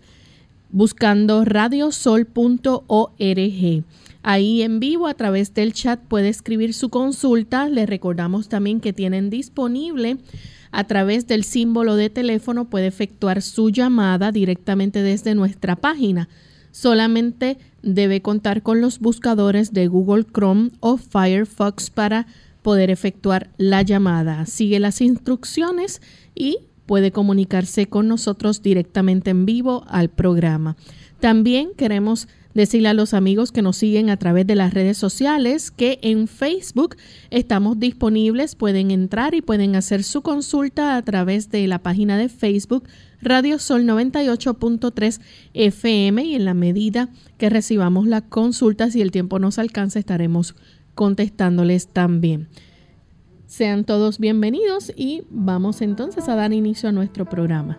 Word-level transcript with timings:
buscando 0.72 1.44
radiosol.org. 1.44 3.84
Ahí 4.26 4.62
en 4.62 4.80
vivo 4.80 5.08
a 5.08 5.14
través 5.14 5.54
del 5.54 5.74
chat 5.74 6.00
puede 6.00 6.30
escribir 6.30 6.74
su 6.74 6.88
consulta. 6.88 7.68
Les 7.68 7.90
recordamos 7.90 8.48
también 8.48 8.80
que 8.80 8.94
tienen 8.94 9.30
disponible 9.30 10.20
a 10.74 10.86
través 10.86 11.28
del 11.28 11.44
símbolo 11.44 11.96
de 11.96 12.10
teléfono 12.10 12.66
puede 12.66 12.88
efectuar 12.88 13.44
su 13.44 13.70
llamada 13.70 14.32
directamente 14.32 15.04
desde 15.04 15.36
nuestra 15.36 15.76
página. 15.76 16.28
Solamente 16.72 17.60
debe 17.84 18.24
contar 18.24 18.64
con 18.64 18.82
los 18.82 19.00
buscadores 19.00 19.72
de 19.72 19.88
Google 19.88 20.26
Chrome 20.26 20.72
o 20.80 20.98
Firefox 20.98 21.92
para 21.92 22.26
poder 22.64 22.90
efectuar 22.90 23.52
la 23.58 23.84
llamada. 23.84 24.48
Sigue 24.48 24.80
las 24.80 25.00
instrucciones 25.00 26.02
y 26.34 26.58
puede 26.88 27.12
comunicarse 27.12 27.86
con 27.86 28.08
nosotros 28.08 28.64
directamente 28.64 29.30
en 29.30 29.46
vivo 29.46 29.86
al 29.88 30.10
programa. 30.10 30.76
También 31.20 31.70
queremos 31.78 32.28
decirle 32.54 32.90
a 32.90 32.94
los 32.94 33.14
amigos 33.14 33.52
que 33.52 33.62
nos 33.62 33.78
siguen 33.78 34.10
a 34.10 34.18
través 34.18 34.46
de 34.48 34.56
las 34.56 34.74
redes 34.74 34.98
sociales 34.98 35.72
que 35.72 36.00
en 36.02 36.28
Facebook 36.28 36.96
estamos 37.30 37.80
disponibles, 37.80 38.56
pueden 38.56 38.92
entrar 38.92 39.34
y 39.34 39.42
pueden 39.42 39.76
hacer 39.76 40.04
su 40.04 40.22
consulta 40.22 40.96
a 40.96 41.02
través 41.02 41.50
de 41.50 41.68
la 41.68 41.80
página 41.80 42.18
de 42.18 42.30
Facebook 42.30 42.88
Radio 43.22 43.58
Sol 43.60 43.84
98.3 43.84 45.22
FM 45.54 46.24
y 46.26 46.36
en 46.36 46.46
la 46.46 46.54
medida 46.54 47.10
que 47.38 47.50
recibamos 47.50 48.08
las 48.08 48.24
consultas 48.24 48.96
y 48.96 49.02
el 49.02 49.12
tiempo 49.12 49.40
nos 49.40 49.60
alcanza 49.60 50.00
estaremos 50.00 50.56
contestándoles 50.96 51.88
también. 51.88 52.48
Sean 53.48 53.84
todos 53.84 54.20
bienvenidos 54.20 54.92
y 54.96 55.24
vamos 55.30 55.82
entonces 55.82 56.28
a 56.28 56.36
dar 56.36 56.54
inicio 56.54 56.90
a 56.90 56.92
nuestro 56.92 57.26
programa. 57.26 57.78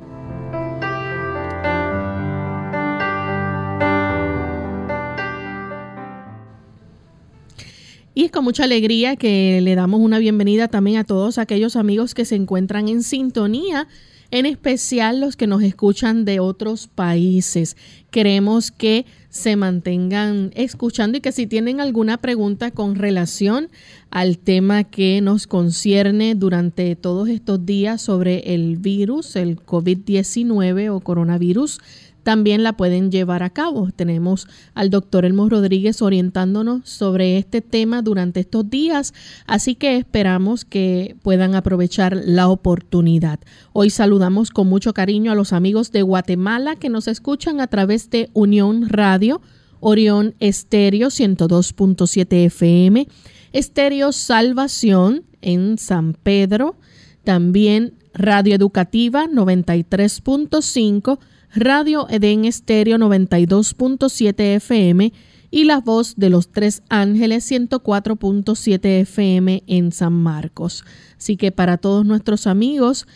Y 8.16 8.22
es 8.25 8.31
con 8.31 8.44
mucha 8.44 8.62
alegría 8.62 9.16
que 9.16 9.61
le 9.61 9.75
damos 9.75 10.00
una 10.00 10.20
bienvenida 10.20 10.69
también 10.69 10.99
a 10.99 11.05
todos 11.05 11.37
aquellos 11.37 11.75
amigos 11.75 12.14
que 12.14 12.25
se 12.25 12.37
encuentran 12.37 12.87
en 12.87 13.02
sintonía, 13.02 13.88
en 14.31 14.46
especial 14.46 15.20
los 15.20 15.34
que 15.34 15.49
nos 15.49 15.64
escuchan 15.64 16.25
de 16.25 16.38
otros 16.38 16.87
países. 16.87 17.76
Queremos 18.12 18.70
que 18.70 19.05
se 19.31 19.56
mantengan 19.56 20.52
escuchando 20.55 21.19
y 21.19 21.22
que 21.22 21.32
si 21.32 21.49
tienen 21.49 21.81
alguna 21.81 22.19
pregunta 22.19 22.70
con 22.70 22.94
relación 22.94 23.69
al 24.11 24.38
tema 24.38 24.84
que 24.84 25.20
nos 25.20 25.49
concierne 25.49 26.37
durante 26.37 26.94
todos 26.94 27.28
estos 27.28 27.66
días 27.66 28.00
sobre 28.00 28.55
el 28.55 28.76
virus, 28.76 29.34
el 29.34 29.56
COVID-19 29.58 30.88
o 30.94 31.00
coronavirus, 31.00 31.81
también 32.25 32.65
la 32.65 32.76
pueden 32.76 33.12
llevar 33.12 33.44
a 33.44 33.50
cabo. 33.50 33.91
Tenemos 33.94 34.49
al 34.75 34.91
doctor 34.91 35.25
Elmo 35.25 35.49
Rodríguez 35.49 36.03
orientándonos 36.03 36.88
sobre 36.88 37.38
este 37.38 37.61
tema 37.61 38.03
durante 38.03 38.41
estos 38.41 38.69
días, 38.69 39.15
así 39.47 39.76
que 39.76 39.97
esperamos 39.97 40.65
que 40.65 41.17
puedan 41.23 41.55
aprovechar 41.55 42.17
la 42.25 42.49
oportunidad. 42.49 43.38
Hoy 43.73 43.91
saludamos 43.91 44.50
con 44.50 44.67
mucho 44.67 44.93
cariño 44.93 45.31
a 45.31 45.37
los 45.37 45.53
amigos 45.53 45.93
de 45.93 46.03
Guatemala 46.03 46.75
que 46.75 46.88
nos 46.88 47.06
escuchan 47.06 47.61
a 47.61 47.69
través 47.69 48.11
de 48.11 48.31
Unión 48.32 48.88
Radio 48.88 49.41
Orión 49.87 50.35
Estéreo 50.41 51.09
102.7 51.09 52.47
FM, 52.47 53.06
Estéreo 53.53 54.12
Salvación 54.12 55.25
en 55.43 55.76
San 55.76 56.15
Pedro, 56.15 56.76
también 57.23 57.93
Radio 58.15 58.55
Educativa 58.55 59.26
93.5, 59.26 61.19
Radio 61.56 62.08
Edén 62.10 62.44
Estéreo 62.46 62.98
92.7 62.98 64.56
FM 64.56 65.12
y 65.52 65.64
La 65.64 65.78
Voz 65.78 66.16
de 66.16 66.28
los 66.28 66.50
Tres 66.50 66.82
Ángeles 66.88 67.48
104.7 67.48 69.00
FM 69.02 69.62
en 69.68 69.92
San 69.92 70.14
Marcos. 70.14 70.84
Así 71.16 71.36
que 71.36 71.52
para 71.52 71.76
todos 71.76 72.04
nuestros 72.04 72.48
amigos 72.48 73.06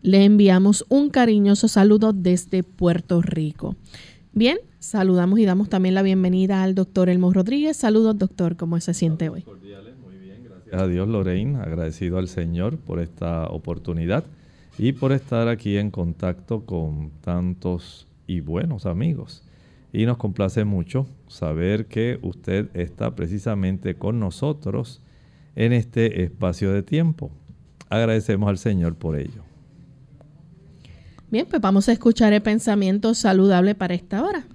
le 0.00 0.24
enviamos 0.24 0.84
un 0.88 1.10
cariñoso 1.10 1.66
saludo 1.66 2.12
desde 2.12 2.62
Puerto 2.62 3.20
Rico. 3.20 3.74
Bien, 4.32 4.58
saludamos 4.78 5.40
y 5.40 5.44
damos 5.44 5.68
también 5.68 5.96
la 5.96 6.02
bienvenida 6.02 6.62
al 6.62 6.76
doctor 6.76 7.08
Elmo 7.08 7.32
Rodríguez. 7.32 7.76
Saludos, 7.78 8.16
doctor, 8.16 8.56
¿cómo 8.56 8.78
se 8.78 8.94
siente 8.94 9.28
hoy? 9.28 9.44
Muy 9.44 9.58
bien, 10.18 10.44
gracias 10.44 10.80
a 10.80 10.86
Dios, 10.86 11.08
Lorraine. 11.08 11.56
Agradecido 11.56 12.18
al 12.18 12.28
Señor 12.28 12.78
por 12.78 13.00
esta 13.00 13.46
oportunidad 13.46 14.24
y 14.78 14.92
por 14.92 15.12
estar 15.12 15.48
aquí 15.48 15.76
en 15.76 15.90
contacto 15.90 16.64
con 16.64 17.10
tantos 17.20 18.06
y 18.26 18.40
buenos 18.40 18.86
amigos. 18.86 19.42
Y 19.92 20.06
nos 20.06 20.18
complace 20.18 20.64
mucho 20.64 21.06
saber 21.26 21.86
que 21.86 22.18
usted 22.22 22.70
está 22.74 23.16
precisamente 23.16 23.96
con 23.96 24.20
nosotros 24.20 25.02
en 25.56 25.72
este 25.72 26.22
espacio 26.22 26.72
de 26.72 26.82
tiempo. 26.82 27.30
Agradecemos 27.88 28.48
al 28.48 28.58
Señor 28.58 28.94
por 28.94 29.18
ello. 29.18 29.42
Bien, 31.30 31.46
pues 31.50 31.60
vamos 31.60 31.88
a 31.88 31.92
escuchar 31.92 32.32
el 32.32 32.42
pensamiento 32.42 33.14
saludable 33.14 33.74
para 33.74 33.94
esta 33.94 34.22
hora. 34.22 34.46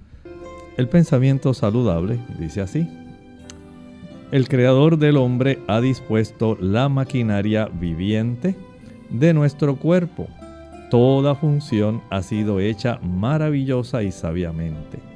El 0.76 0.88
pensamiento 0.88 1.52
saludable 1.52 2.18
dice 2.38 2.62
así. 2.62 2.88
El 4.32 4.48
creador 4.48 4.98
del 4.98 5.16
hombre 5.16 5.58
ha 5.68 5.80
dispuesto 5.80 6.56
la 6.60 6.88
maquinaria 6.88 7.66
viviente 7.66 8.56
de 9.18 9.34
nuestro 9.34 9.76
cuerpo. 9.76 10.28
Toda 10.90 11.34
función 11.34 12.02
ha 12.10 12.22
sido 12.22 12.60
hecha 12.60 12.98
maravillosa 13.02 14.02
y 14.02 14.12
sabiamente 14.12 15.14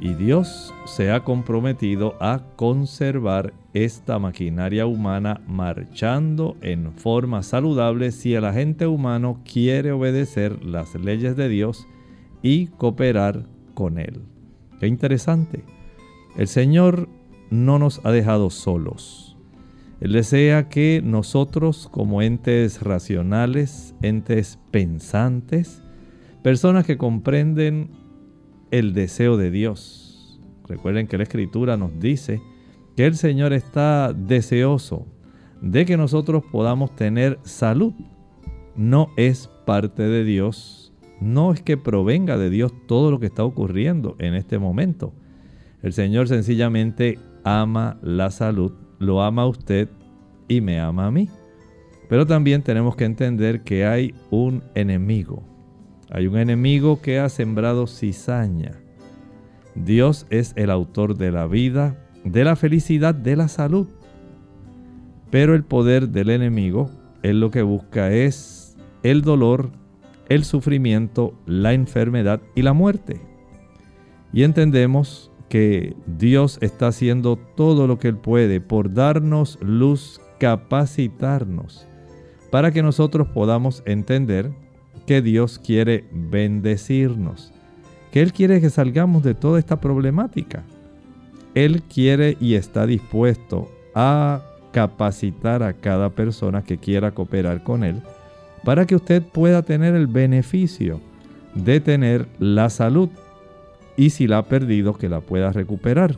y 0.00 0.14
Dios 0.14 0.74
se 0.86 1.12
ha 1.12 1.20
comprometido 1.20 2.16
a 2.20 2.40
conservar 2.56 3.52
esta 3.74 4.18
maquinaria 4.18 4.86
humana 4.86 5.42
marchando 5.46 6.56
en 6.62 6.92
forma 6.92 7.42
saludable 7.42 8.10
si 8.10 8.34
el 8.34 8.46
agente 8.46 8.86
humano 8.86 9.40
quiere 9.44 9.92
obedecer 9.92 10.64
las 10.64 10.94
leyes 10.94 11.36
de 11.36 11.48
Dios 11.48 11.86
y 12.42 12.68
cooperar 12.68 13.46
con 13.74 13.98
Él. 13.98 14.22
Qué 14.80 14.86
interesante. 14.86 15.62
El 16.36 16.48
Señor 16.48 17.08
no 17.50 17.78
nos 17.78 18.04
ha 18.04 18.10
dejado 18.10 18.48
solos. 18.48 19.29
Él 20.00 20.12
desea 20.12 20.68
que 20.68 21.02
nosotros 21.04 21.88
como 21.90 22.22
entes 22.22 22.82
racionales, 22.82 23.94
entes 24.00 24.58
pensantes, 24.70 25.82
personas 26.42 26.86
que 26.86 26.96
comprenden 26.96 27.90
el 28.70 28.94
deseo 28.94 29.36
de 29.36 29.50
Dios. 29.50 30.40
Recuerden 30.66 31.06
que 31.06 31.18
la 31.18 31.24
escritura 31.24 31.76
nos 31.76 31.98
dice 32.00 32.40
que 32.96 33.06
el 33.06 33.16
Señor 33.16 33.52
está 33.52 34.12
deseoso 34.14 35.06
de 35.60 35.84
que 35.84 35.96
nosotros 35.96 36.44
podamos 36.50 36.94
tener 36.96 37.38
salud. 37.42 37.92
No 38.76 39.10
es 39.16 39.50
parte 39.66 40.04
de 40.04 40.24
Dios, 40.24 40.92
no 41.20 41.52
es 41.52 41.60
que 41.60 41.76
provenga 41.76 42.38
de 42.38 42.48
Dios 42.48 42.72
todo 42.86 43.10
lo 43.10 43.20
que 43.20 43.26
está 43.26 43.44
ocurriendo 43.44 44.16
en 44.18 44.34
este 44.34 44.58
momento. 44.58 45.12
El 45.82 45.92
Señor 45.92 46.28
sencillamente 46.28 47.18
ama 47.44 47.98
la 48.02 48.30
salud, 48.30 48.72
lo 49.00 49.20
ama 49.22 49.42
a 49.42 49.48
usted 49.48 49.88
y 50.46 50.60
me 50.60 50.78
ama 50.78 51.06
a 51.06 51.10
mí. 51.10 51.28
Pero 52.08 52.24
también 52.24 52.62
tenemos 52.62 52.94
que 52.94 53.04
entender 53.04 53.62
que 53.62 53.84
hay 53.84 54.14
un 54.30 54.62
enemigo 54.76 55.42
hay 56.10 56.26
un 56.26 56.36
enemigo 56.36 57.00
que 57.00 57.20
ha 57.20 57.28
sembrado 57.28 57.86
cizaña. 57.86 58.72
Dios 59.76 60.26
es 60.28 60.52
el 60.56 60.70
autor 60.70 61.16
de 61.16 61.30
la 61.30 61.46
vida, 61.46 61.96
de 62.24 62.42
la 62.42 62.56
felicidad, 62.56 63.14
de 63.14 63.36
la 63.36 63.46
salud. 63.46 63.86
Pero 65.30 65.54
el 65.54 65.62
poder 65.62 66.08
del 66.08 66.30
enemigo, 66.30 66.90
él 67.22 67.38
lo 67.38 67.52
que 67.52 67.62
busca 67.62 68.10
es 68.12 68.76
el 69.04 69.22
dolor, 69.22 69.70
el 70.28 70.44
sufrimiento, 70.44 71.32
la 71.46 71.74
enfermedad 71.74 72.40
y 72.56 72.62
la 72.62 72.72
muerte. 72.72 73.20
Y 74.32 74.42
entendemos 74.42 75.29
que 75.50 75.96
Dios 76.06 76.58
está 76.62 76.86
haciendo 76.86 77.36
todo 77.36 77.86
lo 77.86 77.98
que 77.98 78.08
Él 78.08 78.16
puede 78.16 78.60
por 78.60 78.94
darnos 78.94 79.58
luz, 79.60 80.20
capacitarnos, 80.38 81.86
para 82.50 82.70
que 82.70 82.82
nosotros 82.82 83.28
podamos 83.28 83.82
entender 83.84 84.52
que 85.06 85.20
Dios 85.20 85.58
quiere 85.58 86.04
bendecirnos, 86.12 87.52
que 88.12 88.22
Él 88.22 88.32
quiere 88.32 88.60
que 88.60 88.70
salgamos 88.70 89.24
de 89.24 89.34
toda 89.34 89.58
esta 89.58 89.80
problemática. 89.80 90.62
Él 91.56 91.82
quiere 91.82 92.36
y 92.40 92.54
está 92.54 92.86
dispuesto 92.86 93.68
a 93.94 94.42
capacitar 94.72 95.64
a 95.64 95.72
cada 95.72 96.10
persona 96.10 96.62
que 96.62 96.78
quiera 96.78 97.10
cooperar 97.10 97.64
con 97.64 97.82
Él 97.82 98.00
para 98.64 98.86
que 98.86 98.94
usted 98.94 99.20
pueda 99.20 99.62
tener 99.62 99.96
el 99.96 100.06
beneficio 100.06 101.00
de 101.54 101.80
tener 101.80 102.28
la 102.38 102.70
salud 102.70 103.08
y 104.00 104.10
si 104.10 104.26
la 104.26 104.38
ha 104.38 104.44
perdido 104.46 104.94
que 104.94 105.08
la 105.08 105.20
pueda 105.20 105.52
recuperar. 105.52 106.16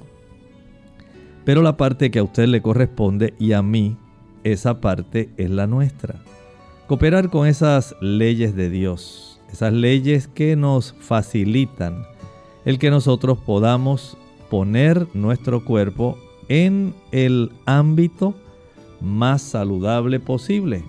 Pero 1.45 1.63
la 1.63 1.77
parte 1.77 2.11
que 2.11 2.21
a 2.21 2.23
usted 2.23 2.47
le 2.47 2.63
corresponde 2.63 3.35
y 3.39 3.53
a 3.53 3.63
mí, 3.63 3.97
esa 4.45 4.81
parte 4.81 5.31
es 5.37 5.51
la 5.51 5.67
nuestra 5.67 6.21
cooperar 6.93 7.31
con 7.31 7.47
esas 7.47 7.97
leyes 8.03 8.55
de 8.55 8.69
Dios, 8.69 9.41
esas 9.51 9.73
leyes 9.73 10.29
que 10.29 10.57
nos 10.57 10.95
facilitan 11.01 12.05
el 12.67 12.79
que 12.79 12.91
nosotros 12.91 13.39
podamos 13.39 14.19
poner 14.51 15.07
nuestro 15.15 15.65
cuerpo 15.65 16.19
en 16.49 16.95
el 17.11 17.51
ámbito 17.65 18.35
más 19.01 19.41
saludable 19.41 20.21
posible 20.21 20.85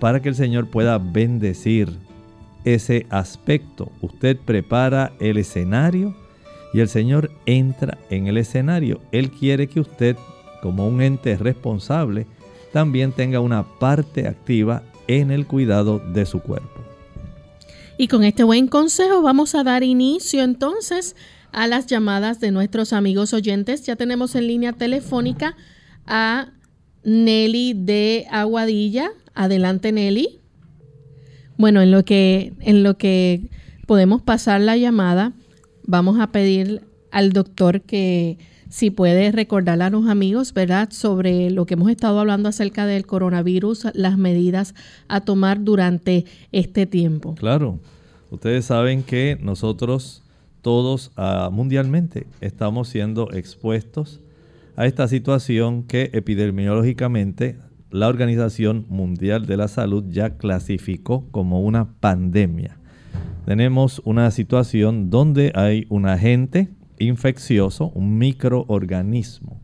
para 0.00 0.22
que 0.22 0.30
el 0.30 0.34
Señor 0.34 0.70
pueda 0.70 0.96
bendecir 0.96 1.98
ese 2.64 3.06
aspecto. 3.10 3.92
Usted 4.00 4.38
prepara 4.38 5.12
el 5.20 5.36
escenario 5.36 6.14
y 6.72 6.80
el 6.80 6.88
Señor 6.88 7.30
entra 7.46 7.98
en 8.10 8.26
el 8.26 8.38
escenario. 8.38 9.00
Él 9.12 9.30
quiere 9.30 9.66
que 9.66 9.80
usted, 9.80 10.16
como 10.62 10.86
un 10.86 11.02
ente 11.02 11.36
responsable, 11.36 12.26
también 12.72 13.12
tenga 13.12 13.40
una 13.40 13.64
parte 13.78 14.26
activa 14.26 14.82
en 15.06 15.30
el 15.30 15.46
cuidado 15.46 15.98
de 15.98 16.24
su 16.24 16.40
cuerpo. 16.40 16.80
Y 17.98 18.08
con 18.08 18.24
este 18.24 18.42
buen 18.42 18.68
consejo 18.68 19.22
vamos 19.22 19.54
a 19.54 19.62
dar 19.62 19.82
inicio 19.82 20.42
entonces 20.42 21.14
a 21.52 21.66
las 21.66 21.86
llamadas 21.86 22.40
de 22.40 22.50
nuestros 22.50 22.92
amigos 22.92 23.34
oyentes. 23.34 23.84
Ya 23.84 23.96
tenemos 23.96 24.34
en 24.34 24.46
línea 24.46 24.72
telefónica 24.72 25.54
a 26.06 26.52
Nelly 27.04 27.74
de 27.74 28.26
Aguadilla. 28.30 29.10
Adelante 29.34 29.92
Nelly. 29.92 30.40
Bueno, 31.58 31.82
en 31.82 31.90
lo 31.90 32.04
que, 32.04 32.54
en 32.60 32.82
lo 32.82 32.96
que 32.96 33.50
podemos 33.86 34.22
pasar 34.22 34.60
la 34.62 34.76
llamada, 34.76 35.32
vamos 35.86 36.20
a 36.20 36.28
pedir 36.28 36.82
al 37.10 37.32
doctor 37.32 37.82
que 37.82 38.38
si 38.68 38.90
puede 38.90 39.30
recordarle 39.32 39.84
a 39.84 39.90
los 39.90 40.08
amigos, 40.08 40.54
¿verdad?, 40.54 40.88
sobre 40.90 41.50
lo 41.50 41.66
que 41.66 41.74
hemos 41.74 41.90
estado 41.90 42.18
hablando 42.18 42.48
acerca 42.48 42.86
del 42.86 43.04
coronavirus, 43.04 43.88
las 43.92 44.16
medidas 44.16 44.74
a 45.08 45.20
tomar 45.20 45.62
durante 45.62 46.24
este 46.52 46.86
tiempo. 46.86 47.34
Claro, 47.34 47.80
ustedes 48.30 48.64
saben 48.64 49.02
que 49.02 49.38
nosotros 49.42 50.22
todos 50.62 51.12
ah, 51.16 51.50
mundialmente 51.52 52.26
estamos 52.40 52.88
siendo 52.88 53.30
expuestos 53.32 54.20
a 54.74 54.86
esta 54.86 55.06
situación 55.06 55.82
que 55.82 56.10
epidemiológicamente 56.14 57.58
la 57.90 58.08
Organización 58.08 58.86
Mundial 58.88 59.44
de 59.44 59.58
la 59.58 59.68
Salud 59.68 60.04
ya 60.08 60.38
clasificó 60.38 61.26
como 61.30 61.60
una 61.60 61.92
pandemia. 62.00 62.78
Tenemos 63.44 64.00
una 64.04 64.30
situación 64.30 65.10
donde 65.10 65.52
hay 65.54 65.86
un 65.88 66.06
agente 66.06 66.68
infeccioso, 66.98 67.90
un 67.94 68.18
microorganismo. 68.18 69.60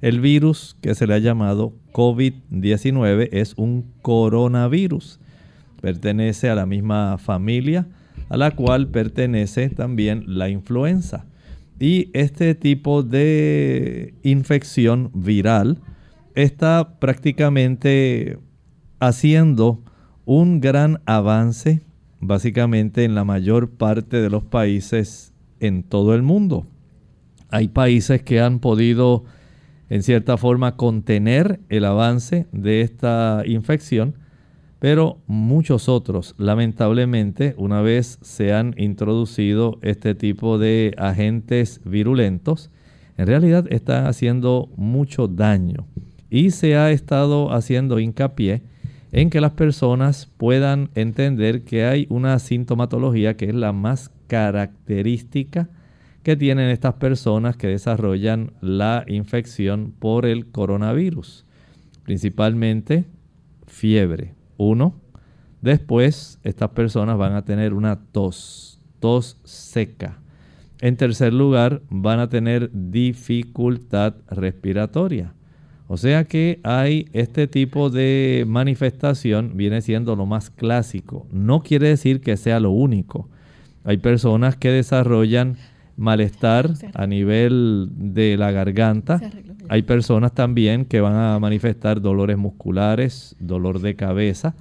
El 0.00 0.20
virus 0.20 0.76
que 0.82 0.94
se 0.94 1.06
le 1.06 1.14
ha 1.14 1.18
llamado 1.18 1.74
COVID-19 1.92 3.30
es 3.32 3.54
un 3.56 3.92
coronavirus. 4.02 5.18
Pertenece 5.80 6.50
a 6.50 6.54
la 6.54 6.66
misma 6.66 7.16
familia 7.18 7.86
a 8.28 8.36
la 8.36 8.50
cual 8.52 8.88
pertenece 8.88 9.68
también 9.70 10.24
la 10.26 10.48
influenza. 10.48 11.26
Y 11.78 12.10
este 12.14 12.54
tipo 12.54 13.02
de 13.02 14.14
infección 14.22 15.10
viral 15.14 15.78
está 16.34 16.98
prácticamente 16.98 18.38
haciendo 19.00 19.82
un 20.24 20.60
gran 20.60 21.00
avance 21.04 21.82
básicamente 22.26 23.04
en 23.04 23.14
la 23.14 23.24
mayor 23.24 23.70
parte 23.70 24.20
de 24.20 24.30
los 24.30 24.44
países 24.44 25.32
en 25.60 25.82
todo 25.82 26.14
el 26.14 26.22
mundo. 26.22 26.66
Hay 27.50 27.68
países 27.68 28.22
que 28.22 28.40
han 28.40 28.58
podido 28.58 29.24
en 29.90 30.02
cierta 30.02 30.36
forma 30.36 30.76
contener 30.76 31.60
el 31.68 31.84
avance 31.84 32.46
de 32.52 32.80
esta 32.80 33.42
infección, 33.46 34.16
pero 34.78 35.18
muchos 35.26 35.88
otros, 35.88 36.34
lamentablemente, 36.36 37.54
una 37.56 37.80
vez 37.80 38.18
se 38.22 38.52
han 38.52 38.74
introducido 38.76 39.78
este 39.82 40.14
tipo 40.14 40.58
de 40.58 40.94
agentes 40.98 41.80
virulentos, 41.84 42.70
en 43.16 43.26
realidad 43.26 43.66
están 43.70 44.06
haciendo 44.06 44.68
mucho 44.76 45.28
daño. 45.28 45.86
Y 46.28 46.50
se 46.50 46.76
ha 46.76 46.90
estado 46.90 47.52
haciendo 47.52 48.00
hincapié 48.00 48.62
en 49.14 49.30
que 49.30 49.40
las 49.40 49.52
personas 49.52 50.28
puedan 50.36 50.90
entender 50.96 51.62
que 51.62 51.84
hay 51.84 52.08
una 52.10 52.36
sintomatología 52.40 53.36
que 53.36 53.44
es 53.44 53.54
la 53.54 53.72
más 53.72 54.10
característica 54.26 55.70
que 56.24 56.34
tienen 56.34 56.68
estas 56.68 56.94
personas 56.94 57.56
que 57.56 57.68
desarrollan 57.68 58.50
la 58.60 59.04
infección 59.06 59.94
por 59.96 60.26
el 60.26 60.50
coronavirus. 60.50 61.46
Principalmente 62.02 63.04
fiebre. 63.68 64.34
Uno. 64.56 64.96
Después, 65.62 66.40
estas 66.42 66.70
personas 66.70 67.16
van 67.16 67.34
a 67.34 67.44
tener 67.44 67.72
una 67.72 68.00
tos, 68.10 68.80
tos 68.98 69.38
seca. 69.44 70.18
En 70.80 70.96
tercer 70.96 71.32
lugar, 71.32 71.82
van 71.88 72.18
a 72.18 72.28
tener 72.28 72.68
dificultad 72.72 74.16
respiratoria. 74.28 75.34
O 75.86 75.96
sea 75.96 76.24
que 76.24 76.60
hay 76.62 77.08
este 77.12 77.46
tipo 77.46 77.90
de 77.90 78.44
manifestación, 78.46 79.56
viene 79.56 79.82
siendo 79.82 80.16
lo 80.16 80.26
más 80.26 80.50
clásico. 80.50 81.26
No 81.30 81.62
quiere 81.62 81.88
decir 81.88 82.20
que 82.20 82.36
sea 82.36 82.58
lo 82.58 82.70
único. 82.70 83.28
Hay 83.84 83.98
personas 83.98 84.56
que 84.56 84.70
desarrollan 84.70 85.56
malestar 85.96 86.70
a 86.94 87.06
nivel 87.06 87.88
de 87.94 88.36
la 88.36 88.50
garganta. 88.50 89.20
Hay 89.68 89.82
personas 89.82 90.32
también 90.32 90.86
que 90.86 91.00
van 91.00 91.14
a 91.14 91.38
manifestar 91.38 92.00
dolores 92.00 92.38
musculares, 92.38 93.36
dolor 93.38 93.80
de 93.80 93.94
cabeza 93.94 94.54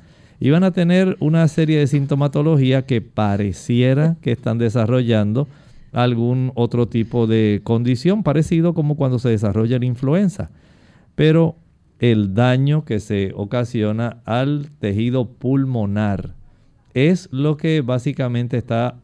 y 0.44 0.50
van 0.50 0.66
a 0.66 0.72
tener 0.72 1.16
una 1.22 1.48
serie 1.48 1.80
de 1.80 1.88
sintomatología 1.88 2.86
que 2.86 3.00
pareciera 3.00 4.18
que 4.22 4.34
están 4.34 4.58
desarrollando 4.58 5.48
algún 5.94 6.52
otro 6.56 6.88
tipo 6.88 7.28
de 7.28 7.62
condición 7.64 8.24
parecido 8.24 8.74
como 8.74 8.98
cuando 8.98 9.20
se 9.20 9.30
desarrolla 9.30 9.80
la 9.80 9.86
influenza. 9.86 10.50
Pero 11.16 11.56
el 12.00 12.34
daño 12.34 12.86
que 12.86 13.00
se 13.00 13.32
ocasiona 13.36 14.22
al 14.26 14.72
tejido 14.80 15.26
pulmonar 15.26 16.36
es 16.94 17.30
lo 17.32 17.58
que 17.58 17.82
básicamente 17.82 18.58
está 18.58 19.00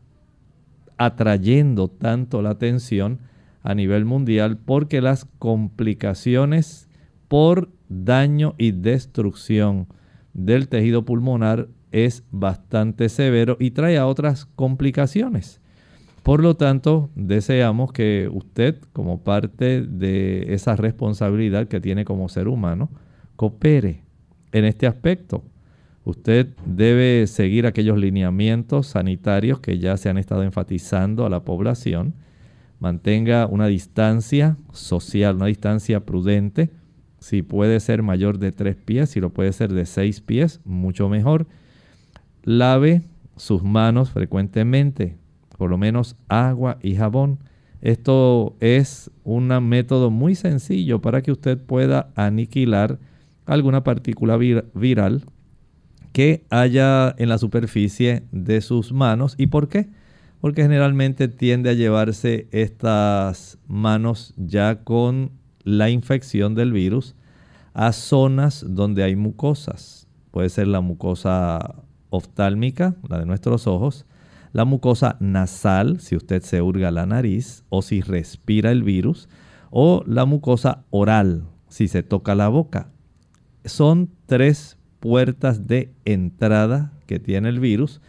atrayendo 0.98 1.88
tanto 1.88 2.42
la 2.42 2.52
atención 2.52 3.20
a 3.64 3.74
nivel 3.74 4.06
mundial 4.06 4.58
porque 4.58 5.02
las 5.02 5.26
complicaciones 5.40 6.90
por 7.28 7.70
daño 7.88 8.56
y 8.58 8.72
destrucción 8.72 9.88
del 10.34 10.68
tejido 10.68 11.06
pulmonar 11.06 11.70
es 11.92 12.24
bastante 12.32 13.10
severo 13.10 13.58
y 13.60 13.72
trae 13.72 13.98
a 13.98 14.08
otras 14.08 14.46
complicaciones. 14.46 15.59
Por 16.24 16.42
lo 16.42 16.56
tanto, 16.56 17.10
deseamos 17.16 17.92
que 17.92 18.30
usted, 18.32 18.80
como 18.94 19.24
parte 19.24 19.82
de 19.82 20.54
esa 20.54 20.76
responsabilidad 20.76 21.68
que 21.68 21.82
tiene 21.82 22.06
como 22.06 22.30
ser 22.30 22.48
humano, 22.48 22.90
coopere 23.36 24.04
en 24.52 24.66
este 24.66 24.86
aspecto. 24.88 25.44
Usted 26.04 26.48
debe 26.66 27.28
seguir 27.28 27.66
aquellos 27.66 27.98
lineamientos 27.98 28.88
sanitarios 28.88 29.60
que 29.60 29.80
ya 29.80 29.96
se 29.98 30.10
han 30.10 30.18
estado 30.18 30.44
enfatizando 30.44 31.26
a 31.26 31.30
la 31.30 31.44
población. 31.44 32.16
Mantenga 32.80 33.46
una 33.46 33.68
distancia 33.68 34.58
social, 34.72 35.36
una 35.36 35.48
distancia 35.48 36.06
prudente. 36.06 36.70
Si 37.20 37.42
puede 37.42 37.80
ser 37.80 38.02
mayor 38.02 38.40
de 38.40 38.52
tres 38.52 38.76
pies, 38.76 39.10
si 39.12 39.20
lo 39.20 39.32
puede 39.32 39.52
ser 39.54 39.74
de 39.74 39.86
seis 39.86 40.22
pies, 40.22 40.62
mucho 40.64 41.10
mejor. 41.10 41.48
Lave 42.44 43.04
sus 43.36 43.64
manos 43.64 44.10
frecuentemente, 44.10 45.18
por 45.60 45.70
lo 45.70 45.78
menos 45.78 46.16
agua 46.30 46.80
y 46.82 46.96
jabón. 46.96 47.40
Esto 47.82 48.56
es 48.62 49.12
un 49.26 49.48
método 49.68 50.10
muy 50.10 50.34
sencillo 50.36 51.02
para 51.02 51.22
que 51.22 51.34
usted 51.34 51.58
pueda 51.58 52.12
aniquilar 52.16 52.98
alguna 53.46 53.84
partícula 53.84 54.38
viral 54.38 55.26
que 56.14 56.46
haya 56.50 57.14
en 57.18 57.28
la 57.28 57.38
superficie 57.38 58.24
de 58.32 58.62
sus 58.62 58.94
manos. 58.94 59.36
¿Y 59.38 59.48
por 59.48 59.68
qué? 59.68 59.90
Porque 60.40 60.62
generalmente 60.62 61.28
tiende 61.28 61.70
a 61.70 61.74
llevarse 61.74 62.48
estas 62.52 63.58
manos 63.68 64.34
ya 64.38 64.84
con 64.86 65.32
la 65.66 65.90
infección 65.90 66.56
del 66.56 66.72
virus 66.72 67.16
a 67.74 67.92
zonas 67.92 68.66
donde 68.66 69.04
hay 69.04 69.18
mucosas. 69.18 70.08
Puede 70.32 70.48
ser 70.48 70.68
la 70.68 70.80
mucosa 70.80 71.76
oftálmica, 72.12 72.96
la 73.10 73.20
de 73.20 73.26
nuestros 73.26 73.68
ojos, 73.68 74.06
la 74.52 74.66
mucosa 74.66 75.18
nasal, 75.20 76.00
si 76.00 76.16
usted 76.16 76.42
se 76.42 76.62
hurga 76.62 76.92
la 76.92 77.06
nariz 77.06 77.64
o 77.70 77.82
si 77.82 78.02
respira 78.02 78.72
el 78.72 78.84
virus, 78.84 79.30
o 79.72 80.04
la 80.08 80.26
mucosa 80.26 80.86
oral, 80.90 81.46
si 81.68 81.88
se 81.88 82.04
toca 82.04 82.36
la 82.36 82.48
boca. 82.48 82.92
Son 83.66 84.10
tres 84.26 84.78
puertas 85.00 85.68
de 85.68 85.94
entrada 86.06 86.94
que 87.06 87.20
tiene 87.20 87.50
el 87.50 87.60
virus, 87.60 88.02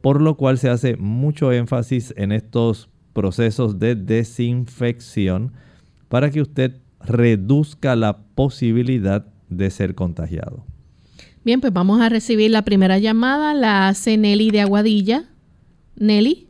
por 0.00 0.20
lo 0.20 0.36
cual 0.36 0.58
se 0.58 0.70
hace 0.70 0.96
mucho 0.96 1.52
énfasis 1.52 2.14
en 2.16 2.32
estos 2.32 2.88
procesos 3.12 3.78
de 3.78 3.94
desinfección 3.94 5.52
para 6.08 6.30
que 6.30 6.40
usted 6.40 6.80
reduzca 7.00 7.96
la 7.96 8.18
posibilidad 8.34 9.26
de 9.48 9.70
ser 9.70 9.94
contagiado. 9.94 10.64
Bien, 11.44 11.60
pues 11.60 11.72
vamos 11.72 12.00
a 12.00 12.08
recibir 12.08 12.50
la 12.50 12.62
primera 12.62 12.98
llamada, 12.98 13.52
la 13.54 13.88
hace 13.88 14.16
Nelly 14.16 14.50
de 14.50 14.60
Aguadilla. 14.60 15.31
Nelly. 15.96 16.48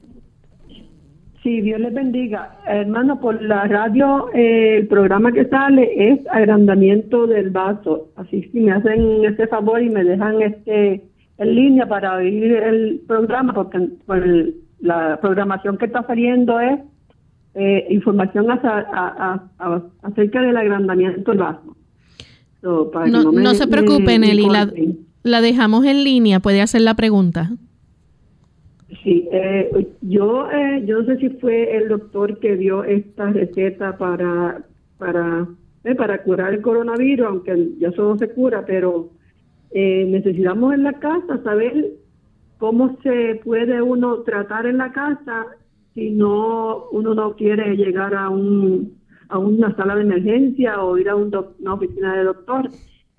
Sí, 1.43 1.61
Dios 1.61 1.81
les 1.81 1.93
bendiga. 1.93 2.57
Hermano, 2.67 3.21
por 3.21 3.43
la 3.43 3.65
radio, 3.65 4.29
eh, 4.33 4.77
el 4.79 4.87
programa 4.87 5.33
que 5.33 5.45
sale 5.47 6.13
es 6.13 6.21
agrandamiento 6.31 7.27
del 7.27 7.51
vaso. 7.51 8.11
Así 8.15 8.43
que 8.43 8.61
me 8.61 8.71
hacen 8.71 9.25
este 9.25 9.49
favor 9.49 9.83
y 9.83 9.91
me 9.91 10.05
dejan 10.05 10.41
este 10.41 11.03
en 11.39 11.55
línea 11.55 11.89
para 11.89 12.17
oír 12.17 12.53
el 12.53 13.01
programa, 13.09 13.53
porque 13.55 13.89
la 14.81 15.19
programación 15.21 15.79
que 15.79 15.87
está 15.87 16.07
saliendo 16.07 16.61
es 16.61 16.79
eh, 17.55 17.87
información 17.91 18.47
acerca 20.03 20.43
del 20.43 20.57
agrandamiento 20.57 21.33
del 21.33 21.41
vaso. 21.41 21.77
no, 22.63 23.55
se 23.55 23.67
preocupe, 23.67 24.19
Nelly, 24.19 24.47
la 25.25 25.41
dejamos 25.41 25.85
en 25.87 26.05
línea. 26.05 26.39
Puede 26.39 26.61
hacer 26.61 26.83
la 26.83 26.95
pregunta. 26.95 27.51
Sí, 29.01 29.29
eh, 29.33 29.89
yo, 30.03 30.51
eh, 30.51 30.83
yo 30.85 31.01
no 31.01 31.07
sé 31.07 31.17
si 31.17 31.31
fue 31.31 31.77
el 31.77 31.89
doctor 31.89 32.39
que 32.39 32.57
dio 32.57 32.85
esta 32.85 33.31
receta 33.31 33.97
para, 33.97 34.65
para, 34.99 35.47
eh, 35.85 35.95
para 35.95 36.23
curar 36.23 36.53
el 36.53 36.61
coronavirus, 36.61 37.27
aunque 37.27 37.71
ya 37.79 37.89
eso 37.89 38.03
no 38.03 38.19
se 38.19 38.29
cura, 38.31 38.65
pero 38.67 39.11
eh, 39.71 40.07
necesitamos 40.09 40.75
en 40.75 40.83
la 40.83 40.93
casa 40.95 41.43
saber 41.43 41.93
cómo 42.59 42.99
se 43.03 43.41
puede 43.43 43.81
uno 43.81 44.19
tratar 44.23 44.67
en 44.67 44.79
la 44.79 44.93
casa 44.93 45.47
si 45.95 46.11
no 46.11 46.89
uno 46.93 47.15
no 47.15 47.35
quiere 47.35 47.77
llegar 47.77 48.15
a 48.15 48.29
un 48.29 49.01
a 49.29 49.39
una 49.39 49.75
sala 49.77 49.97
de 49.97 50.03
emergencia 50.03 50.83
o 50.83 50.99
ir 50.99 51.09
a 51.09 51.17
un 51.17 51.35
una 51.61 51.75
oficina 51.75 52.17
de 52.17 52.25
doctor. 52.25 52.69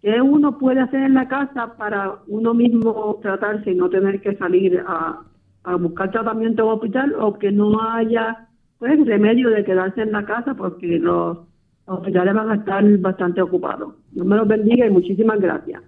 ¿Qué 0.02 0.22
uno 0.22 0.58
puede 0.60 0.82
hacer 0.82 1.02
en 1.02 1.16
la 1.16 1.28
casa 1.28 1.76
para 1.78 2.20
uno 2.28 2.54
mismo 2.54 3.20
tratarse 3.22 3.72
y 3.72 3.76
no 3.76 3.90
tener 3.90 4.22
que 4.22 4.36
salir 4.36 4.84
a, 4.86 5.24
a 5.64 5.76
buscar 5.76 6.12
tratamiento 6.12 6.64
en 6.64 6.70
hospital 6.70 7.16
o 7.20 7.38
que 7.38 7.52
no 7.52 7.82
haya 7.82 8.48
pues 8.80 9.06
remedio 9.06 9.50
de 9.50 9.64
quedarse 9.64 10.02
en 10.02 10.12
la 10.12 10.26
casa 10.26 10.56
porque 10.56 11.00
los 11.00 11.38
hospitales 11.86 12.34
van 12.34 12.52
a 12.52 12.56
estar 12.56 12.98
bastante 13.00 13.42
ocupados. 13.42 13.96
Dios 14.12 14.26
me 14.26 14.36
los 14.36 14.48
bendiga 14.48 14.86
y 14.86 14.90
muchísimas 14.90 15.40
gracias. 15.40 15.82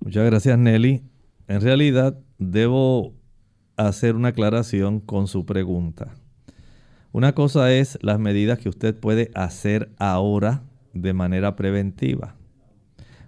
Muchas 0.00 0.24
gracias 0.26 0.58
Nelly. 0.58 1.02
En 1.48 1.60
realidad 1.60 2.18
debo 2.38 3.14
hacer 3.76 4.16
una 4.16 4.28
aclaración 4.28 5.00
con 5.00 5.26
su 5.26 5.46
pregunta. 5.46 6.14
Una 7.12 7.32
cosa 7.32 7.72
es 7.72 7.98
las 8.02 8.18
medidas 8.18 8.58
que 8.58 8.68
usted 8.68 8.98
puede 8.98 9.30
hacer 9.34 9.90
ahora 9.98 10.62
de 10.94 11.12
manera 11.12 11.56
preventiva. 11.56 12.34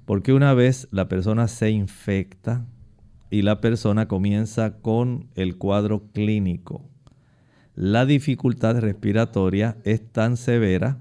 Porque 0.04 0.32
una 0.32 0.54
vez 0.54 0.88
la 0.90 1.08
persona 1.08 1.48
se 1.48 1.70
infecta, 1.70 2.64
y 3.30 3.42
la 3.42 3.60
persona 3.60 4.08
comienza 4.08 4.78
con 4.80 5.28
el 5.34 5.56
cuadro 5.56 6.10
clínico. 6.12 6.88
La 7.74 8.06
dificultad 8.06 8.78
respiratoria 8.78 9.76
es 9.84 10.00
tan 10.12 10.36
severa 10.36 10.98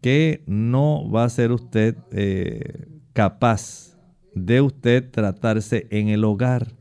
que 0.00 0.42
no 0.46 1.08
va 1.10 1.24
a 1.24 1.30
ser 1.30 1.52
usted 1.52 1.96
eh, 2.10 2.88
capaz 3.12 3.96
de 4.34 4.60
usted 4.60 5.10
tratarse 5.10 5.86
en 5.90 6.08
el 6.08 6.24
hogar. 6.24 6.72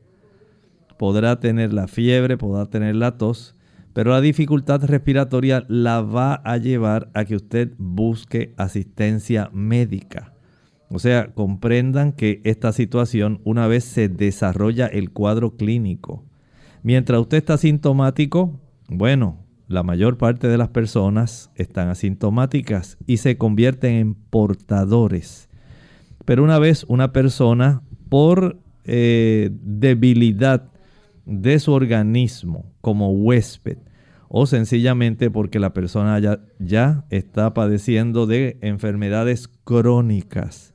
Podrá 0.98 1.40
tener 1.40 1.74
la 1.74 1.88
fiebre, 1.88 2.38
podrá 2.38 2.66
tener 2.66 2.96
la 2.96 3.18
tos, 3.18 3.56
Pero 3.94 4.10
la 4.10 4.22
dificultad 4.22 4.84
respiratoria 4.86 5.66
la 5.68 6.02
va 6.02 6.34
a 6.34 6.58
llevar 6.58 7.12
a 7.14 7.26
que 7.26 7.36
usted 7.36 7.74
busque 7.78 8.56
asistencia 8.58 9.52
médica. 9.54 10.33
O 10.90 11.00
sea, 11.00 11.34
comprendan 11.34 12.14
que 12.14 12.42
esta 12.44 12.72
situación, 12.72 13.42
una 13.44 13.68
vez 13.68 13.84
se 13.84 14.10
desarrolla 14.10 14.86
el 14.88 15.12
cuadro 15.12 15.56
clínico, 15.56 16.24
mientras 16.84 17.20
usted 17.20 17.38
está 17.38 17.56
asintomático, 17.56 18.60
bueno, 18.90 19.44
la 19.68 19.82
mayor 19.82 20.18
parte 20.18 20.48
de 20.48 20.58
las 20.58 20.70
personas 20.70 21.50
están 21.56 21.90
asintomáticas 21.90 22.98
y 23.08 23.18
se 23.18 23.38
convierten 23.38 23.94
en 23.94 24.14
portadores. 24.14 25.50
Pero 26.26 26.44
una 26.44 26.60
vez 26.60 26.86
una 26.88 27.12
persona, 27.12 27.82
por 28.10 28.60
eh, 28.86 29.50
debilidad 29.52 30.70
de 31.26 31.58
su 31.60 31.72
organismo 31.72 32.72
como 32.82 33.12
huésped, 33.12 33.78
o 34.28 34.46
sencillamente 34.46 35.32
porque 35.32 35.60
la 35.60 35.74
persona 35.74 36.20
ya, 36.20 36.40
ya 36.60 37.06
está 37.10 37.54
padeciendo 37.54 38.26
de 38.26 38.58
enfermedades 38.62 39.48
crónicas 39.64 40.73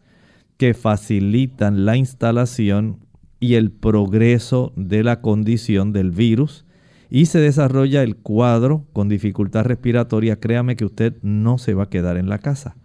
que 0.58 0.74
facilitan 0.74 1.86
la 1.86 1.96
instalación 1.96 2.98
y 3.40 3.54
el 3.54 3.70
progreso 3.70 4.72
de 4.76 5.02
la 5.02 5.20
condición 5.22 5.92
del 5.92 6.10
virus, 6.10 6.66
y 7.10 7.26
se 7.26 7.38
desarrolla 7.38 8.02
el 8.02 8.16
cuadro 8.16 8.84
con 8.92 9.08
dificultad 9.08 9.64
respiratoria, 9.64 10.36
créame 10.36 10.76
que 10.76 10.84
usted 10.84 11.16
no 11.22 11.56
se 11.56 11.72
va 11.72 11.84
a 11.84 11.88
quedar 11.88 12.18
en 12.18 12.28
la 12.28 12.38
casa. 12.38 12.76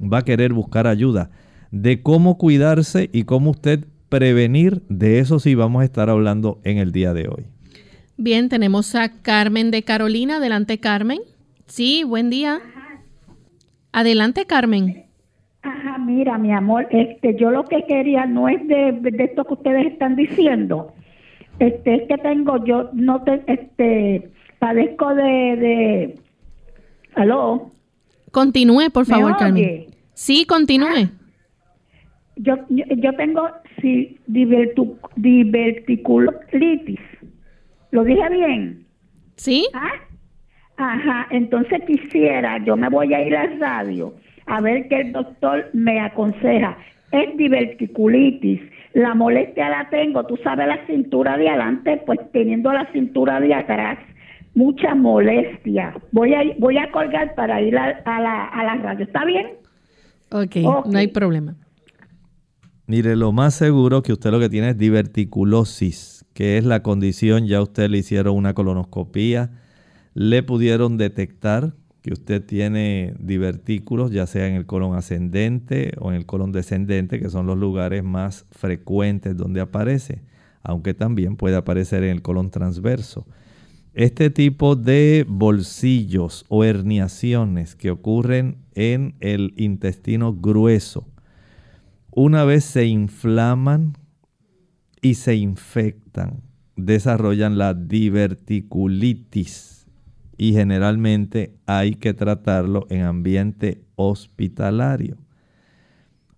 Va 0.00 0.18
a 0.18 0.24
querer 0.24 0.52
buscar 0.52 0.86
ayuda 0.86 1.30
de 1.72 2.02
cómo 2.02 2.38
cuidarse 2.38 3.10
y 3.12 3.24
cómo 3.24 3.50
usted 3.50 3.86
prevenir. 4.08 4.82
De 4.88 5.18
eso 5.18 5.40
sí 5.40 5.54
vamos 5.54 5.82
a 5.82 5.84
estar 5.84 6.10
hablando 6.10 6.60
en 6.62 6.78
el 6.78 6.92
día 6.92 7.12
de 7.12 7.28
hoy. 7.28 7.46
Bien, 8.16 8.48
tenemos 8.48 8.94
a 8.94 9.20
Carmen 9.22 9.70
de 9.70 9.82
Carolina. 9.82 10.36
Adelante, 10.36 10.78
Carmen. 10.78 11.20
Sí, 11.66 12.04
buen 12.04 12.30
día. 12.30 12.60
Adelante, 13.90 14.46
Carmen. 14.46 15.06
Ajá, 15.62 15.98
mira, 15.98 16.38
mi 16.38 16.52
amor, 16.52 16.86
este, 16.90 17.36
yo 17.36 17.50
lo 17.50 17.64
que 17.64 17.84
quería 17.84 18.26
no 18.26 18.48
es 18.48 18.66
de, 18.66 18.92
de 19.00 19.24
esto 19.24 19.44
que 19.44 19.54
ustedes 19.54 19.86
están 19.86 20.16
diciendo, 20.16 20.92
este 21.58 21.94
es 21.94 22.08
que 22.08 22.18
tengo 22.18 22.62
yo 22.64 22.90
no 22.92 23.22
te 23.22 23.42
este 23.46 24.30
padezco 24.58 25.14
de 25.14 25.22
de 25.22 26.18
aló 27.14 27.70
continúe 28.30 28.90
por 28.92 29.06
favor 29.06 29.36
Carmen. 29.36 29.86
sí 30.14 30.44
continúe. 30.46 30.86
Ah, 30.88 31.10
yo, 32.36 32.56
yo 32.68 33.12
tengo 33.16 33.48
sí, 33.80 34.18
diverticulitis. 34.26 37.00
Lo 37.90 38.04
dije 38.04 38.28
bien 38.30 38.86
sí 39.36 39.66
¿Ah? 39.74 39.92
ajá 40.76 41.26
entonces 41.30 41.82
quisiera 41.86 42.58
yo 42.64 42.76
me 42.76 42.88
voy 42.88 43.12
a 43.14 43.26
ir 43.26 43.36
al 43.36 43.58
radio 43.60 44.14
a 44.46 44.60
ver 44.60 44.88
qué 44.88 45.00
el 45.02 45.12
doctor 45.12 45.68
me 45.72 46.00
aconseja 46.00 46.76
es 47.12 47.36
diverticulitis 47.36 48.60
la 48.94 49.14
molestia 49.14 49.68
la 49.70 49.88
tengo, 49.90 50.24
tú 50.26 50.36
sabes, 50.42 50.66
la 50.66 50.86
cintura 50.86 51.36
de 51.36 51.48
adelante, 51.48 52.02
pues 52.04 52.18
teniendo 52.32 52.72
la 52.72 52.90
cintura 52.92 53.40
de 53.40 53.54
atrás, 53.54 53.98
mucha 54.54 54.94
molestia. 54.94 55.94
Voy 56.10 56.34
a, 56.34 56.42
voy 56.58 56.76
a 56.76 56.90
colgar 56.90 57.34
para 57.34 57.62
ir 57.62 57.76
a, 57.76 58.02
la, 58.04 58.44
a 58.48 58.64
la 58.64 58.74
radio. 58.76 59.04
¿Está 59.04 59.24
bien? 59.24 59.46
Okay, 60.30 60.64
ok, 60.64 60.86
no 60.86 60.98
hay 60.98 61.08
problema. 61.08 61.56
Mire, 62.86 63.16
lo 63.16 63.32
más 63.32 63.54
seguro 63.54 64.02
que 64.02 64.12
usted 64.12 64.30
lo 64.30 64.40
que 64.40 64.50
tiene 64.50 64.70
es 64.70 64.78
diverticulosis, 64.78 66.26
que 66.34 66.58
es 66.58 66.64
la 66.64 66.82
condición, 66.82 67.46
ya 67.46 67.62
usted 67.62 67.88
le 67.88 67.98
hicieron 67.98 68.36
una 68.36 68.52
colonoscopía, 68.52 69.50
le 70.14 70.42
pudieron 70.42 70.98
detectar 70.98 71.72
que 72.02 72.12
usted 72.12 72.44
tiene 72.44 73.14
divertículos, 73.20 74.10
ya 74.10 74.26
sea 74.26 74.48
en 74.48 74.54
el 74.54 74.66
colon 74.66 74.96
ascendente 74.96 75.92
o 75.98 76.10
en 76.10 76.16
el 76.16 76.26
colon 76.26 76.50
descendente, 76.50 77.20
que 77.20 77.30
son 77.30 77.46
los 77.46 77.56
lugares 77.56 78.02
más 78.02 78.44
frecuentes 78.50 79.36
donde 79.36 79.60
aparece, 79.60 80.22
aunque 80.62 80.94
también 80.94 81.36
puede 81.36 81.54
aparecer 81.56 82.02
en 82.02 82.10
el 82.10 82.22
colon 82.22 82.50
transverso. 82.50 83.24
Este 83.94 84.30
tipo 84.30 84.74
de 84.74 85.24
bolsillos 85.28 86.44
o 86.48 86.64
herniaciones 86.64 87.76
que 87.76 87.92
ocurren 87.92 88.56
en 88.74 89.14
el 89.20 89.54
intestino 89.56 90.34
grueso, 90.34 91.06
una 92.10 92.44
vez 92.44 92.64
se 92.64 92.86
inflaman 92.86 93.96
y 95.00 95.14
se 95.14 95.36
infectan, 95.36 96.42
desarrollan 96.74 97.58
la 97.58 97.74
diverticulitis 97.74 99.81
y 100.36 100.52
generalmente 100.52 101.54
hay 101.66 101.94
que 101.94 102.14
tratarlo 102.14 102.86
en 102.90 103.02
ambiente 103.02 103.82
hospitalario. 103.96 105.18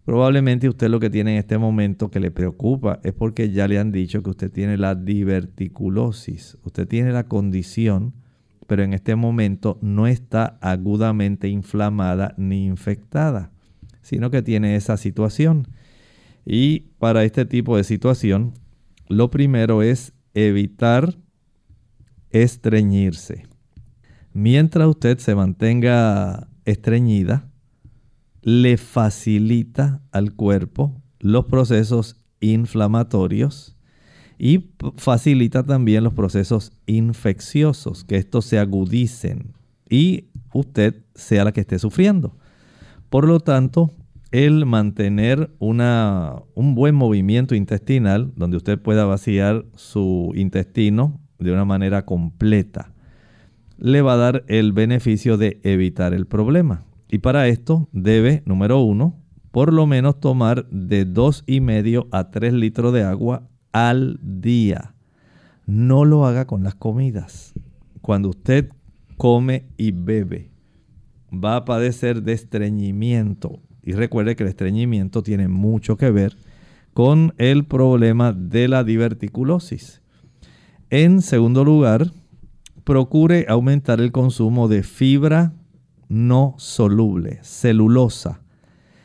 Probablemente 0.05 0.69
usted 0.69 0.91
lo 0.91 1.01
que 1.01 1.09
tiene 1.09 1.33
en 1.33 1.39
este 1.39 1.57
momento 1.57 2.11
que 2.11 2.21
le 2.21 2.31
preocupa 2.31 3.01
es 3.03 3.15
porque 3.15 3.51
ya 3.51 3.67
le 3.67 3.79
han 3.79 3.91
dicho 3.91 4.23
que 4.23 4.31
usted 4.31 4.53
tiene 4.53 4.77
la 4.77 4.95
diverticulosis. 4.95 6.59
Usted 6.63 6.87
tiene 6.87 7.13
la 7.13 7.25
condición, 7.25 8.13
pero 8.67 8.83
en 8.83 8.93
este 8.93 9.17
momento 9.17 9.79
no 9.81 10.07
está 10.07 10.59
agudamente 10.61 11.49
inflamada 11.49 12.35
ni 12.37 12.67
infectada, 12.67 13.51
sino 14.03 14.31
que 14.31 14.43
tiene 14.43 14.77
esa 14.77 14.99
situación. 14.99 15.69
Y 16.45 16.81
para 16.99 17.25
este 17.25 17.47
tipo 17.47 17.79
de 17.79 17.85
situación, 17.85 18.53
lo 19.09 19.31
primero 19.31 19.83
es 19.83 20.13
evitar 20.35 21.17
estreñirse. 22.29 23.54
Mientras 24.37 24.89
usted 24.89 25.19
se 25.19 25.37
mantenga 25.37 26.49
estreñida, 26.65 27.49
le 28.43 28.77
facilita 28.77 30.03
al 30.11 30.35
cuerpo 30.35 31.01
los 31.21 31.45
procesos 31.45 32.17
inflamatorios 32.41 33.77
y 34.37 34.73
facilita 34.97 35.65
también 35.65 36.03
los 36.03 36.15
procesos 36.15 36.73
infecciosos, 36.87 38.03
que 38.03 38.17
estos 38.17 38.45
se 38.45 38.59
agudicen 38.59 39.55
y 39.89 40.31
usted 40.53 41.05
sea 41.15 41.45
la 41.45 41.53
que 41.53 41.61
esté 41.61 41.79
sufriendo. 41.79 42.37
Por 43.11 43.29
lo 43.29 43.39
tanto, 43.39 43.93
el 44.33 44.67
mantener 44.67 45.55
una, 45.61 46.43
un 46.55 46.75
buen 46.75 46.97
movimiento 46.97 47.55
intestinal, 47.55 48.33
donde 48.35 48.57
usted 48.57 48.81
pueda 48.81 49.05
vaciar 49.05 49.65
su 49.77 50.33
intestino 50.35 51.21
de 51.39 51.53
una 51.53 51.65
manera 51.65 52.05
completa, 52.05 52.94
le 53.79 54.03
va 54.03 54.15
a 54.15 54.19
dar 54.19 54.45
el 54.49 54.73
beneficio 54.73 55.37
de 55.37 55.61
evitar 55.63 56.15
el 56.15 56.27
problema. 56.27 56.85
Y 57.09 57.19
para 57.19 57.49
esto 57.49 57.89
debe, 57.93 58.43
número 58.47 58.81
uno, 58.81 59.17
por 59.51 59.73
lo 59.73 59.87
menos 59.87 60.19
tomar 60.19 60.69
de 60.71 61.05
dos 61.05 61.45
y 61.47 61.61
medio 61.61 62.09
a 62.11 62.31
3 62.31 62.55
litros 62.55 62.93
de 62.93 63.05
agua 63.05 63.49
al 63.73 64.19
día. 64.21 64.95
No 65.67 66.05
lo 66.05 66.27
haga 66.27 66.47
con 66.47 66.65
las 66.65 66.75
comidas. 66.75 67.55
Cuando 68.01 68.31
usted 68.31 68.71
come 69.17 69.67
y 69.77 69.93
bebe, 69.93 70.51
va 71.33 71.57
a 71.57 71.65
padecer 71.65 72.23
de 72.23 72.33
estreñimiento. 72.33 73.61
Y 73.83 73.93
recuerde 73.93 74.35
que 74.35 74.43
el 74.43 74.49
estreñimiento 74.49 75.23
tiene 75.23 75.49
mucho 75.49 75.97
que 75.97 76.11
ver 76.11 76.37
con 76.93 77.35
el 77.39 77.65
problema 77.65 78.33
de 78.33 78.69
la 78.69 78.83
diverticulosis. 78.83 80.03
En 80.91 81.23
segundo 81.23 81.65
lugar, 81.65 82.13
procure 82.85 83.47
aumentar 83.49 84.01
el 84.01 84.13
consumo 84.13 84.69
de 84.69 84.83
fibra 84.83 85.55
no 86.09 86.55
soluble, 86.59 87.39
celulosa. 87.43 88.43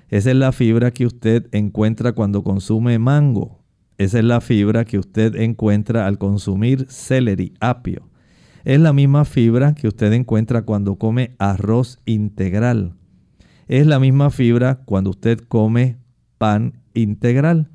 Esa 0.09 0.31
es 0.31 0.35
la 0.35 0.51
fibra 0.51 0.91
que 0.91 1.05
usted 1.05 1.47
encuentra 1.53 2.13
cuando 2.13 2.43
consume 2.43 2.99
mango. 2.99 3.59
Esa 3.97 4.19
es 4.19 4.25
la 4.25 4.41
fibra 4.41 4.85
que 4.85 4.99
usted 4.99 5.35
encuentra 5.35 6.07
al 6.07 6.17
consumir 6.17 6.87
celery, 6.89 7.53
apio. 7.59 8.09
Es 8.65 8.79
la 8.79 8.91
misma 8.91 9.23
fibra 9.25 9.75
que 9.75 9.87
usted 9.87 10.11
encuentra 10.13 10.63
cuando 10.63 10.95
come 10.95 11.35
arroz 11.37 11.99
integral. 12.05 12.95
Es 13.67 13.87
la 13.87 13.99
misma 13.99 14.29
fibra 14.29 14.81
cuando 14.85 15.11
usted 15.11 15.39
come 15.47 15.97
pan 16.37 16.81
integral. 16.93 17.69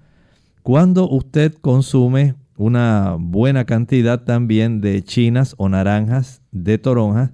Cuando 0.62 1.08
usted 1.08 1.54
consume 1.54 2.34
una 2.56 3.16
buena 3.18 3.64
cantidad 3.64 4.22
también 4.24 4.80
de 4.80 5.02
chinas 5.02 5.54
o 5.58 5.68
naranjas 5.68 6.42
de 6.52 6.78
toronja, 6.78 7.32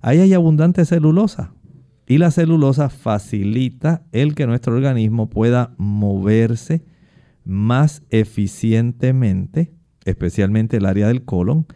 ahí 0.00 0.20
hay 0.20 0.34
abundante 0.34 0.84
celulosa. 0.84 1.54
Y 2.06 2.18
la 2.18 2.30
celulosa 2.30 2.88
facilita 2.88 4.04
el 4.12 4.34
que 4.34 4.46
nuestro 4.46 4.74
organismo 4.74 5.30
pueda 5.30 5.74
moverse 5.78 6.84
más 7.44 8.02
eficientemente, 8.10 9.72
especialmente 10.04 10.78
el 10.78 10.86
área 10.86 11.08
del 11.08 11.24
colon, 11.24 11.66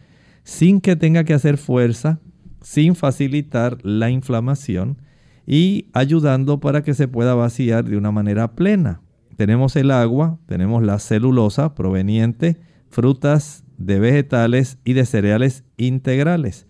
sin 0.43 0.81
que 0.81 0.95
tenga 0.95 1.23
que 1.23 1.33
hacer 1.33 1.57
fuerza, 1.57 2.19
sin 2.61 2.95
facilitar 2.95 3.77
la 3.83 4.09
inflamación 4.09 5.01
y 5.45 5.89
ayudando 5.93 6.59
para 6.59 6.83
que 6.83 6.93
se 6.93 7.07
pueda 7.07 7.33
vaciar 7.33 7.85
de 7.85 7.97
una 7.97 8.11
manera 8.11 8.55
plena. 8.55 9.01
Tenemos 9.37 9.75
el 9.75 9.91
agua, 9.91 10.39
tenemos 10.47 10.83
la 10.83 10.99
celulosa 10.99 11.75
proveniente 11.75 12.57
frutas, 12.97 13.63
de 13.77 13.99
vegetales 13.99 14.79
y 14.83 14.93
de 14.93 15.05
cereales 15.05 15.63
integrales. 15.77 16.65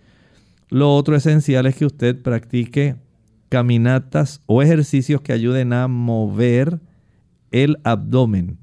Lo 0.68 0.94
otro 0.94 1.16
esencial 1.16 1.66
es 1.68 1.78
que 1.78 1.86
usted 1.86 2.22
practique 2.22 2.98
caminatas 3.48 4.42
o 4.46 4.62
ejercicios 4.62 5.22
que 5.22 5.32
ayuden 5.32 5.72
a 5.72 5.88
mover 5.88 6.82
el 7.52 7.78
abdomen. 7.86 8.58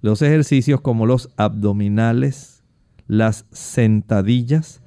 Los 0.00 0.20
ejercicios 0.20 0.80
como 0.80 1.06
los 1.06 1.28
abdominales, 1.36 2.64
las 3.06 3.46
sentadillas, 3.52 4.82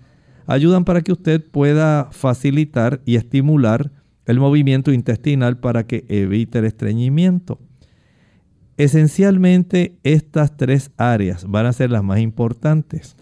ayudan 0.45 0.83
para 0.83 1.03
que 1.03 1.13
usted 1.13 1.41
pueda 1.49 2.09
facilitar 2.11 3.01
y 3.05 3.15
estimular 3.15 3.93
el 4.25 4.41
movimiento 4.41 4.91
intestinal 4.91 5.57
para 5.61 5.87
que 5.87 6.03
evite 6.09 6.59
el 6.59 6.65
estreñimiento. 6.65 7.61
Esencialmente 8.79 9.99
estas 10.03 10.55
tres 10.55 10.91
áreas 10.95 11.43
van 11.45 11.65
a 11.65 11.73
ser 11.73 11.91
las 11.91 12.01
más 12.01 12.21
importantes. 12.21 13.17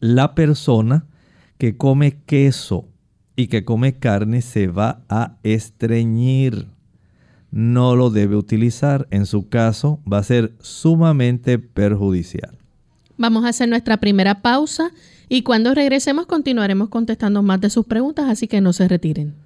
La 0.00 0.34
persona 0.34 1.06
que 1.56 1.78
come 1.78 2.18
queso 2.26 2.86
y 3.36 3.46
que 3.46 3.64
come 3.64 3.98
carne 3.98 4.42
se 4.42 4.66
va 4.66 5.02
a 5.08 5.38
estreñir. 5.42 6.66
No 7.50 7.96
lo 7.96 8.10
debe 8.10 8.36
utilizar. 8.36 9.08
En 9.10 9.24
su 9.24 9.48
caso 9.48 9.98
va 10.10 10.18
a 10.18 10.24
ser 10.24 10.52
sumamente 10.60 11.58
perjudicial. 11.58 12.58
Vamos 13.16 13.46
a 13.46 13.48
hacer 13.48 13.70
nuestra 13.70 13.96
primera 13.96 14.42
pausa 14.42 14.90
y 15.30 15.40
cuando 15.40 15.72
regresemos 15.72 16.26
continuaremos 16.26 16.90
contestando 16.90 17.42
más 17.42 17.62
de 17.62 17.70
sus 17.70 17.86
preguntas, 17.86 18.28
así 18.28 18.46
que 18.46 18.60
no 18.60 18.74
se 18.74 18.88
retiren. 18.88 19.45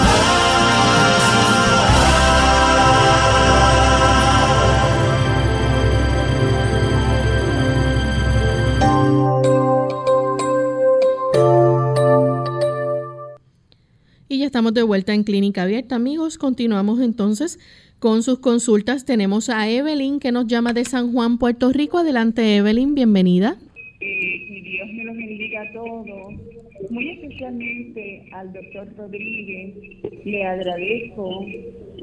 Estamos 14.51 14.73
de 14.73 14.83
vuelta 14.83 15.13
en 15.13 15.23
Clínica 15.23 15.63
Abierta, 15.63 15.95
amigos. 15.95 16.37
Continuamos 16.37 16.99
entonces 16.99 17.57
con 17.99 18.21
sus 18.21 18.39
consultas. 18.39 19.05
Tenemos 19.05 19.47
a 19.47 19.69
Evelyn 19.69 20.19
que 20.19 20.33
nos 20.33 20.45
llama 20.45 20.73
de 20.73 20.83
San 20.83 21.13
Juan, 21.13 21.37
Puerto 21.37 21.71
Rico. 21.71 21.99
Adelante, 21.99 22.57
Evelyn, 22.57 22.93
bienvenida. 22.93 23.55
Y, 24.01 24.59
Dios 24.59 24.89
me 24.91 25.05
los 25.05 25.15
bendiga 25.15 25.61
a 25.61 25.71
todos. 25.71 26.05
Muy 26.89 27.11
especialmente 27.11 28.27
al 28.33 28.51
doctor 28.51 28.93
Rodríguez, 28.97 29.73
le 30.25 30.43
agradezco 30.43 31.45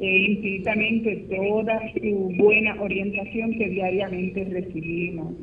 eh, 0.00 0.26
infinitamente 0.30 1.16
toda 1.28 1.82
su 2.00 2.32
buena 2.38 2.80
orientación 2.80 3.58
que 3.58 3.68
diariamente 3.68 4.42
recibimos. 4.44 5.34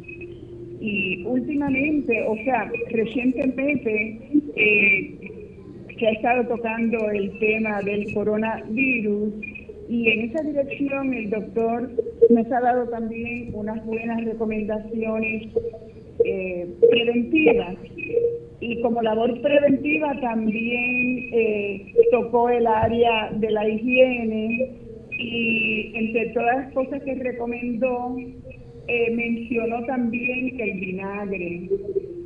Y 0.82 1.24
últimamente, 1.24 2.24
o 2.28 2.36
sea, 2.44 2.72
recientemente, 2.90 4.20
eh, 4.56 5.25
que 5.98 6.08
ha 6.08 6.12
estado 6.12 6.48
tocando 6.48 7.10
el 7.10 7.38
tema 7.40 7.82
del 7.82 8.14
coronavirus. 8.14 9.34
Y 9.88 10.10
en 10.10 10.22
esa 10.32 10.42
dirección 10.44 11.14
el 11.14 11.30
doctor 11.30 11.92
nos 12.30 12.52
ha 12.52 12.60
dado 12.60 12.90
también 12.90 13.52
unas 13.54 13.86
buenas 13.86 14.24
recomendaciones 14.26 15.54
eh, 16.24 16.68
preventivas. 16.90 17.76
Y 18.60 18.82
como 18.82 19.02
labor 19.02 19.40
preventiva 19.42 20.20
también 20.22 21.30
eh, 21.34 21.94
tocó 22.12 22.50
el 22.50 22.66
área 22.66 23.32
de 23.32 23.52
la 23.52 23.68
higiene. 23.70 24.72
Y 25.18 25.92
entre 25.96 26.30
todas 26.30 26.58
las 26.58 26.74
cosas 26.74 27.02
que 27.04 27.16
recomendó 27.16 28.18
eh, 28.88 29.12
mencionó 29.12 29.86
también 29.86 30.60
el 30.60 30.80
vinagre 30.80 31.70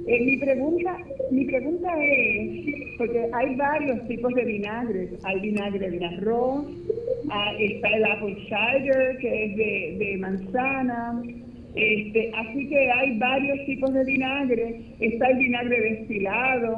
eh, 0.07 0.25
mi 0.25 0.37
pregunta, 0.37 0.97
mi 1.31 1.45
pregunta 1.45 1.89
es, 2.03 2.95
porque 2.97 3.29
hay 3.33 3.55
varios 3.55 4.07
tipos 4.07 4.33
de 4.33 4.45
vinagres, 4.45 5.09
hay 5.23 5.39
vinagre 5.39 5.89
de 5.91 6.05
arroz, 6.05 6.65
ah, 7.29 7.53
está 7.59 7.89
el 7.89 8.05
apple 8.05 8.35
cider 8.45 9.17
que 9.19 9.45
es 9.45 9.57
de, 9.99 10.17
manzana, 10.19 11.21
este, 11.75 12.31
así 12.35 12.67
que 12.67 12.91
hay 12.91 13.17
varios 13.19 13.65
tipos 13.65 13.93
de 13.93 14.03
vinagre, 14.05 14.81
está 14.99 15.27
el 15.27 15.37
vinagre 15.37 15.81
destilado, 15.81 16.77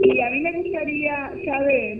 y 0.00 0.20
a 0.20 0.30
mí 0.30 0.40
me 0.40 0.52
gustaría 0.52 1.32
saber 1.44 1.98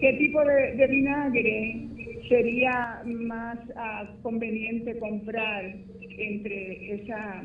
qué 0.00 0.12
tipo 0.18 0.42
de, 0.44 0.86
vinagre 0.86 1.86
sería 2.28 3.02
más 3.04 3.58
ah, 3.76 4.08
conveniente 4.22 4.98
comprar 4.98 5.64
entre 6.18 6.94
esa, 6.94 7.42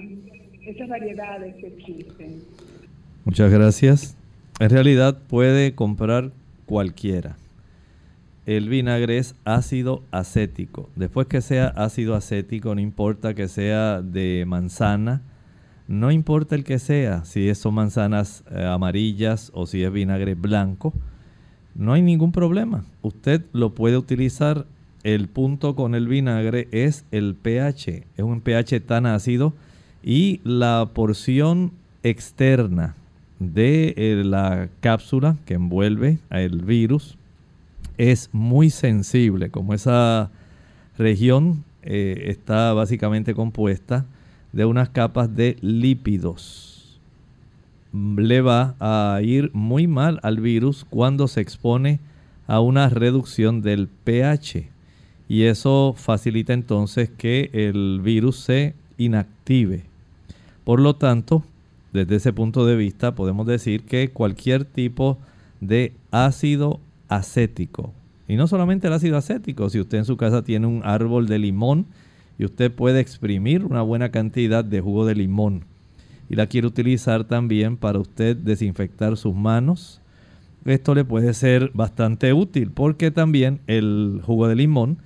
Muchas 3.25 3.51
gracias. 3.51 4.15
En 4.59 4.69
realidad 4.69 5.17
puede 5.27 5.75
comprar 5.75 6.31
cualquiera. 6.65 7.37
El 8.45 8.69
vinagre 8.69 9.17
es 9.17 9.35
ácido 9.45 10.03
acético. 10.11 10.89
Después 10.95 11.27
que 11.27 11.41
sea 11.41 11.67
ácido 11.67 12.15
acético, 12.15 12.75
no 12.75 12.81
importa 12.81 13.33
que 13.33 13.47
sea 13.47 14.01
de 14.01 14.43
manzana, 14.45 15.21
no 15.87 16.11
importa 16.11 16.55
el 16.55 16.63
que 16.63 16.79
sea, 16.79 17.25
si 17.25 17.53
son 17.55 17.75
manzanas 17.75 18.43
eh, 18.51 18.63
amarillas 18.63 19.51
o 19.53 19.65
si 19.65 19.83
es 19.83 19.91
vinagre 19.91 20.35
blanco, 20.35 20.93
no 21.75 21.93
hay 21.93 22.01
ningún 22.01 22.31
problema. 22.31 22.85
Usted 23.01 23.43
lo 23.53 23.73
puede 23.73 23.97
utilizar. 23.97 24.65
El 25.03 25.27
punto 25.27 25.75
con 25.75 25.95
el 25.95 26.07
vinagre 26.07 26.69
es 26.71 27.03
el 27.11 27.35
pH. 27.35 28.05
Es 28.15 28.23
un 28.23 28.39
pH 28.39 28.79
tan 28.79 29.05
ácido 29.05 29.53
y 30.03 30.41
la 30.43 30.89
porción 30.93 31.71
externa 32.03 32.95
de 33.39 33.93
eh, 33.97 34.23
la 34.25 34.69
cápsula 34.81 35.37
que 35.45 35.55
envuelve 35.55 36.19
el 36.29 36.63
virus 36.63 37.17
es 37.97 38.29
muy 38.33 38.69
sensible. 38.69 39.49
Como 39.49 39.73
esa 39.73 40.29
región 40.97 41.63
eh, 41.81 42.25
está 42.27 42.73
básicamente 42.73 43.33
compuesta 43.33 44.05
de 44.51 44.65
unas 44.65 44.89
capas 44.89 45.33
de 45.33 45.57
lípidos. 45.61 46.99
Le 47.93 48.41
va 48.41 48.75
a 48.79 49.21
ir 49.21 49.51
muy 49.53 49.87
mal 49.87 50.19
al 50.23 50.39
virus 50.39 50.85
cuando 50.89 51.27
se 51.27 51.41
expone 51.41 51.99
a 52.47 52.59
una 52.59 52.89
reducción 52.89 53.61
del 53.61 53.87
pH. 53.87 54.69
Y 55.29 55.43
eso 55.43 55.93
facilita 55.95 56.53
entonces 56.53 57.09
que 57.09 57.49
el 57.53 58.01
virus 58.01 58.39
se 58.39 58.75
inactive. 58.97 59.92
Por 60.63 60.79
lo 60.79 60.95
tanto, 60.95 61.43
desde 61.91 62.15
ese 62.15 62.33
punto 62.33 62.65
de 62.65 62.75
vista 62.75 63.15
podemos 63.15 63.45
decir 63.45 63.83
que 63.83 64.09
cualquier 64.09 64.65
tipo 64.65 65.17
de 65.61 65.93
ácido 66.11 66.79
acético, 67.09 67.93
y 68.27 68.35
no 68.35 68.47
solamente 68.47 68.87
el 68.87 68.93
ácido 68.93 69.17
acético, 69.17 69.69
si 69.69 69.79
usted 69.79 69.99
en 69.99 70.05
su 70.05 70.17
casa 70.17 70.43
tiene 70.43 70.67
un 70.67 70.81
árbol 70.83 71.27
de 71.27 71.39
limón, 71.39 71.85
y 72.37 72.45
usted 72.45 72.71
puede 72.71 72.99
exprimir 72.99 73.63
una 73.65 73.81
buena 73.81 74.09
cantidad 74.09 74.65
de 74.65 74.81
jugo 74.81 75.05
de 75.05 75.15
limón 75.15 75.65
y 76.29 76.35
la 76.35 76.47
quiere 76.47 76.67
utilizar 76.67 77.25
también 77.25 77.77
para 77.77 77.99
usted 77.99 78.35
desinfectar 78.35 79.17
sus 79.17 79.35
manos. 79.35 80.01
Esto 80.65 80.95
le 80.95 81.05
puede 81.05 81.33
ser 81.33 81.71
bastante 81.73 82.33
útil 82.33 82.71
porque 82.71 83.11
también 83.11 83.59
el 83.67 84.21
jugo 84.23 84.47
de 84.47 84.55
limón 84.55 84.97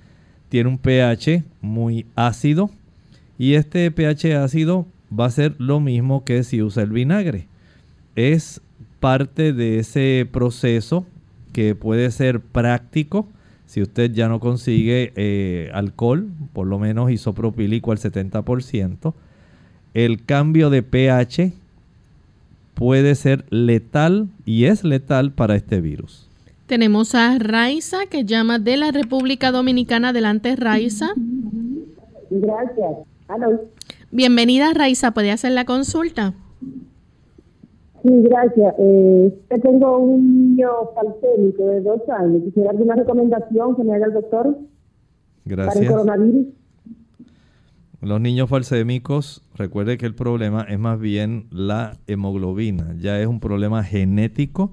tiene 0.48 0.70
un 0.70 0.78
pH 0.78 1.44
muy 1.60 2.06
ácido 2.14 2.70
y 3.38 3.54
este 3.54 3.90
pH 3.90 4.36
ácido 4.36 4.86
va 5.16 5.26
a 5.26 5.30
ser 5.30 5.54
lo 5.58 5.80
mismo 5.80 6.24
que 6.24 6.42
si 6.42 6.62
usa 6.62 6.82
el 6.82 6.90
vinagre. 6.90 7.46
Es 8.16 8.60
parte 9.00 9.52
de 9.52 9.78
ese 9.78 10.28
proceso 10.30 11.06
que 11.52 11.74
puede 11.74 12.10
ser 12.10 12.40
práctico 12.40 13.28
si 13.68 13.82
usted 13.82 14.10
ya 14.12 14.28
no 14.28 14.40
consigue 14.40 15.12
eh, 15.14 15.70
alcohol, 15.74 16.30
por 16.54 16.66
lo 16.66 16.78
menos 16.78 17.10
isopropílico 17.10 17.92
al 17.92 17.98
70%, 17.98 19.12
el 19.92 20.24
cambio 20.24 20.70
de 20.70 20.82
pH 20.82 21.52
puede 22.72 23.14
ser 23.14 23.44
letal 23.50 24.28
y 24.46 24.64
es 24.64 24.84
letal 24.84 25.32
para 25.32 25.54
este 25.54 25.82
virus. 25.82 26.30
Tenemos 26.66 27.14
a 27.14 27.38
Raiza 27.38 28.06
que 28.06 28.24
llama 28.24 28.58
de 28.58 28.78
la 28.78 28.90
República 28.90 29.52
Dominicana. 29.52 30.10
Adelante, 30.10 30.56
Raiza. 30.56 31.08
Gracias. 32.30 32.96
Bienvenida, 34.10 34.72
Raiza. 34.72 35.12
¿Puede 35.12 35.30
hacer 35.30 35.52
la 35.52 35.66
consulta? 35.66 36.32
Sí, 38.02 38.10
gracias. 38.22 38.74
Eh, 38.78 39.38
tengo 39.62 39.98
un 39.98 40.54
niño 40.54 40.68
falsémico 40.94 41.66
de 41.66 41.80
dos 41.82 42.00
años. 42.08 42.42
Quisiera 42.44 42.70
alguna 42.70 42.94
recomendación 42.94 43.76
que 43.76 43.84
me 43.84 43.94
haga 43.94 44.06
el 44.06 44.14
doctor 44.14 44.58
gracias. 45.44 45.74
para 45.74 45.86
el 45.86 45.92
coronavirus. 45.92 46.46
Los 48.00 48.20
niños 48.20 48.48
falsémicos, 48.48 49.42
recuerde 49.56 49.98
que 49.98 50.06
el 50.06 50.14
problema 50.14 50.62
es 50.62 50.78
más 50.78 50.98
bien 50.98 51.48
la 51.50 51.98
hemoglobina. 52.06 52.94
Ya 52.98 53.20
es 53.20 53.26
un 53.26 53.40
problema 53.40 53.82
genético. 53.82 54.72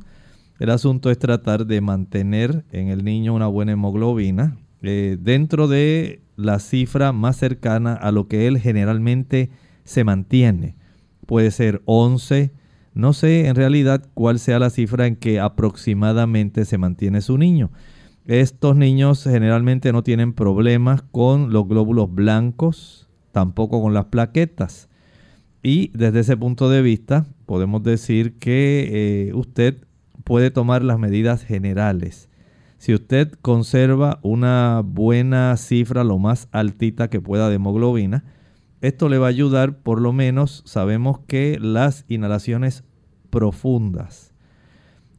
El 0.59 0.69
asunto 0.69 1.09
es 1.09 1.19
tratar 1.19 1.65
de 1.65 1.81
mantener 1.81 2.63
en 2.71 2.87
el 2.87 3.03
niño 3.03 3.33
una 3.33 3.47
buena 3.47 3.73
hemoglobina 3.73 4.55
eh, 4.81 5.17
dentro 5.19 5.67
de 5.67 6.21
la 6.35 6.59
cifra 6.59 7.11
más 7.11 7.37
cercana 7.37 7.93
a 7.93 8.11
lo 8.11 8.27
que 8.27 8.47
él 8.47 8.59
generalmente 8.59 9.49
se 9.83 10.03
mantiene. 10.03 10.75
Puede 11.25 11.51
ser 11.51 11.81
11, 11.85 12.51
no 12.93 13.13
sé 13.13 13.47
en 13.47 13.55
realidad 13.55 14.07
cuál 14.13 14.39
sea 14.39 14.59
la 14.59 14.69
cifra 14.69 15.07
en 15.07 15.15
que 15.15 15.39
aproximadamente 15.39 16.65
se 16.65 16.77
mantiene 16.77 17.21
su 17.21 17.37
niño. 17.37 17.71
Estos 18.25 18.75
niños 18.75 19.23
generalmente 19.23 19.91
no 19.91 20.03
tienen 20.03 20.33
problemas 20.33 21.03
con 21.03 21.53
los 21.53 21.67
glóbulos 21.67 22.13
blancos, 22.13 23.07
tampoco 23.31 23.81
con 23.81 23.93
las 23.93 24.05
plaquetas. 24.05 24.89
Y 25.61 25.91
desde 25.95 26.21
ese 26.21 26.37
punto 26.37 26.69
de 26.69 26.81
vista 26.81 27.25
podemos 27.45 27.83
decir 27.83 28.37
que 28.39 29.29
eh, 29.29 29.33
usted 29.33 29.77
puede 30.23 30.51
tomar 30.51 30.83
las 30.83 30.99
medidas 30.99 31.43
generales. 31.43 32.29
Si 32.77 32.93
usted 32.93 33.31
conserva 33.41 34.19
una 34.21 34.81
buena 34.85 35.55
cifra, 35.57 36.03
lo 36.03 36.19
más 36.19 36.47
altita 36.51 37.09
que 37.09 37.21
pueda 37.21 37.49
de 37.49 37.55
hemoglobina, 37.55 38.23
esto 38.81 39.09
le 39.09 39.17
va 39.17 39.27
a 39.27 39.29
ayudar, 39.29 39.79
por 39.79 40.01
lo 40.01 40.13
menos 40.13 40.61
sabemos 40.65 41.19
que 41.27 41.57
las 41.59 42.05
inhalaciones 42.07 42.83
profundas 43.29 44.35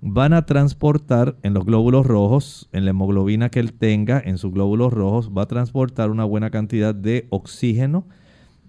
van 0.00 0.32
a 0.32 0.46
transportar 0.46 1.36
en 1.42 1.54
los 1.54 1.64
glóbulos 1.64 2.06
rojos, 2.06 2.68
en 2.72 2.84
la 2.84 2.90
hemoglobina 2.90 3.50
que 3.50 3.60
él 3.60 3.72
tenga, 3.72 4.20
en 4.24 4.38
sus 4.38 4.52
glóbulos 4.52 4.92
rojos, 4.92 5.30
va 5.36 5.42
a 5.42 5.48
transportar 5.48 6.10
una 6.10 6.24
buena 6.24 6.50
cantidad 6.50 6.94
de 6.94 7.26
oxígeno 7.30 8.06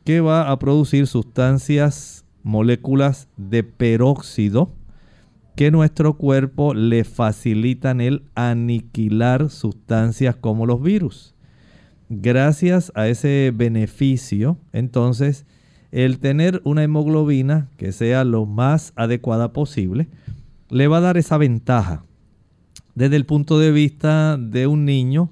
que 0.03 0.21
va 0.21 0.49
a 0.49 0.57
producir 0.57 1.05
sustancias, 1.05 2.25
moléculas 2.43 3.27
de 3.35 3.63
peróxido 3.63 4.71
que 5.57 5.71
nuestro 5.71 6.13
cuerpo 6.13 6.73
le 6.73 7.03
facilitan 7.03 7.99
el 7.99 8.23
aniquilar 8.35 9.49
sustancias 9.49 10.37
como 10.37 10.65
los 10.65 10.81
virus 10.81 11.35
gracias 12.09 12.91
a 12.95 13.07
ese 13.07 13.51
beneficio, 13.53 14.57
entonces, 14.71 15.45
el 15.91 16.19
tener 16.19 16.61
una 16.63 16.83
hemoglobina 16.83 17.69
que 17.77 17.91
sea 17.91 18.23
lo 18.23 18.45
más 18.45 18.93
adecuada 18.95 19.53
posible, 19.53 20.07
le 20.69 20.87
va 20.87 20.97
a 20.97 21.01
dar 21.01 21.17
esa 21.17 21.37
ventaja. 21.37 22.03
Desde 22.95 23.15
el 23.15 23.25
punto 23.25 23.59
de 23.59 23.71
vista 23.71 24.37
de 24.37 24.67
un 24.67 24.85
niño, 24.85 25.31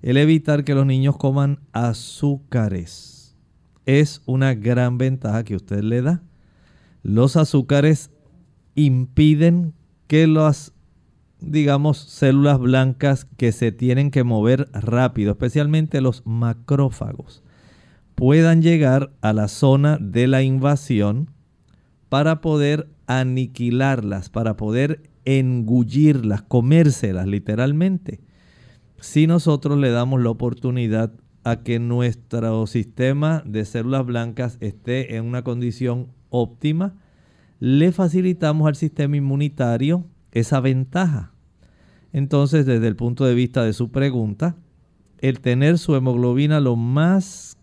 el 0.00 0.16
evitar 0.16 0.64
que 0.64 0.74
los 0.74 0.86
niños 0.86 1.16
coman 1.16 1.60
azúcares 1.72 3.36
es 3.84 4.22
una 4.26 4.54
gran 4.54 4.98
ventaja 4.98 5.44
que 5.44 5.56
usted 5.56 5.82
le 5.82 6.02
da. 6.02 6.22
Los 7.02 7.36
azúcares 7.36 8.10
impiden 8.74 9.74
que 10.06 10.26
las 10.26 10.72
digamos, 11.42 11.98
células 11.98 12.58
blancas 12.58 13.26
que 13.36 13.52
se 13.52 13.72
tienen 13.72 14.10
que 14.10 14.24
mover 14.24 14.68
rápido, 14.72 15.32
especialmente 15.32 16.00
los 16.00 16.22
macrófagos, 16.24 17.42
puedan 18.14 18.62
llegar 18.62 19.12
a 19.20 19.32
la 19.32 19.48
zona 19.48 19.98
de 20.00 20.28
la 20.28 20.42
invasión 20.42 21.30
para 22.08 22.40
poder 22.40 22.88
aniquilarlas, 23.06 24.28
para 24.28 24.56
poder 24.56 25.02
engullirlas, 25.24 26.42
comérselas 26.42 27.26
literalmente. 27.26 28.20
Si 29.00 29.26
nosotros 29.26 29.78
le 29.78 29.90
damos 29.90 30.22
la 30.22 30.30
oportunidad 30.30 31.12
a 31.44 31.62
que 31.62 31.80
nuestro 31.80 32.66
sistema 32.68 33.42
de 33.44 33.64
células 33.64 34.06
blancas 34.06 34.58
esté 34.60 35.16
en 35.16 35.24
una 35.24 35.42
condición 35.42 36.08
óptima, 36.30 36.94
le 37.62 37.92
facilitamos 37.92 38.66
al 38.66 38.74
sistema 38.74 39.16
inmunitario 39.16 40.04
esa 40.32 40.58
ventaja. 40.58 41.30
Entonces, 42.12 42.66
desde 42.66 42.88
el 42.88 42.96
punto 42.96 43.24
de 43.24 43.36
vista 43.36 43.62
de 43.62 43.72
su 43.72 43.92
pregunta, 43.92 44.56
el 45.18 45.38
tener 45.38 45.78
su 45.78 45.94
hemoglobina 45.94 46.58
lo 46.58 46.74
más 46.74 47.56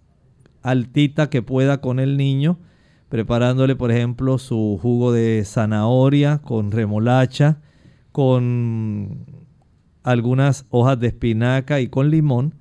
altita 0.62 1.30
que 1.30 1.42
pueda 1.42 1.82
con 1.82 2.00
el 2.00 2.16
niño, 2.16 2.60
preparándole, 3.10 3.76
por 3.76 3.92
ejemplo, 3.92 4.38
su 4.38 4.80
jugo 4.82 5.12
de 5.12 5.44
zanahoria 5.46 6.38
con 6.38 6.72
remolacha, 6.72 7.60
con 8.14 9.26
algunas 10.04 10.66
hojas 10.70 10.98
de 10.98 11.08
espinaca 11.08 11.82
y 11.82 11.90
con 11.90 12.10
limón, 12.10 12.56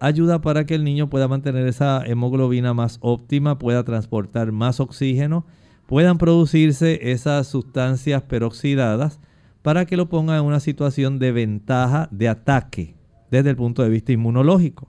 ayuda 0.00 0.40
para 0.40 0.66
que 0.66 0.74
el 0.74 0.82
niño 0.82 1.08
pueda 1.08 1.28
mantener 1.28 1.64
esa 1.68 2.04
hemoglobina 2.04 2.74
más 2.74 2.98
óptima, 3.02 3.60
pueda 3.60 3.84
transportar 3.84 4.50
más 4.50 4.80
oxígeno, 4.80 5.46
puedan 5.86 6.18
producirse 6.18 7.10
esas 7.12 7.46
sustancias 7.46 8.22
peroxidadas 8.22 9.20
para 9.62 9.86
que 9.86 9.96
lo 9.96 10.08
ponga 10.08 10.36
en 10.36 10.44
una 10.44 10.60
situación 10.60 11.18
de 11.18 11.32
ventaja 11.32 12.08
de 12.10 12.28
ataque 12.28 12.96
desde 13.30 13.50
el 13.50 13.56
punto 13.56 13.82
de 13.82 13.88
vista 13.88 14.12
inmunológico. 14.12 14.88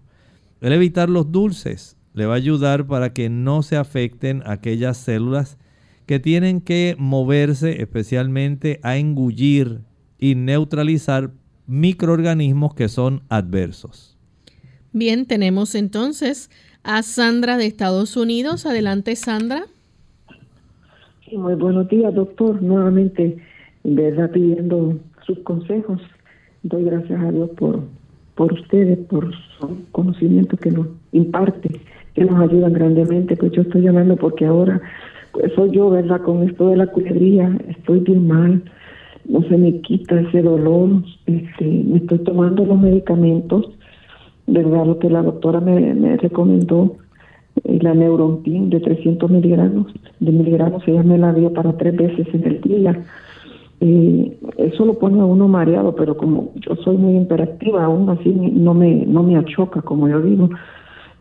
El 0.61 0.73
evitar 0.73 1.09
los 1.09 1.31
dulces. 1.31 1.97
le 2.13 2.27
va 2.27 2.33
a 2.33 2.37
ayudar 2.37 2.85
para 2.85 3.11
que 3.11 3.27
no 3.27 3.63
se 3.63 3.75
afecten 3.75 4.43
aquellas 4.45 4.97
células 4.97 5.57
que 6.05 6.19
tienen 6.19 6.61
que 6.61 6.95
moverse 6.99 7.81
especialmente 7.81 8.79
a 8.83 8.97
engullir 8.97 9.81
y 10.19 10.35
neutralizar 10.35 11.31
microorganismos 11.65 12.75
que 12.75 12.87
son 12.87 13.23
adversos. 13.29 14.17
Bien, 14.91 15.25
tenemos 15.25 15.73
entonces 15.73 16.51
a 16.83 17.01
Sandra 17.01 17.57
de 17.57 17.65
Estados 17.65 18.15
Unidos. 18.15 18.65
Adelante, 18.65 19.15
Sandra. 19.15 19.65
Sí, 21.25 21.37
muy 21.37 21.55
buenos 21.55 21.87
días, 21.87 22.13
doctor. 22.13 22.61
Nuevamente, 22.61 23.37
verdad, 23.85 24.29
pidiendo 24.31 24.97
sus 25.25 25.39
consejos. 25.39 26.01
Doy 26.63 26.83
gracias 26.83 27.21
a 27.21 27.31
Dios 27.31 27.49
por, 27.51 27.79
por 28.35 28.51
ustedes, 28.51 28.97
por 29.07 29.33
su 29.33 29.85
conocimiento 29.93 30.57
que 30.57 30.71
nos 30.71 30.87
imparte, 31.13 31.79
que 32.13 32.25
nos 32.25 32.41
ayudan 32.41 32.73
grandemente. 32.73 33.37
Pues 33.37 33.53
yo 33.53 33.61
estoy 33.61 33.83
llamando 33.83 34.17
porque 34.17 34.45
ahora 34.45 34.81
pues 35.31 35.53
soy 35.53 35.71
yo, 35.71 35.89
¿verdad? 35.89 36.21
Con 36.23 36.43
esto 36.43 36.67
de 36.67 36.75
la 36.75 36.87
culebría, 36.87 37.57
estoy 37.69 38.01
bien 38.01 38.27
mal, 38.27 38.61
no 39.23 39.41
se 39.43 39.57
me 39.57 39.79
quita 39.79 40.19
ese 40.19 40.41
dolor, 40.41 41.03
este, 41.25 41.65
me 41.65 41.97
estoy 41.99 42.19
tomando 42.19 42.65
los 42.65 42.79
medicamentos, 42.79 43.69
¿verdad? 44.45 44.85
Lo 44.85 44.99
que 44.99 45.09
la 45.09 45.23
doctora 45.23 45.61
me 45.61 46.17
recomendó, 46.17 46.97
la 47.63 47.93
Neurontin 47.93 48.69
de 48.69 48.79
300 48.79 49.29
miligramos, 49.29 49.93
de 50.19 50.31
miligramos, 50.31 50.87
ella 50.87 51.03
me 51.03 51.17
la 51.17 51.33
dio 51.33 51.53
para 51.53 51.77
tres 51.77 51.95
veces 51.95 52.27
en 52.33 52.43
el 52.43 52.61
día. 52.61 53.03
Eh, 53.79 54.37
eso 54.57 54.85
lo 54.85 54.97
pone 54.97 55.19
a 55.19 55.25
uno 55.25 55.47
mareado, 55.47 55.95
pero 55.95 56.15
como 56.15 56.51
yo 56.55 56.75
soy 56.77 56.97
muy 56.97 57.15
imperactiva, 57.15 57.83
aún 57.83 58.09
así 58.09 58.29
no 58.31 58.73
me, 58.73 59.05
no 59.05 59.23
me 59.23 59.35
achoca, 59.35 59.81
como 59.81 60.07
yo 60.07 60.21
digo, 60.21 60.49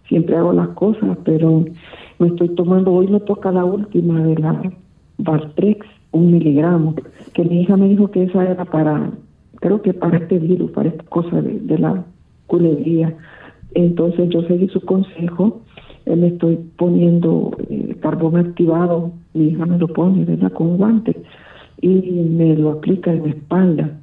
siempre 0.08 0.36
hago 0.36 0.52
las 0.52 0.68
cosas, 0.68 1.18
pero 1.24 1.64
me 2.18 2.28
estoy 2.28 2.50
tomando, 2.50 2.92
hoy 2.92 3.08
me 3.08 3.20
toca 3.20 3.50
la 3.50 3.64
última 3.64 4.22
de 4.22 4.36
la 4.36 4.62
Valtrex, 5.18 5.86
un 6.12 6.30
miligramo, 6.32 6.94
que 7.34 7.44
mi 7.44 7.62
hija 7.62 7.76
me 7.76 7.88
dijo 7.88 8.10
que 8.10 8.24
esa 8.24 8.44
era 8.44 8.64
para, 8.64 9.10
creo 9.56 9.82
que 9.82 9.94
para 9.94 10.18
este 10.18 10.38
virus, 10.38 10.70
para 10.70 10.90
esta 10.90 11.04
cosa 11.04 11.40
de, 11.40 11.78
la 11.78 12.04
culebría. 12.46 13.16
Entonces 13.74 14.28
yo 14.28 14.42
seguí 14.42 14.68
su 14.68 14.80
consejo, 14.82 15.62
me 16.06 16.28
estoy 16.28 16.56
poniendo 16.76 17.56
eh, 17.68 17.96
carbón 18.00 18.36
activado, 18.36 19.12
mi 19.34 19.48
hija 19.48 19.66
me 19.66 19.78
lo 19.78 19.88
pone, 19.88 20.24
¿verdad? 20.24 20.52
Con 20.52 20.76
guantes, 20.76 21.16
y 21.80 21.88
me 21.88 22.56
lo 22.56 22.72
aplica 22.72 23.12
en 23.12 23.22
la 23.22 23.30
espalda. 23.30 23.98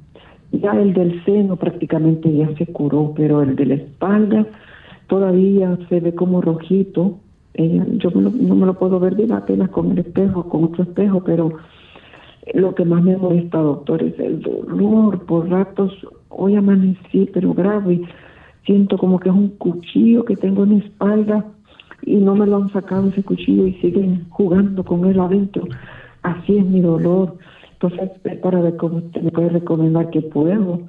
Ya 0.52 0.72
el 0.72 0.92
del 0.94 1.24
seno 1.24 1.56
prácticamente 1.56 2.32
ya 2.32 2.48
se 2.56 2.66
curó, 2.66 3.12
pero 3.16 3.42
el 3.42 3.56
de 3.56 3.66
la 3.66 3.74
espalda 3.74 4.46
todavía 5.06 5.78
se 5.88 6.00
ve 6.00 6.14
como 6.14 6.40
rojito, 6.40 7.18
yo 7.54 8.10
no 8.10 8.54
me 8.54 8.66
lo 8.66 8.74
puedo 8.74 8.98
ver 9.00 9.14
bien 9.14 9.32
apenas 9.32 9.68
con 9.70 9.90
el 9.90 9.98
espejo, 9.98 10.48
con 10.48 10.64
otro 10.64 10.84
espejo, 10.84 11.22
pero 11.22 11.52
lo 12.54 12.74
que 12.74 12.84
más 12.84 13.02
me 13.02 13.16
molesta, 13.16 13.58
doctor, 13.58 14.02
es 14.02 14.18
el 14.18 14.40
dolor. 14.40 15.24
Por 15.26 15.48
ratos, 15.48 15.92
hoy 16.28 16.56
amanecí, 16.56 17.28
pero 17.32 17.52
grave. 17.52 18.00
Siento 18.64 18.98
como 18.98 19.18
que 19.18 19.28
es 19.28 19.34
un 19.34 19.48
cuchillo 19.50 20.24
que 20.24 20.36
tengo 20.36 20.64
en 20.64 20.78
la 20.78 20.84
espalda 20.84 21.44
y 22.02 22.16
no 22.16 22.34
me 22.34 22.46
lo 22.46 22.56
han 22.56 22.72
sacado 22.72 23.08
ese 23.08 23.22
cuchillo 23.22 23.66
y 23.66 23.74
siguen 23.74 24.26
jugando 24.30 24.84
con 24.84 25.04
él 25.06 25.20
adentro. 25.20 25.64
Así 26.22 26.56
es 26.56 26.64
mi 26.64 26.80
dolor. 26.80 27.36
Entonces, 27.72 28.10
para 28.42 28.60
me 28.60 29.30
puede 29.30 29.48
recomendar 29.48 30.10
que 30.10 30.20
puedo 30.22 30.82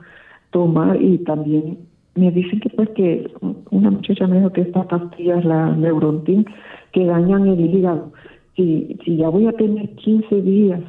tomar 0.51 1.01
y 1.01 1.19
también 1.19 1.77
me 2.15 2.31
dicen 2.31 2.59
que 2.59 2.69
pues 2.69 2.89
que 2.89 3.31
una 3.69 3.91
muchacha 3.91 4.27
me 4.27 4.37
dijo 4.37 4.51
que 4.51 4.61
estas 4.61 4.87
pastillas, 4.87 5.45
la 5.45 5.73
Neurontin, 5.75 6.45
que 6.91 7.05
dañan 7.05 7.47
el 7.47 7.73
hígado. 7.73 8.11
Si, 8.55 8.97
si 9.05 9.15
ya 9.15 9.29
voy 9.29 9.47
a 9.47 9.53
tener 9.53 9.89
15 9.95 10.41
días 10.41 10.81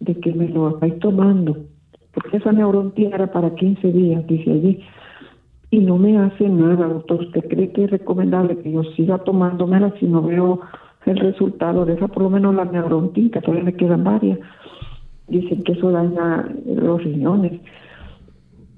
de 0.00 0.14
que 0.14 0.32
me 0.32 0.48
lo 0.48 0.70
estáis 0.70 0.98
tomando, 1.00 1.56
porque 2.14 2.38
esa 2.38 2.52
Neurontin 2.52 3.12
era 3.12 3.30
para 3.30 3.54
15 3.54 3.92
días, 3.92 4.26
dice 4.26 4.50
allí, 4.50 4.80
y 5.70 5.80
no 5.80 5.98
me 5.98 6.18
hace 6.18 6.48
nada, 6.48 6.88
doctor. 6.88 7.20
¿Usted 7.20 7.48
cree 7.48 7.72
que 7.72 7.84
es 7.84 7.90
recomendable 7.90 8.58
que 8.58 8.72
yo 8.72 8.82
siga 8.96 9.18
tomándomela 9.18 9.94
si 10.00 10.06
no 10.06 10.22
veo 10.22 10.60
el 11.06 11.16
resultado 11.16 11.84
de 11.84 11.94
esa, 11.94 12.08
por 12.08 12.24
lo 12.24 12.30
menos 12.30 12.54
la 12.54 12.64
Neurontin, 12.64 13.30
que 13.30 13.40
todavía 13.40 13.64
me 13.64 13.74
quedan 13.74 14.04
varias? 14.04 14.38
Dicen 15.28 15.62
que 15.62 15.72
eso 15.72 15.90
daña 15.92 16.48
los 16.66 17.04
riñones 17.04 17.60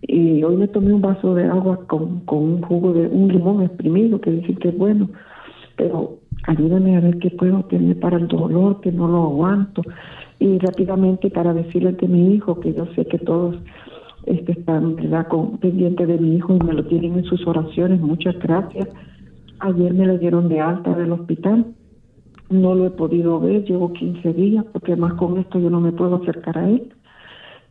y 0.03 0.43
hoy 0.43 0.57
me 0.57 0.69
tomé 0.69 0.93
un 0.93 1.01
vaso 1.01 1.35
de 1.35 1.45
agua 1.45 1.87
con, 1.87 2.21
con 2.21 2.39
un 2.39 2.63
jugo 2.63 2.93
de 2.93 3.07
un 3.07 3.29
limón 3.29 3.63
exprimido, 3.63 4.21
que 4.21 4.33
dice 4.33 4.55
que 4.57 4.69
es 4.71 4.77
bueno, 4.77 5.09
pero 5.77 6.19
ayúdame 6.47 6.97
a 6.97 7.01
ver 7.01 7.19
qué 7.19 7.31
puedo 7.31 7.63
tener 7.65 7.99
para 8.01 8.17
el 8.17 8.27
dolor, 8.27 8.81
que 8.81 8.91
no 8.91 9.07
lo 9.07 9.23
aguanto. 9.23 9.83
Y 10.41 10.59
rápidamente 10.59 11.31
para 11.31 11.55
decirle 11.55 11.97
que 11.97 12.09
mi 12.09 12.35
hijo, 12.35 12.59
que 12.59 12.75
yo 12.75 12.87
sé 12.97 13.07
que 13.07 13.19
todos 13.19 13.57
este, 14.27 14.53
están 14.53 14.97
¿verdad? 14.97 15.29
Con, 15.29 15.59
pendientes 15.59 16.07
de 16.09 16.19
mi 16.19 16.37
hijo 16.37 16.57
y 16.57 16.65
me 16.65 16.73
lo 16.73 16.85
tienen 16.87 17.19
en 17.19 17.25
sus 17.25 17.47
oraciones, 17.47 18.01
muchas 18.01 18.39
gracias. 18.39 18.89
Ayer 19.59 19.95
me 19.95 20.07
lo 20.07 20.19
dieron 20.19 20.49
de 20.49 20.61
alta 20.61 20.95
del 20.95 21.13
hospital, 21.13 21.67
no 22.51 22.75
lo 22.75 22.87
he 22.87 22.91
podido 22.91 23.41
ver, 23.41 23.65
llevo 23.65 23.93
15 23.93 24.33
días, 24.35 24.65
porque 24.73 24.97
más 24.97 25.15
con 25.15 25.39
esto 25.39 25.59
yo 25.59 25.71
no 25.71 25.81
me 25.81 25.93
puedo 25.93 26.17
acercar 26.17 26.59
a 26.59 26.69
él. 26.69 26.93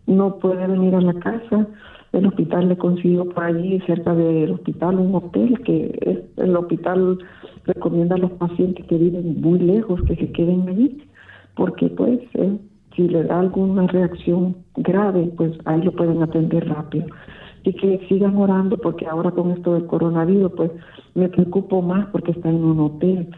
No 0.08 0.40
puede 0.40 0.66
venir 0.66 0.96
a 0.96 1.02
la 1.02 1.14
casa, 1.14 1.68
el 2.14 2.26
hospital 2.26 2.68
le 2.70 2.78
consiguió 2.78 3.26
por 3.26 3.44
allí, 3.44 3.80
cerca 3.86 4.14
del 4.14 4.52
hospital, 4.52 5.00
un 5.00 5.16
hotel 5.16 5.62
que 5.64 6.26
el 6.36 6.56
hospital 6.58 7.20
recomienda 7.66 8.16
a 8.16 8.20
los 8.20 8.32
pacientes 8.32 8.86
que 8.88 8.98
viven 8.98 9.40
muy 9.40 9.60
lejos 9.60 10.02
que 10.04 10.16
se 10.16 10.32
queden 10.32 10.68
allí, 10.68 11.04
porque 11.56 11.88
pues 11.88 12.20
eh, 12.34 12.58
si 13.02 13.08
le 13.10 13.24
da 13.24 13.40
alguna 13.40 13.88
reacción 13.88 14.58
grave, 14.76 15.32
pues 15.36 15.54
ahí 15.66 15.82
lo 15.82 15.92
pueden 15.92 16.22
atender 16.22 16.68
rápido. 16.70 17.08
Y 17.64 17.74
que 17.74 18.06
sigan 18.08 18.38
orando, 18.38 18.78
porque 18.78 19.08
ahora 19.08 19.32
con 19.32 19.52
esto 19.52 19.74
del 19.74 19.86
coronavirus, 19.86 20.52
pues 20.56 20.72
me 21.16 21.30
preocupo 21.30 21.82
más 21.82 22.08
porque 22.08 22.32
está 22.32 22.50
en 22.50 22.64
un 22.64 22.80
hotel. 22.80 23.30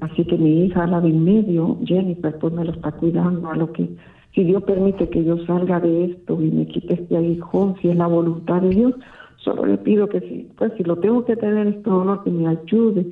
Así 0.00 0.24
que 0.24 0.36
mi 0.36 0.64
hija, 0.64 0.86
la 0.86 1.00
de 1.00 1.08
en 1.08 1.24
medio, 1.24 1.78
Jennifer, 1.84 2.38
pues 2.38 2.52
me 2.52 2.64
lo 2.64 2.72
está 2.72 2.92
cuidando 2.92 3.50
a 3.50 3.56
lo 3.56 3.72
que 3.72 3.88
si 4.34 4.44
Dios 4.44 4.62
permite 4.64 5.08
que 5.08 5.24
yo 5.24 5.38
salga 5.46 5.80
de 5.80 6.04
esto 6.04 6.40
y 6.40 6.50
me 6.50 6.66
quite 6.66 6.94
este 6.94 7.16
aguijón, 7.16 7.76
si 7.80 7.88
es 7.88 7.96
la 7.96 8.06
voluntad 8.06 8.62
de 8.62 8.70
Dios, 8.70 8.94
solo 9.38 9.64
le 9.66 9.78
pido 9.78 10.08
que 10.08 10.20
si, 10.20 10.48
pues 10.56 10.72
si 10.76 10.84
lo 10.84 10.96
tengo 10.96 11.24
que 11.24 11.36
tener 11.36 11.66
este 11.66 11.90
dolor, 11.90 12.22
que 12.24 12.30
me 12.30 12.46
ayude 12.46 13.06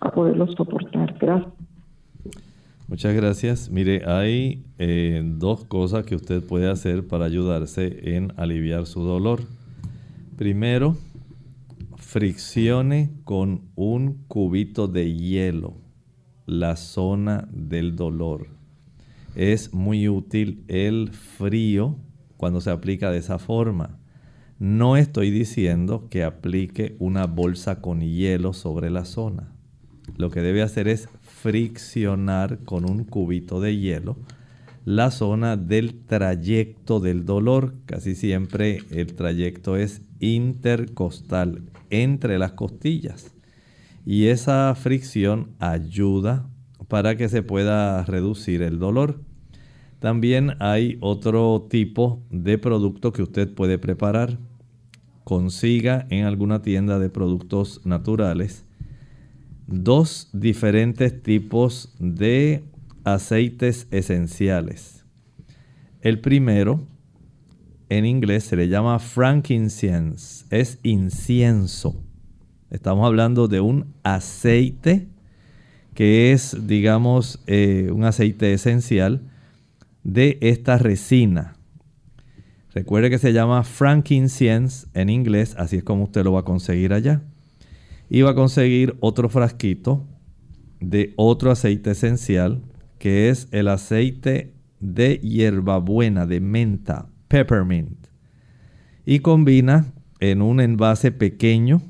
a 0.00 0.10
poderlo 0.10 0.46
soportar. 0.48 1.14
Gracias. 1.18 1.57
Muchas 2.88 3.14
gracias. 3.14 3.70
Mire, 3.70 4.02
hay 4.06 4.64
eh, 4.78 5.22
dos 5.24 5.64
cosas 5.64 6.04
que 6.04 6.16
usted 6.16 6.42
puede 6.42 6.68
hacer 6.68 7.06
para 7.06 7.26
ayudarse 7.26 8.16
en 8.16 8.32
aliviar 8.36 8.86
su 8.86 9.02
dolor. 9.02 9.42
Primero, 10.36 10.96
friccione 11.96 13.12
con 13.24 13.70
un 13.76 14.24
cubito 14.26 14.88
de 14.88 15.14
hielo 15.14 15.76
la 16.46 16.76
zona 16.76 17.46
del 17.52 17.94
dolor 17.94 18.58
es 19.38 19.72
muy 19.72 20.08
útil 20.08 20.64
el 20.66 21.10
frío 21.12 21.96
cuando 22.36 22.60
se 22.60 22.70
aplica 22.70 23.12
de 23.12 23.18
esa 23.18 23.38
forma. 23.38 24.00
No 24.58 24.96
estoy 24.96 25.30
diciendo 25.30 26.08
que 26.10 26.24
aplique 26.24 26.96
una 26.98 27.26
bolsa 27.26 27.80
con 27.80 28.00
hielo 28.00 28.52
sobre 28.52 28.90
la 28.90 29.04
zona. 29.04 29.52
Lo 30.16 30.30
que 30.30 30.40
debe 30.40 30.62
hacer 30.62 30.88
es 30.88 31.08
friccionar 31.42 32.58
con 32.64 32.88
un 32.90 33.04
cubito 33.04 33.60
de 33.60 33.76
hielo 33.76 34.16
la 34.84 35.10
zona 35.10 35.58
del 35.58 36.06
trayecto 36.06 36.98
del 36.98 37.26
dolor. 37.26 37.74
Casi 37.84 38.14
siempre 38.14 38.78
el 38.90 39.14
trayecto 39.14 39.76
es 39.76 40.00
intercostal, 40.18 41.62
entre 41.90 42.38
las 42.38 42.52
costillas. 42.52 43.34
Y 44.06 44.28
esa 44.28 44.74
fricción 44.74 45.50
ayuda 45.58 46.48
para 46.88 47.16
que 47.16 47.28
se 47.28 47.42
pueda 47.42 48.02
reducir 48.04 48.62
el 48.62 48.78
dolor. 48.78 49.20
También 49.98 50.54
hay 50.58 50.96
otro 51.00 51.66
tipo 51.68 52.22
de 52.30 52.56
producto 52.56 53.12
que 53.12 53.22
usted 53.22 53.52
puede 53.52 53.78
preparar. 53.78 54.38
Consiga 55.22 56.06
en 56.08 56.24
alguna 56.24 56.62
tienda 56.62 56.98
de 56.98 57.10
productos 57.10 57.84
naturales 57.84 58.64
dos 59.68 60.30
diferentes 60.32 61.22
tipos 61.22 61.94
de 62.00 62.64
aceites 63.04 63.86
esenciales. 63.90 65.04
El 66.00 66.20
primero, 66.20 66.86
en 67.90 68.06
inglés, 68.06 68.44
se 68.44 68.56
le 68.56 68.68
llama 68.68 68.98
frankincense, 68.98 70.46
es 70.50 70.78
incienso. 70.82 72.02
Estamos 72.70 73.06
hablando 73.06 73.46
de 73.46 73.60
un 73.60 73.94
aceite 74.02 75.08
que 75.94 76.32
es, 76.32 76.56
digamos, 76.66 77.42
eh, 77.46 77.90
un 77.92 78.04
aceite 78.04 78.52
esencial 78.52 79.22
de 80.02 80.38
esta 80.40 80.78
resina. 80.78 81.56
Recuerde 82.72 83.10
que 83.10 83.18
se 83.18 83.32
llama 83.32 83.64
frankincense 83.64 84.86
en 84.94 85.10
inglés, 85.10 85.56
así 85.58 85.76
es 85.76 85.84
como 85.84 86.04
usted 86.04 86.24
lo 86.24 86.32
va 86.32 86.40
a 86.40 86.44
conseguir 86.44 86.92
allá. 86.92 87.22
Va 88.10 88.30
a 88.30 88.34
conseguir 88.34 88.96
otro 89.00 89.28
frasquito 89.28 90.06
de 90.80 91.12
otro 91.16 91.50
aceite 91.50 91.90
esencial 91.90 92.62
que 92.98 93.28
es 93.28 93.48
el 93.52 93.68
aceite 93.68 94.54
de 94.80 95.18
hierbabuena, 95.18 96.26
de 96.26 96.40
menta, 96.40 97.10
peppermint. 97.28 98.06
Y 99.04 99.20
combina 99.20 99.92
en 100.20 100.42
un 100.42 100.60
envase 100.60 101.12
pequeño 101.12 101.80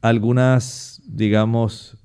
algunas, 0.00 1.02
digamos, 1.06 1.98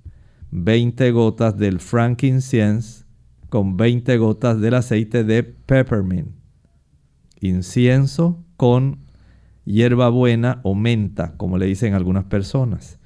20 0.52 1.12
gotas 1.12 1.58
del 1.58 1.80
frankincense 1.80 3.06
con 3.50 3.78
20 3.78 4.18
gotas 4.18 4.60
del 4.60 4.74
aceite 4.74 5.24
de 5.24 5.44
peppermint. 5.44 6.30
Incienso 7.40 8.44
con 8.58 9.06
hierbabuena 9.66 10.62
o 10.64 10.76
menta, 10.76 11.38
como 11.38 11.58
le 11.58 11.66
dicen 11.66 11.94
algunas 11.94 12.26
personas. 12.26 13.01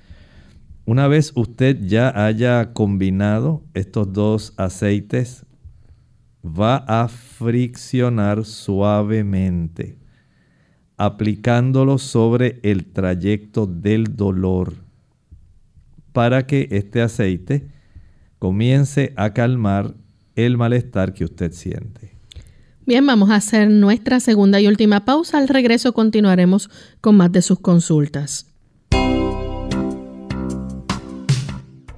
Una 0.86 1.08
vez 1.08 1.32
usted 1.36 1.80
ya 1.82 2.26
haya 2.26 2.74
combinado 2.74 3.64
estos 3.74 4.14
dos 4.14 4.54
aceites, 4.56 5.46
va 6.46 6.78
a 6.88 7.08
friccionar 7.08 8.46
suavemente, 8.46 9.98
aplicándolo 10.96 11.98
sobre 11.98 12.60
el 12.62 12.86
trayecto 12.86 13.66
del 13.66 14.16
dolor, 14.16 14.76
para 16.14 16.46
que 16.46 16.68
este 16.70 17.02
aceite 17.02 17.68
comience 18.38 19.12
a 19.16 19.34
calmar 19.34 19.96
el 20.36 20.56
malestar 20.56 21.14
que 21.14 21.24
usted 21.26 21.52
siente. 21.52 22.16
Bien, 22.86 23.04
vamos 23.08 23.32
a 23.32 23.38
hacer 23.38 23.72
nuestra 23.72 24.20
segunda 24.20 24.62
y 24.62 24.68
última 24.68 25.04
pausa. 25.04 25.40
Al 25.40 25.48
regreso 25.48 25.94
continuaremos 25.94 26.70
con 27.02 27.18
más 27.18 27.32
de 27.32 27.42
sus 27.42 27.60
consultas. 27.60 28.55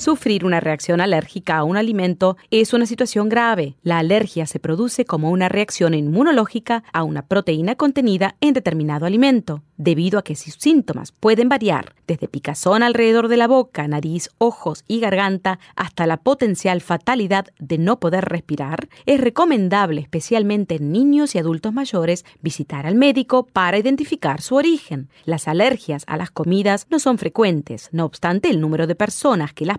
Sufrir 0.00 0.46
una 0.46 0.60
reacción 0.60 1.02
alérgica 1.02 1.58
a 1.58 1.62
un 1.62 1.76
alimento 1.76 2.38
es 2.50 2.72
una 2.72 2.86
situación 2.86 3.28
grave. 3.28 3.76
La 3.82 3.98
alergia 3.98 4.46
se 4.46 4.58
produce 4.58 5.04
como 5.04 5.30
una 5.30 5.50
reacción 5.50 5.92
inmunológica 5.92 6.84
a 6.94 7.02
una 7.02 7.26
proteína 7.26 7.74
contenida 7.74 8.34
en 8.40 8.54
determinado 8.54 9.04
alimento 9.04 9.62
debido 9.80 10.18
a 10.18 10.22
que 10.22 10.36
sus 10.36 10.54
síntomas 10.54 11.10
pueden 11.10 11.48
variar 11.48 11.94
desde 12.06 12.28
picazón 12.28 12.82
alrededor 12.82 13.28
de 13.28 13.38
la 13.38 13.48
boca, 13.48 13.88
nariz, 13.88 14.28
ojos 14.36 14.84
y 14.86 15.00
garganta 15.00 15.58
hasta 15.74 16.06
la 16.06 16.18
potencial 16.18 16.82
fatalidad 16.82 17.46
de 17.58 17.78
no 17.78 17.98
poder 17.98 18.26
respirar, 18.26 18.90
es 19.06 19.20
recomendable, 19.20 20.02
especialmente 20.02 20.74
en 20.74 20.92
niños 20.92 21.34
y 21.34 21.38
adultos 21.38 21.72
mayores, 21.72 22.26
visitar 22.42 22.86
al 22.86 22.94
médico 22.94 23.46
para 23.46 23.78
identificar 23.78 24.42
su 24.42 24.56
origen. 24.56 25.08
Las 25.24 25.48
alergias 25.48 26.04
a 26.06 26.18
las 26.18 26.30
comidas 26.30 26.86
no 26.90 26.98
son 26.98 27.16
frecuentes, 27.16 27.88
no 27.90 28.04
obstante 28.04 28.50
el 28.50 28.60
número 28.60 28.86
de 28.86 28.96
personas 28.96 29.54
que 29.54 29.64
las 29.64 29.78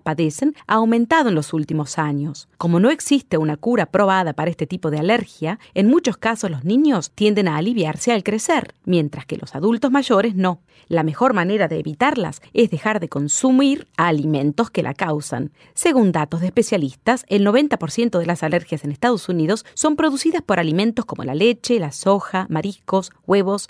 ha 0.68 0.74
aumentado 0.76 1.30
en 1.30 1.36
los 1.36 1.54
últimos 1.54 1.98
años. 1.98 2.48
Como 2.58 2.80
no 2.80 2.90
existe 2.90 3.38
una 3.38 3.58
cura 3.58 3.86
probada 3.86 4.34
para 4.34 4.52
este 4.52 4.68
tipo 4.68 4.92
de 4.92 5.00
alergia, 5.00 5.60
en 5.74 5.88
muchos 5.88 6.18
casos 6.18 6.52
los 6.52 6.64
niños 6.64 7.12
tienden 7.12 7.48
a 7.48 7.58
aliviarse 7.58 8.12
al 8.12 8.24
crecer, 8.24 8.76
mientras 8.86 9.26
que 9.26 9.38
los 9.38 9.56
adultos 9.56 9.92
mayores 9.92 10.36
no. 10.36 10.62
La 10.88 11.04
mejor 11.04 11.34
manera 11.34 11.68
de 11.68 11.80
evitarlas 11.80 12.42
es 12.54 12.70
dejar 12.70 13.00
de 13.00 13.10
consumir 13.10 13.88
alimentos 13.98 14.70
que 14.70 14.84
la 14.84 14.94
causan. 14.94 15.52
Según 15.74 16.12
datos 16.12 16.42
de 16.42 16.48
especialistas, 16.48 17.26
el 17.28 17.46
90% 17.46 18.20
de 18.20 18.26
las 18.26 18.44
alergias 18.44 18.84
en 18.84 18.92
Estados 18.92 19.30
Unidos 19.30 19.66
son 19.74 19.96
producidas 19.96 20.42
por 20.42 20.60
alimentos 20.60 21.06
como 21.06 21.24
la 21.24 21.36
leche, 21.36 21.80
la 21.80 21.92
soja, 21.92 22.46
mariscos, 22.50 23.12
huevos 23.26 23.70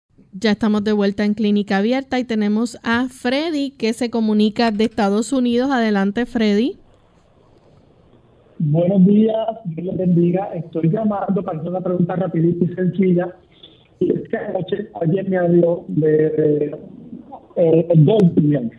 Ya 0.33 0.51
estamos 0.51 0.85
de 0.85 0.93
vuelta 0.93 1.25
en 1.25 1.33
Clínica 1.33 1.77
Abierta 1.77 2.17
y 2.17 2.23
tenemos 2.23 2.79
a 2.83 3.09
Freddy 3.09 3.71
que 3.71 3.91
se 3.91 4.09
comunica 4.09 4.71
de 4.71 4.85
Estados 4.85 5.33
Unidos. 5.33 5.69
Adelante, 5.71 6.25
Freddy. 6.25 6.77
Buenos 8.57 9.05
días, 9.05 9.35
Dios 9.65 9.87
les 9.87 9.97
bendiga. 9.97 10.45
Estoy 10.53 10.89
llamando 10.89 11.43
para 11.43 11.57
hacer 11.57 11.69
una 11.69 11.81
pregunta 11.81 12.15
rapidita 12.15 12.63
y 12.63 12.75
sencilla. 12.75 13.35
Y 13.99 14.13
es 14.13 14.29
que 14.29 14.37
anoche 14.37 15.23
me 15.27 15.37
habló 15.37 15.83
de, 15.89 16.77
eh, 17.57 17.87
el 17.89 18.71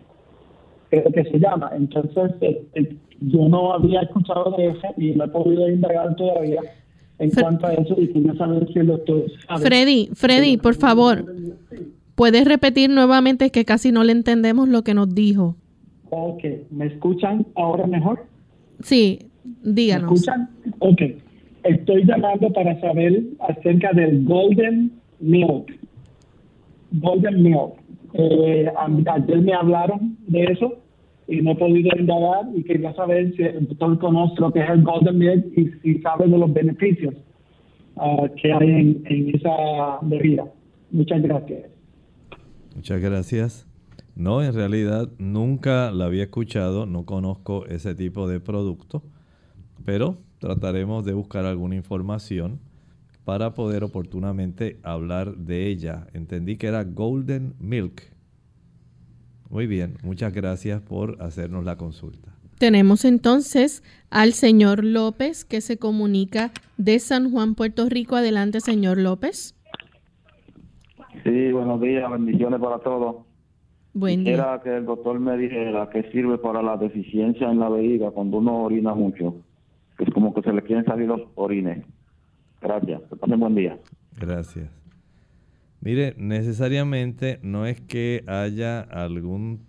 creo 0.89 1.13
que 1.13 1.25
se 1.25 1.39
llama. 1.39 1.71
Entonces, 1.77 2.33
eh, 2.41 2.97
yo 3.21 3.49
no 3.51 3.75
había 3.75 4.01
escuchado 4.01 4.55
de 4.57 4.69
eso 4.69 4.89
y 4.97 5.13
no 5.13 5.25
he 5.25 5.29
podido 5.29 5.69
indagar 5.69 6.17
todavía 6.17 6.63
en 7.23 7.31
cuanto 7.31 7.67
a 7.67 7.75
eso 7.75 7.95
y 7.99 8.09
quería 8.09 8.35
saber 8.35 8.67
si 8.73 8.81
el 8.81 8.89
doctor 8.89 9.25
sabe. 9.47 9.65
Freddy, 9.65 10.09
Freddy, 10.13 10.57
por 10.57 10.75
favor, 10.75 11.25
¿puedes 12.17 12.45
repetir 12.45 12.91
nuevamente 12.91 13.51
que 13.51 13.65
casi 13.65 13.93
no 13.93 14.03
le 14.03 14.13
entendemos 14.13 14.69
lo 14.69 14.83
que 14.83 14.93
nos 14.93 15.15
dijo? 15.15 15.55
Ok, 16.11 16.43
¿me 16.71 16.87
escuchan 16.87 17.47
ahora 17.55 17.87
mejor? 17.87 18.27
Sí, 18.81 19.21
díganos. 19.63 20.11
¿Me 20.11 20.17
escuchan? 20.17 20.51
Ok, 20.81 21.01
estoy 21.63 22.05
llamando 22.05 22.53
para 22.53 22.81
saber 22.81 23.23
acerca 23.49 23.93
del 23.93 24.25
Golden 24.25 24.91
Milk. 25.21 25.79
Golden 26.91 27.41
Milk. 27.41 27.75
Eh, 28.15 28.67
ayer 28.77 29.41
me 29.41 29.55
hablaron 29.55 30.19
de 30.27 30.43
eso 30.45 30.82
y 31.29 31.41
no 31.41 31.53
he 31.53 31.57
podido 31.57 31.91
indagar 31.99 32.47
y 32.55 32.63
quería 32.65 32.95
saber 32.95 33.35
si 33.37 33.43
el 33.43 33.69
doctor 33.69 33.99
conoce 33.99 34.41
lo 34.41 34.53
que 34.53 34.61
es 34.61 34.71
el 34.71 34.83
Golden 34.83 35.19
Milk 35.19 35.47
y 35.57 35.71
si 35.83 35.99
sabe 36.01 36.27
de 36.27 36.39
los 36.39 36.53
beneficios 36.53 37.15
ah, 37.97 38.29
que 38.41 38.53
hay 38.53 38.71
en, 38.71 39.03
en 39.07 39.35
esa 39.37 39.99
bebida. 40.03 40.45
Muchas 40.91 41.23
gracias. 41.23 41.71
Muchas 42.75 43.01
gracias. 43.01 43.69
No, 44.15 44.43
en 44.43 44.53
realidad 44.53 45.09
nunca 45.19 45.91
la 45.91 46.07
había 46.07 46.25
escuchado, 46.25 46.85
no 46.85 47.07
conozco 47.07 47.67
ese 47.67 47.95
tipo 47.95 48.29
de 48.29 48.41
producto, 48.41 49.03
pero 49.85 50.19
trataremos 50.39 51.05
de 51.05 51.15
buscar 51.15 51.47
alguna 51.47 51.77
información 51.77 52.61
para 53.25 53.55
poder 53.55 53.85
oportunamente 53.85 54.79
hablar 54.83 55.37
de 55.37 55.69
ella. 55.69 56.09
Entendí 56.13 56.57
que 56.57 56.67
era 56.67 56.85
Golden 56.85 57.55
Milk. 57.59 58.12
Muy 59.53 59.67
bien, 59.67 59.99
muchas 60.03 60.33
gracias 60.33 60.81
por 60.81 61.21
hacernos 61.21 61.67
la 61.67 61.77
consulta. 61.77 62.31
Tenemos 62.59 63.05
entonces 63.05 63.83
al 64.09 64.33
señor 64.33 64.83
López 64.83 65.45
que 65.45 65.61
se 65.61 65.77
comunica 65.77 66.53
de 66.79 66.99
San 66.99 67.31
Juan, 67.31 67.55
Puerto 67.55 67.87
Rico. 67.91 68.17
Adelante, 68.17 68.61
señor 68.61 68.97
López. 68.97 69.55
Sí, 71.23 71.53
buenos 71.53 71.83
días, 71.83 72.11
bendiciones 72.11 72.61
para 72.61 72.79
todos. 72.79 73.27
Buen 73.93 74.25
día. 74.25 74.37
Quisiera 74.37 74.63
que 74.63 74.75
el 74.75 74.87
doctor 74.87 75.21
me 75.21 75.37
dijera 75.37 75.91
qué 75.91 76.11
sirve 76.13 76.39
para 76.39 76.63
la 76.63 76.79
deficiencia 76.79 77.51
en 77.51 77.59
la 77.59 77.69
vejiga 77.69 78.11
cuando 78.11 78.39
uno 78.39 78.63
orina 78.63 78.95
mucho. 78.95 79.35
Es 79.99 80.09
como 80.15 80.33
que 80.33 80.41
se 80.41 80.53
le 80.55 80.63
quieren 80.63 80.87
salir 80.87 81.09
los 81.09 81.21
orines. 81.35 81.85
Gracias, 82.63 83.03
que 83.03 83.17
pasen 83.17 83.39
buen 83.39 83.55
día. 83.55 83.79
Gracias. 84.19 84.82
Mire, 85.83 86.15
necesariamente 86.17 87.41
no 87.43 87.67
es 87.67 87.81
que 87.81 88.23
haya 88.29 88.81
algún 88.83 89.67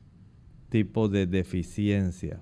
tipo 0.70 1.10
de 1.10 1.26
deficiencia. 1.26 2.40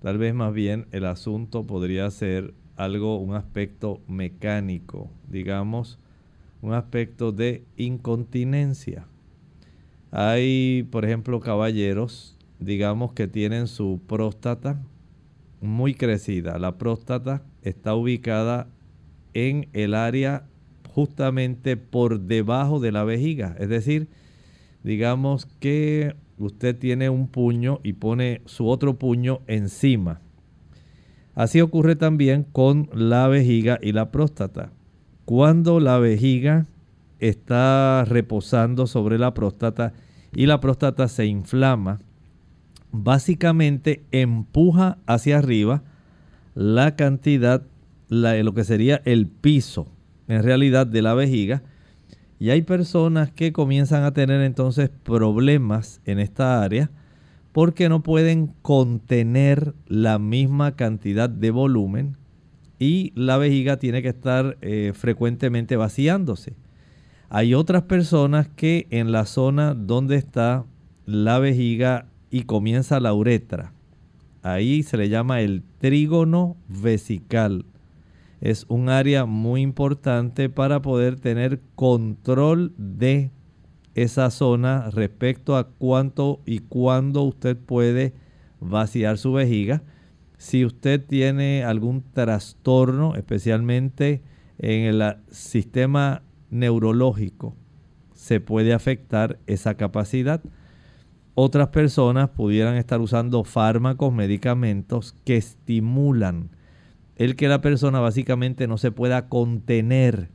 Tal 0.00 0.18
vez 0.18 0.34
más 0.34 0.52
bien 0.52 0.88
el 0.90 1.04
asunto 1.04 1.68
podría 1.68 2.10
ser 2.10 2.54
algo, 2.74 3.18
un 3.18 3.36
aspecto 3.36 4.00
mecánico, 4.08 5.08
digamos, 5.28 6.00
un 6.60 6.74
aspecto 6.74 7.30
de 7.30 7.62
incontinencia. 7.76 9.06
Hay, 10.10 10.84
por 10.90 11.04
ejemplo, 11.04 11.38
caballeros, 11.38 12.36
digamos 12.58 13.12
que 13.12 13.28
tienen 13.28 13.68
su 13.68 14.00
próstata 14.04 14.82
muy 15.60 15.94
crecida. 15.94 16.58
La 16.58 16.76
próstata 16.76 17.44
está 17.62 17.94
ubicada 17.94 18.66
en 19.32 19.68
el 19.74 19.94
área 19.94 20.48
justamente 20.88 21.76
por 21.76 22.20
debajo 22.20 22.80
de 22.80 22.92
la 22.92 23.04
vejiga. 23.04 23.54
Es 23.58 23.68
decir, 23.68 24.08
digamos 24.82 25.46
que 25.60 26.14
usted 26.38 26.76
tiene 26.76 27.10
un 27.10 27.28
puño 27.28 27.80
y 27.82 27.94
pone 27.94 28.42
su 28.46 28.68
otro 28.68 28.98
puño 28.98 29.40
encima. 29.46 30.20
Así 31.34 31.60
ocurre 31.60 31.94
también 31.94 32.44
con 32.44 32.88
la 32.92 33.28
vejiga 33.28 33.78
y 33.80 33.92
la 33.92 34.10
próstata. 34.10 34.72
Cuando 35.24 35.78
la 35.78 35.98
vejiga 35.98 36.66
está 37.20 38.04
reposando 38.06 38.86
sobre 38.86 39.18
la 39.18 39.34
próstata 39.34 39.92
y 40.34 40.46
la 40.46 40.60
próstata 40.60 41.06
se 41.08 41.26
inflama, 41.26 42.00
básicamente 42.90 44.02
empuja 44.10 44.98
hacia 45.06 45.38
arriba 45.38 45.82
la 46.54 46.96
cantidad, 46.96 47.62
lo 48.08 48.54
que 48.54 48.64
sería 48.64 49.00
el 49.04 49.26
piso 49.26 49.86
en 50.28 50.42
realidad 50.42 50.86
de 50.86 51.02
la 51.02 51.14
vejiga. 51.14 51.62
Y 52.38 52.50
hay 52.50 52.62
personas 52.62 53.32
que 53.32 53.52
comienzan 53.52 54.04
a 54.04 54.12
tener 54.12 54.40
entonces 54.42 54.90
problemas 55.02 56.00
en 56.04 56.20
esta 56.20 56.62
área 56.62 56.90
porque 57.52 57.88
no 57.88 58.02
pueden 58.02 58.52
contener 58.62 59.74
la 59.86 60.20
misma 60.20 60.76
cantidad 60.76 61.28
de 61.28 61.50
volumen 61.50 62.16
y 62.78 63.12
la 63.16 63.36
vejiga 63.38 63.78
tiene 63.78 64.02
que 64.02 64.08
estar 64.08 64.56
eh, 64.60 64.92
frecuentemente 64.94 65.76
vaciándose. 65.76 66.54
Hay 67.28 67.54
otras 67.54 67.82
personas 67.82 68.48
que 68.48 68.86
en 68.90 69.10
la 69.10 69.26
zona 69.26 69.74
donde 69.74 70.16
está 70.16 70.64
la 71.04 71.38
vejiga 71.38 72.06
y 72.30 72.42
comienza 72.42 73.00
la 73.00 73.12
uretra, 73.12 73.72
ahí 74.42 74.82
se 74.82 74.96
le 74.96 75.08
llama 75.08 75.40
el 75.40 75.62
trígono 75.78 76.56
vesical. 76.68 77.64
Es 78.40 78.66
un 78.68 78.88
área 78.88 79.24
muy 79.24 79.62
importante 79.62 80.48
para 80.48 80.80
poder 80.80 81.18
tener 81.18 81.60
control 81.74 82.72
de 82.76 83.32
esa 83.94 84.30
zona 84.30 84.90
respecto 84.90 85.56
a 85.56 85.68
cuánto 85.68 86.40
y 86.46 86.60
cuándo 86.60 87.22
usted 87.22 87.56
puede 87.56 88.14
vaciar 88.60 89.18
su 89.18 89.32
vejiga. 89.32 89.82
Si 90.36 90.64
usted 90.64 91.04
tiene 91.04 91.64
algún 91.64 92.04
trastorno, 92.12 93.16
especialmente 93.16 94.22
en 94.58 94.84
el 94.84 95.16
sistema 95.30 96.22
neurológico, 96.50 97.56
se 98.14 98.40
puede 98.40 98.72
afectar 98.72 99.40
esa 99.46 99.74
capacidad. 99.74 100.40
Otras 101.34 101.68
personas 101.68 102.30
pudieran 102.30 102.76
estar 102.76 103.00
usando 103.00 103.42
fármacos, 103.42 104.12
medicamentos 104.12 105.14
que 105.24 105.36
estimulan 105.36 106.50
el 107.18 107.36
que 107.36 107.48
la 107.48 107.60
persona 107.60 108.00
básicamente 108.00 108.66
no 108.66 108.78
se 108.78 108.92
pueda 108.92 109.28
contener 109.28 110.30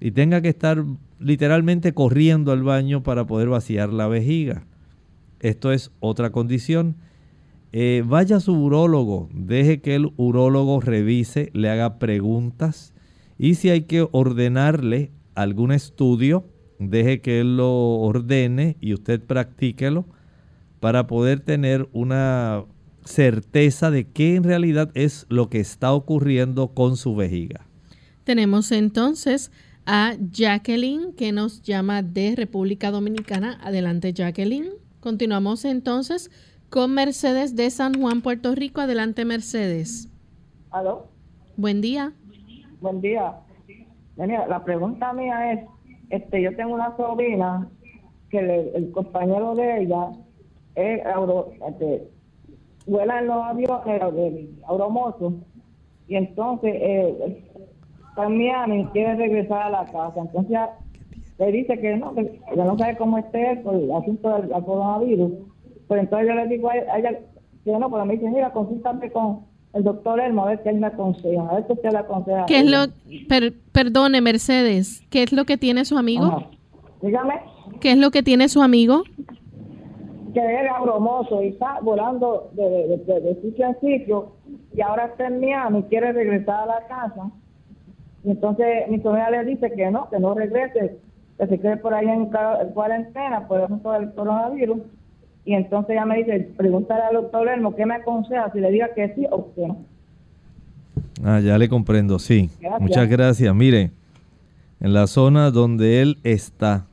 y 0.00 0.10
tenga 0.10 0.42
que 0.42 0.48
estar 0.48 0.84
literalmente 1.18 1.94
corriendo 1.94 2.52
al 2.52 2.62
baño 2.62 3.02
para 3.02 3.26
poder 3.26 3.48
vaciar 3.48 3.92
la 3.92 4.08
vejiga. 4.08 4.66
Esto 5.40 5.72
es 5.72 5.92
otra 6.00 6.30
condición. 6.30 6.96
Eh, 7.72 8.02
vaya 8.06 8.36
a 8.36 8.40
su 8.40 8.52
urólogo, 8.52 9.28
deje 9.32 9.80
que 9.80 9.94
el 9.94 10.12
urólogo 10.16 10.80
revise, 10.80 11.50
le 11.54 11.70
haga 11.70 11.98
preguntas 11.98 12.92
y 13.38 13.54
si 13.54 13.70
hay 13.70 13.82
que 13.82 14.06
ordenarle 14.10 15.10
algún 15.34 15.72
estudio, 15.72 16.44
deje 16.78 17.20
que 17.20 17.40
él 17.40 17.56
lo 17.56 17.72
ordene 18.00 18.76
y 18.80 18.92
usted 18.92 19.20
practíquelo 19.20 20.04
para 20.80 21.06
poder 21.06 21.40
tener 21.40 21.88
una 21.92 22.64
certeza 23.04 23.90
de 23.90 24.08
qué 24.08 24.36
en 24.36 24.44
realidad 24.44 24.90
es 24.94 25.26
lo 25.28 25.48
que 25.48 25.60
está 25.60 25.92
ocurriendo 25.92 26.68
con 26.68 26.96
su 26.96 27.14
vejiga. 27.14 27.66
Tenemos 28.24 28.72
entonces 28.72 29.52
a 29.86 30.14
Jacqueline 30.30 31.12
que 31.14 31.32
nos 31.32 31.62
llama 31.62 32.02
de 32.02 32.34
República 32.36 32.90
Dominicana. 32.90 33.58
Adelante 33.62 34.12
Jacqueline. 34.12 34.70
Continuamos 35.00 35.64
entonces 35.64 36.30
con 36.70 36.94
Mercedes 36.94 37.54
de 37.54 37.68
San 37.70 38.00
Juan, 38.00 38.22
Puerto 38.22 38.54
Rico. 38.54 38.80
Adelante 38.80 39.24
Mercedes. 39.24 40.08
¿Aló? 40.70 41.08
Buen 41.56 41.80
día. 41.80 42.12
Buen 42.80 43.00
día. 43.00 43.34
la 44.16 44.64
pregunta 44.64 45.12
mía 45.12 45.52
es, 45.52 45.60
este, 46.10 46.42
yo 46.42 46.56
tengo 46.56 46.74
una 46.74 46.96
sobrina 46.96 47.68
que 48.30 48.38
el 48.74 48.90
compañero 48.90 49.54
de 49.54 49.82
ella 49.82 50.10
es 50.74 51.00
este, 51.68 52.08
vuela 52.86 53.20
en 53.20 53.26
los 53.26 53.42
aviones 53.42 54.14
del 54.14 54.50
Auromoso 54.66 55.34
y 56.08 56.16
entonces 56.16 56.74
eh, 56.76 57.42
también 58.14 58.84
quiere 58.92 59.16
regresar 59.16 59.62
a 59.62 59.70
la 59.70 59.84
casa. 59.86 60.20
Entonces 60.20 60.58
le 61.38 61.52
dice 61.52 61.78
que 61.78 61.96
no, 61.96 62.14
que, 62.14 62.40
no 62.56 62.78
sabe 62.78 62.96
cómo 62.96 63.18
esté 63.18 63.56
por 63.64 63.74
el 63.74 63.90
asunto 63.90 64.36
del, 64.36 64.50
coronavirus. 64.50 65.32
Pero 65.88 66.00
entonces 66.00 66.28
yo 66.28 66.34
le 66.34 66.46
digo 66.48 66.70
a 66.70 66.98
ella, 66.98 67.18
que 67.64 67.72
no, 67.72 67.90
pero 67.90 68.04
me 68.04 68.14
dice, 68.14 68.28
mira, 68.28 68.52
consúltame 68.52 69.10
con 69.10 69.40
el 69.72 69.82
doctor 69.82 70.20
Elmo 70.20 70.44
a 70.44 70.50
ver 70.50 70.62
qué 70.62 70.70
él 70.70 70.76
me 70.76 70.86
aconseja, 70.86 71.48
a 71.48 71.54
ver 71.54 71.66
qué 71.66 71.72
usted 71.72 71.90
le 71.90 71.98
aconseja. 71.98 72.46
¿Qué 72.46 72.60
es 72.60 72.66
lo, 72.66 72.86
perdone 73.72 74.20
Mercedes, 74.20 75.02
¿qué 75.10 75.24
es 75.24 75.32
lo 75.32 75.44
que 75.44 75.56
tiene 75.56 75.84
su 75.84 75.98
amigo? 75.98 76.48
Dígame. 77.02 77.34
¿Qué 77.80 77.90
es 77.90 77.98
lo 77.98 78.10
que 78.10 78.22
tiene 78.22 78.48
su 78.48 78.62
amigo? 78.62 79.02
Que 80.34 80.40
era 80.40 80.80
bromoso 80.80 81.42
y 81.42 81.48
está 81.48 81.78
volando 81.80 82.50
de, 82.52 82.98
de, 82.98 83.40
sitio 83.40 83.66
en 83.66 83.80
sitio 83.80 84.32
y 84.74 84.82
ahora 84.82 85.06
está 85.06 85.28
en 85.28 85.40
Miami, 85.40 85.84
quiere 85.84 86.12
regresar 86.12 86.64
a 86.64 86.66
la 86.66 86.86
casa. 86.86 87.30
Y 88.24 88.30
entonces 88.32 88.88
mi 88.88 89.00
sobrina 89.00 89.30
le 89.30 89.44
dice 89.44 89.70
que 89.70 89.90
no, 89.90 90.10
que 90.10 90.18
no 90.18 90.34
regrese, 90.34 90.98
que 91.38 91.46
se 91.46 91.60
quede 91.60 91.76
por 91.76 91.94
ahí 91.94 92.08
en, 92.08 92.30
cuarentena 92.72 93.46
por 93.46 93.60
ejemplo 93.60 93.92
del 93.92 94.12
coronavirus. 94.12 94.78
Y 95.44 95.54
entonces 95.54 95.90
ella 95.90 96.06
me 96.06 96.16
dice, 96.16 96.50
pregúntale 96.56 97.04
al 97.04 97.14
doctor 97.14 97.48
Elmo 97.48 97.76
qué 97.76 97.86
me 97.86 97.94
aconseja, 97.94 98.50
si 98.52 98.60
le 98.60 98.70
diga 98.70 98.92
que 98.94 99.14
sí 99.14 99.26
o 99.30 99.52
que 99.54 99.68
no. 99.68 99.84
Ah, 101.22 101.40
ya 101.40 101.56
le 101.58 101.68
comprendo, 101.68 102.18
sí. 102.18 102.50
Muchas 102.80 103.08
gracias. 103.08 103.54
Mire, 103.54 103.92
en 104.80 104.92
la 104.92 105.06
zona 105.06 105.50
donde 105.50 106.02
él 106.02 106.18
está, 106.24 106.86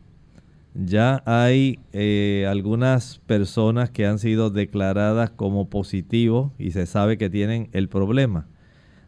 ya 0.73 1.21
hay 1.25 1.79
eh, 1.91 2.47
algunas 2.49 3.19
personas 3.19 3.89
que 3.89 4.05
han 4.05 4.19
sido 4.19 4.49
declaradas 4.49 5.29
como 5.31 5.69
positivos 5.69 6.51
y 6.57 6.71
se 6.71 6.85
sabe 6.85 7.17
que 7.17 7.29
tienen 7.29 7.69
el 7.73 7.89
problema. 7.89 8.47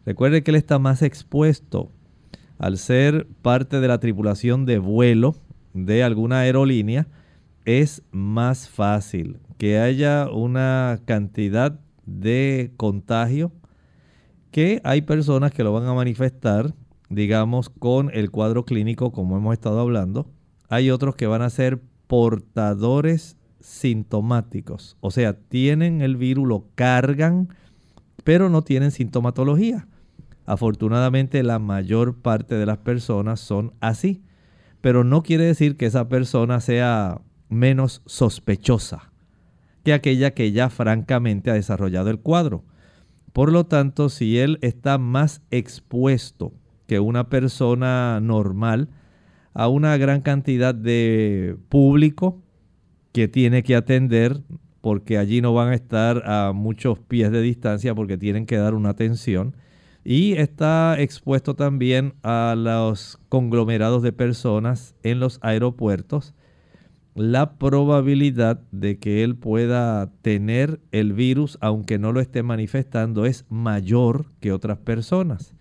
Recuerde 0.04 0.42
que 0.42 0.50
él 0.50 0.56
está 0.56 0.78
más 0.78 1.02
expuesto 1.02 1.90
al 2.58 2.76
ser 2.76 3.26
parte 3.42 3.80
de 3.80 3.88
la 3.88 3.98
tripulación 3.98 4.66
de 4.66 4.78
vuelo 4.78 5.36
de 5.72 6.02
alguna 6.02 6.40
aerolínea. 6.40 7.06
Es 7.64 8.02
más 8.10 8.68
fácil 8.68 9.38
que 9.56 9.78
haya 9.78 10.28
una 10.30 11.00
cantidad 11.06 11.80
de 12.04 12.72
contagio 12.76 13.52
que 14.50 14.82
hay 14.84 15.00
personas 15.02 15.52
que 15.52 15.64
lo 15.64 15.72
van 15.72 15.86
a 15.86 15.94
manifestar, 15.94 16.74
digamos, 17.08 17.70
con 17.70 18.10
el 18.12 18.30
cuadro 18.30 18.66
clínico 18.66 19.10
como 19.10 19.38
hemos 19.38 19.54
estado 19.54 19.80
hablando 19.80 20.33
hay 20.68 20.90
otros 20.90 21.16
que 21.16 21.26
van 21.26 21.42
a 21.42 21.50
ser 21.50 21.80
portadores 22.06 23.36
sintomáticos. 23.60 24.96
O 25.00 25.10
sea, 25.10 25.34
tienen 25.34 26.02
el 26.02 26.16
virus, 26.16 26.46
lo 26.46 26.66
cargan, 26.74 27.48
pero 28.24 28.50
no 28.50 28.62
tienen 28.62 28.90
sintomatología. 28.90 29.88
Afortunadamente 30.46 31.42
la 31.42 31.58
mayor 31.58 32.16
parte 32.16 32.54
de 32.56 32.66
las 32.66 32.78
personas 32.78 33.40
son 33.40 33.72
así, 33.80 34.22
pero 34.80 35.04
no 35.04 35.22
quiere 35.22 35.44
decir 35.44 35.76
que 35.76 35.86
esa 35.86 36.08
persona 36.08 36.60
sea 36.60 37.20
menos 37.48 38.02
sospechosa 38.04 39.14
que 39.84 39.92
aquella 39.92 40.32
que 40.32 40.50
ya 40.50 40.70
francamente 40.70 41.50
ha 41.50 41.54
desarrollado 41.54 42.10
el 42.10 42.18
cuadro. 42.18 42.64
Por 43.32 43.52
lo 43.52 43.66
tanto, 43.66 44.08
si 44.08 44.38
él 44.38 44.58
está 44.62 44.98
más 44.98 45.42
expuesto 45.50 46.52
que 46.86 47.00
una 47.00 47.28
persona 47.28 48.18
normal, 48.20 48.88
a 49.54 49.68
una 49.68 49.96
gran 49.96 50.20
cantidad 50.20 50.74
de 50.74 51.56
público 51.68 52.42
que 53.12 53.28
tiene 53.28 53.62
que 53.62 53.76
atender 53.76 54.42
porque 54.80 55.16
allí 55.16 55.40
no 55.40 55.54
van 55.54 55.70
a 55.70 55.74
estar 55.74 56.28
a 56.28 56.52
muchos 56.52 56.98
pies 56.98 57.30
de 57.32 57.40
distancia 57.40 57.94
porque 57.94 58.18
tienen 58.18 58.44
que 58.44 58.58
dar 58.58 58.74
una 58.74 58.90
atención. 58.90 59.56
Y 60.04 60.34
está 60.34 61.00
expuesto 61.00 61.54
también 61.54 62.12
a 62.22 62.54
los 62.54 63.18
conglomerados 63.30 64.02
de 64.02 64.12
personas 64.12 64.94
en 65.02 65.20
los 65.20 65.38
aeropuertos. 65.40 66.34
La 67.14 67.54
probabilidad 67.56 68.60
de 68.72 68.98
que 68.98 69.24
él 69.24 69.36
pueda 69.36 70.10
tener 70.20 70.80
el 70.92 71.14
virus, 71.14 71.56
aunque 71.62 71.98
no 71.98 72.12
lo 72.12 72.20
esté 72.20 72.42
manifestando, 72.42 73.24
es 73.24 73.46
mayor 73.48 74.26
que 74.40 74.52
otras 74.52 74.76
personas. 74.76 75.54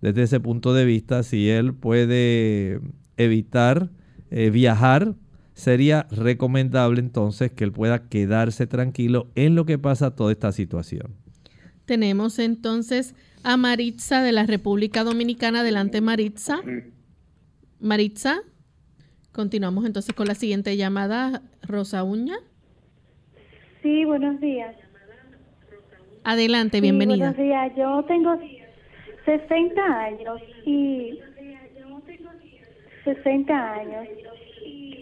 Desde 0.00 0.22
ese 0.22 0.40
punto 0.40 0.74
de 0.74 0.84
vista, 0.86 1.22
si 1.22 1.48
él 1.50 1.72
puede 1.72 2.80
evitar 3.16 3.90
eh, 4.30 4.50
viajar, 4.50 5.14
sería 5.54 6.06
recomendable 6.10 7.00
entonces 7.00 7.50
que 7.50 7.64
él 7.64 7.72
pueda 7.72 8.08
quedarse 8.08 8.66
tranquilo 8.66 9.28
en 9.34 9.54
lo 9.54 9.64
que 9.64 9.78
pasa 9.78 10.14
toda 10.14 10.32
esta 10.32 10.52
situación. 10.52 11.14
Tenemos 11.86 12.38
entonces 12.38 13.14
a 13.42 13.56
Maritza 13.56 14.22
de 14.22 14.32
la 14.32 14.44
República 14.44 15.04
Dominicana. 15.04 15.60
Adelante, 15.60 16.00
Maritza. 16.00 16.60
Maritza. 17.80 18.40
Continuamos 19.32 19.86
entonces 19.86 20.14
con 20.14 20.26
la 20.26 20.34
siguiente 20.34 20.76
llamada, 20.76 21.42
Rosa 21.62 22.02
Uña. 22.02 22.36
Sí, 23.82 24.04
buenos 24.04 24.40
días. 24.40 24.74
Adelante, 26.24 26.80
bienvenida. 26.80 27.30
buenos 27.30 27.36
días. 27.36 27.72
Yo 27.76 28.04
tengo 28.08 28.36
60 29.24 29.80
años 29.80 30.40
y 30.64 31.20
60 33.06 33.72
años. 33.72 34.08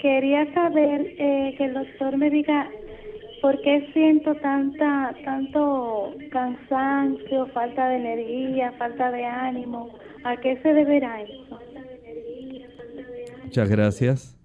Quería 0.00 0.52
saber 0.52 1.14
eh, 1.18 1.55
que 1.57 1.64
el 1.64 1.74
doctor 1.74 2.16
me 2.18 2.28
diga 2.28 2.68
por 3.40 3.61
qué 3.62 3.90
siento 3.92 4.34
tanta 4.36 5.14
tanto 5.24 6.14
cansancio, 6.30 7.46
falta 7.48 7.88
de 7.88 7.96
energía, 7.96 8.72
falta 8.78 9.11
de 9.11 9.24
ánimo. 9.24 9.90
¿A 10.24 10.36
qué 10.36 10.61
se 10.62 10.74
deberá 10.74 11.22
eso? 11.22 11.59
Muchas 13.44 13.68
gracias. 13.68 14.38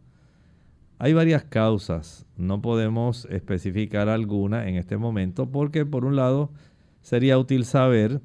Hay 0.97 1.13
varias 1.13 1.43
causas, 1.43 2.25
no 2.35 2.61
podemos 2.61 3.25
especificar 3.25 4.09
alguna 4.09 4.67
en 4.67 4.75
este 4.75 4.97
momento 4.97 5.49
porque 5.49 5.85
por 5.85 6.03
un 6.03 6.15
lado 6.15 6.51
sería 7.01 7.37
útil 7.37 7.63
saber 7.65 8.21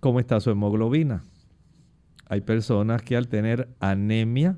cómo 0.00 0.20
está 0.20 0.40
su 0.40 0.50
hemoglobina. 0.50 1.22
Hay 2.28 2.40
personas 2.40 3.02
que 3.02 3.16
al 3.16 3.28
tener 3.28 3.68
anemia 3.80 4.56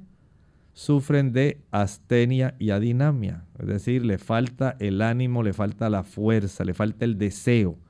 sufren 0.78 1.32
de 1.32 1.60
astenia 1.72 2.54
y 2.60 2.70
adinamia, 2.70 3.44
es 3.58 3.66
decir, 3.66 4.04
le 4.06 4.16
falta 4.16 4.76
el 4.78 5.02
ánimo, 5.02 5.42
le 5.42 5.52
falta 5.52 5.90
la 5.90 6.04
fuerza, 6.04 6.64
le 6.64 6.72
falta 6.72 7.04
el 7.04 7.18
deseo 7.18 7.80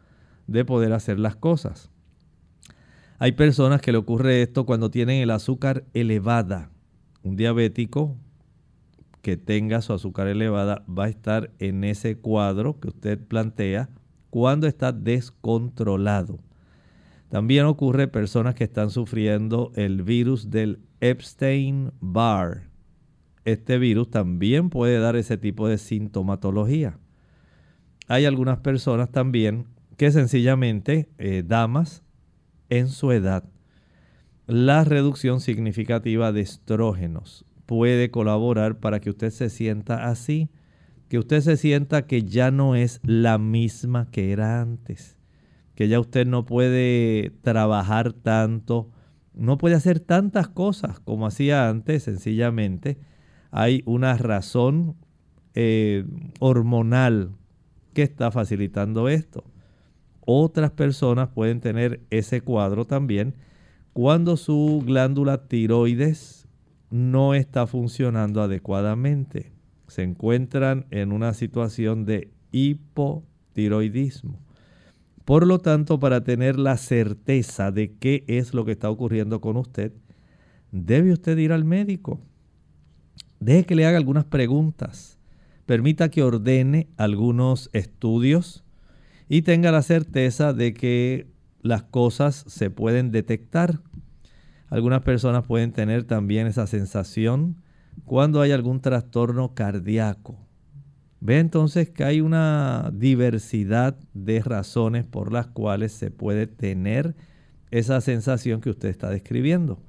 de 0.47 0.65
poder 0.65 0.95
hacer 0.95 1.19
las 1.19 1.37
cosas. 1.37 1.91
Hay 3.19 3.33
personas 3.33 3.83
que 3.83 3.93
le 3.93 3.99
ocurre 3.99 4.41
esto 4.41 4.65
cuando 4.65 4.91
tienen 4.91 5.21
el 5.21 5.31
azúcar 5.33 5.85
elevada. 5.93 6.71
Un 7.23 7.37
diabético 7.37 8.17
que 9.21 9.37
tenga 9.37 9.83
su 9.83 9.93
azúcar 9.93 10.27
elevada 10.27 10.83
va 10.89 11.05
a 11.05 11.11
estar 11.11 11.51
en 11.59 11.85
ese 11.85 12.17
cuadro 12.17 12.81
que 12.81 12.89
usted 12.89 13.23
plantea 13.23 13.91
cuando 14.31 14.67
está 14.67 14.93
descontrolado. 14.93 16.39
También 17.29 17.67
ocurre 17.67 18.09
personas 18.09 18.55
que 18.55 18.65
están 18.65 18.89
sufriendo 18.89 19.73
el 19.75 20.03
virus 20.03 20.49
del 20.49 20.81
Epstein-Barr. 21.01 22.68
Este 23.49 23.79
virus 23.79 24.11
también 24.11 24.69
puede 24.69 24.99
dar 24.99 25.17
ese 25.17 25.39
tipo 25.39 25.69
de 25.69 25.79
sintomatología. 25.79 26.99
Hay 28.07 28.27
algunas 28.27 28.59
personas 28.59 29.11
también 29.11 29.69
que 29.97 30.11
sencillamente, 30.11 31.09
eh, 31.17 31.43
damas, 31.47 32.03
en 32.69 32.89
su 32.89 33.11
edad, 33.11 33.45
la 34.47 34.85
reducción 34.85 35.41
significativa 35.41 36.31
de 36.31 36.43
estrógenos 36.43 37.47
puede 37.65 38.11
colaborar 38.11 38.81
para 38.81 39.01
que 39.01 39.09
usted 39.09 39.31
se 39.31 39.49
sienta 39.49 40.11
así, 40.11 40.51
que 41.09 41.19
usted 41.19 41.41
se 41.41 41.57
sienta 41.57 42.07
que 42.07 42.25
ya 42.25 42.51
no 42.51 42.75
es 42.75 43.01
la 43.03 43.39
misma 43.39 44.11
que 44.11 44.31
era 44.31 44.61
antes, 44.61 45.17
que 45.75 45.89
ya 45.89 45.99
usted 46.01 46.27
no 46.27 46.45
puede 46.45 47.33
trabajar 47.41 48.13
tanto, 48.13 48.91
no 49.33 49.57
puede 49.57 49.75
hacer 49.75 50.01
tantas 50.01 50.49
cosas 50.49 51.01
como 51.01 51.27
hacía 51.27 51.71
antes, 51.71 52.03
sencillamente 52.03 52.99
hay 53.51 53.83
una 53.87 54.17
razón 54.17 54.97
eh, 55.55 56.05
hormonal 56.39 57.33
que 57.95 58.03
está 58.03 58.31
facilitando 58.31 59.09
esto. 59.09 59.45
Otras 60.21 60.71
personas 60.73 61.31
pueden 61.31 61.61
tener 61.61 62.01
ese 62.11 62.43
cuadro 62.43 62.85
también 62.85 63.35
cuando 63.93 64.37
su 64.37 64.83
glándula 64.87 65.49
tiroides 65.49 66.47
no 66.91 67.35
está 67.35 67.67
funcionando 67.67 68.43
adecuadamente. 68.43 69.53
Se 69.89 70.03
encuentran 70.03 70.87
en 70.91 71.13
una 71.13 71.35
situación 71.35 72.05
de 72.05 72.31
hipotiroidismo. 72.53 74.39
Por 75.25 75.47
lo 75.47 75.59
tanto, 75.59 75.99
para 75.99 76.23
tener 76.23 76.59
la 76.59 76.77
certeza 76.77 77.71
de 77.71 77.95
qué 77.97 78.25
es 78.29 78.55
lo 78.55 78.65
que 78.65 78.73
está 78.73 78.91
ocurriendo 78.91 79.41
con 79.41 79.57
usted, 79.57 79.93
debe 80.73 81.13
usted 81.13 81.37
ir 81.39 81.53
al 81.53 81.65
médico. 81.65 82.21
Deje 83.41 83.65
que 83.65 83.75
le 83.75 83.87
haga 83.87 83.97
algunas 83.97 84.25
preguntas. 84.25 85.19
Permita 85.67 86.11
que 86.11 86.23
ordene 86.23 86.89
algunos 86.97 87.71
estudios 87.73 88.65
y 89.29 89.43
tenga 89.43 89.71
la 89.71 89.83
certeza 89.83 90.53
de 90.53 90.73
que 90.73 91.31
las 91.61 91.83
cosas 91.83 92.45
se 92.47 92.71
pueden 92.71 93.11
detectar 93.11 93.81
algunas 94.71 95.03
personas 95.03 95.47
pueden 95.47 95.73
tener 95.73 96.05
también 96.05 96.47
esa 96.47 96.67
sensación 96.67 97.63
cuando 98.05 98.41
hay 98.41 98.53
algún 98.53 98.81
trastorno 98.81 99.55
cardíaco. 99.55 100.39
Ve 101.21 101.39
entonces 101.39 101.91
que 101.91 102.05
hay 102.05 102.21
una 102.21 102.91
diversidad 102.95 103.97
de 104.15 104.41
razones 104.41 105.05
por 105.05 105.33
las 105.33 105.49
cuales 105.49 105.93
se 105.93 106.11
puede 106.11 106.47
tener 106.47 107.17
esa 107.71 108.01
sensación 108.01 108.61
que 108.61 108.71
usted 108.71 108.89
está 108.89 109.11
describiendo. 109.11 109.83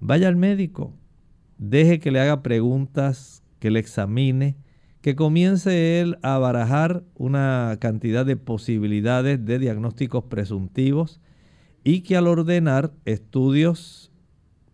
Vaya 0.00 0.28
al 0.28 0.36
médico, 0.36 0.94
deje 1.62 2.00
que 2.00 2.10
le 2.10 2.20
haga 2.20 2.42
preguntas, 2.42 3.42
que 3.60 3.70
le 3.70 3.78
examine, 3.78 4.56
que 5.00 5.14
comience 5.14 6.00
él 6.00 6.18
a 6.22 6.38
barajar 6.38 7.04
una 7.14 7.76
cantidad 7.80 8.26
de 8.26 8.36
posibilidades 8.36 9.44
de 9.44 9.58
diagnósticos 9.58 10.24
presuntivos 10.24 11.20
y 11.84 12.00
que 12.00 12.16
al 12.16 12.26
ordenar 12.26 12.92
estudios 13.04 14.10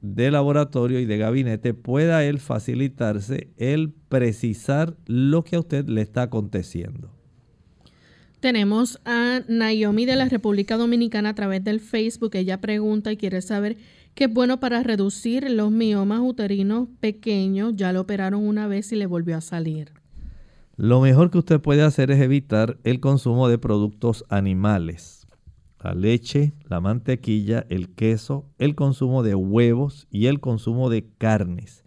de 0.01 0.31
laboratorio 0.31 1.01
y 1.01 1.05
de 1.05 1.19
gabinete 1.19 1.75
pueda 1.75 2.25
él 2.25 2.39
facilitarse 2.39 3.49
el 3.57 3.93
precisar 4.09 4.97
lo 5.07 5.45
que 5.45 5.57
a 5.57 5.61
usted 5.61 5.89
le 5.89 6.01
está 6.03 6.23
aconteciendo. 6.23 7.11
Tenemos 8.41 9.01
a 9.05 9.41
Naomi 9.49 10.07
de 10.07 10.15
la 10.15 10.27
República 10.27 10.77
Dominicana 10.77 11.31
a 11.31 11.35
través 11.35 11.65
del 11.65 11.81
Facebook. 11.81 12.37
Ella 12.37 12.61
pregunta 12.61 13.11
y 13.11 13.17
quiere 13.17 13.43
saber 13.43 13.77
qué 14.19 14.25
es 14.25 14.35
bueno 14.35 14.59
para 14.59 14.83
reducir 14.83 15.49
los 15.49 15.71
miomas 15.71 16.19
uterinos 16.21 16.89
pequeños. 16.99 17.75
Ya 17.77 17.93
lo 17.93 18.01
operaron 18.01 18.45
una 18.45 18.67
vez 18.67 18.91
y 18.91 18.97
le 18.97 19.07
volvió 19.07 19.37
a 19.37 19.41
salir. 19.41 19.93
Lo 20.77 21.01
mejor 21.01 21.31
que 21.31 21.39
usted 21.39 21.61
puede 21.61 21.83
hacer 21.83 22.11
es 22.11 22.21
evitar 22.21 22.79
el 22.83 22.99
consumo 22.99 23.49
de 23.49 23.59
productos 23.59 24.25
animales 24.29 25.29
la 25.81 25.95
leche, 25.95 26.53
la 26.69 26.81
mantequilla, 26.81 27.65
el 27.69 27.91
queso, 27.91 28.47
el 28.59 28.75
consumo 28.75 29.23
de 29.23 29.37
huevos 29.37 30.09
y 30.11 30.27
el 30.27 30.41
consumo 30.41 30.91
de 30.91 31.09
carnes 31.19 31.85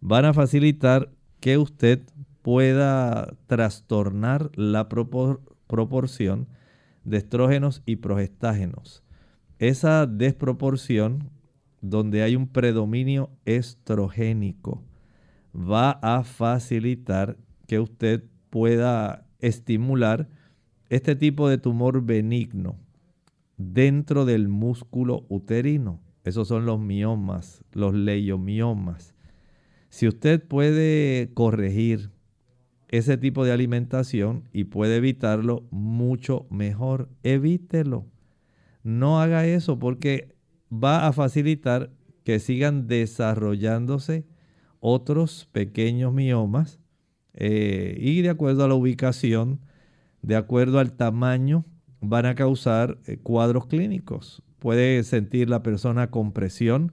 van 0.00 0.24
a 0.24 0.32
facilitar 0.32 1.10
que 1.40 1.58
usted 1.58 2.02
pueda 2.42 3.34
trastornar 3.48 4.52
la 4.54 4.88
proporción 4.88 6.46
de 7.02 7.16
estrógenos 7.16 7.82
y 7.86 7.96
progestágenos. 7.96 9.02
Esa 9.58 10.06
desproporción 10.06 11.33
donde 11.90 12.22
hay 12.22 12.34
un 12.34 12.48
predominio 12.48 13.30
estrogénico 13.44 14.82
va 15.54 15.90
a 15.90 16.24
facilitar 16.24 17.36
que 17.66 17.78
usted 17.78 18.24
pueda 18.48 19.26
estimular 19.40 20.28
este 20.88 21.14
tipo 21.14 21.48
de 21.48 21.58
tumor 21.58 22.02
benigno 22.02 22.78
dentro 23.58 24.24
del 24.24 24.48
músculo 24.48 25.26
uterino. 25.28 26.00
Esos 26.24 26.48
son 26.48 26.64
los 26.64 26.80
miomas, 26.80 27.62
los 27.72 27.92
leiomiomas. 27.92 29.14
Si 29.90 30.08
usted 30.08 30.42
puede 30.42 31.32
corregir 31.34 32.10
ese 32.88 33.18
tipo 33.18 33.44
de 33.44 33.52
alimentación 33.52 34.48
y 34.52 34.64
puede 34.64 34.96
evitarlo, 34.96 35.66
mucho 35.70 36.46
mejor. 36.48 37.10
Evítelo. 37.22 38.06
No 38.82 39.20
haga 39.20 39.46
eso 39.46 39.78
porque 39.78 40.33
va 40.72 41.06
a 41.06 41.12
facilitar 41.12 41.90
que 42.24 42.38
sigan 42.38 42.86
desarrollándose 42.86 44.26
otros 44.80 45.48
pequeños 45.52 46.12
miomas 46.12 46.80
eh, 47.34 47.96
y 47.98 48.22
de 48.22 48.30
acuerdo 48.30 48.64
a 48.64 48.68
la 48.68 48.74
ubicación, 48.74 49.60
de 50.22 50.36
acuerdo 50.36 50.78
al 50.78 50.92
tamaño 50.92 51.64
van 52.00 52.26
a 52.26 52.34
causar 52.34 52.98
eh, 53.06 53.18
cuadros 53.18 53.66
clínicos. 53.66 54.42
Puede 54.58 55.02
sentir 55.04 55.50
la 55.50 55.62
persona 55.62 56.10
compresión, 56.10 56.92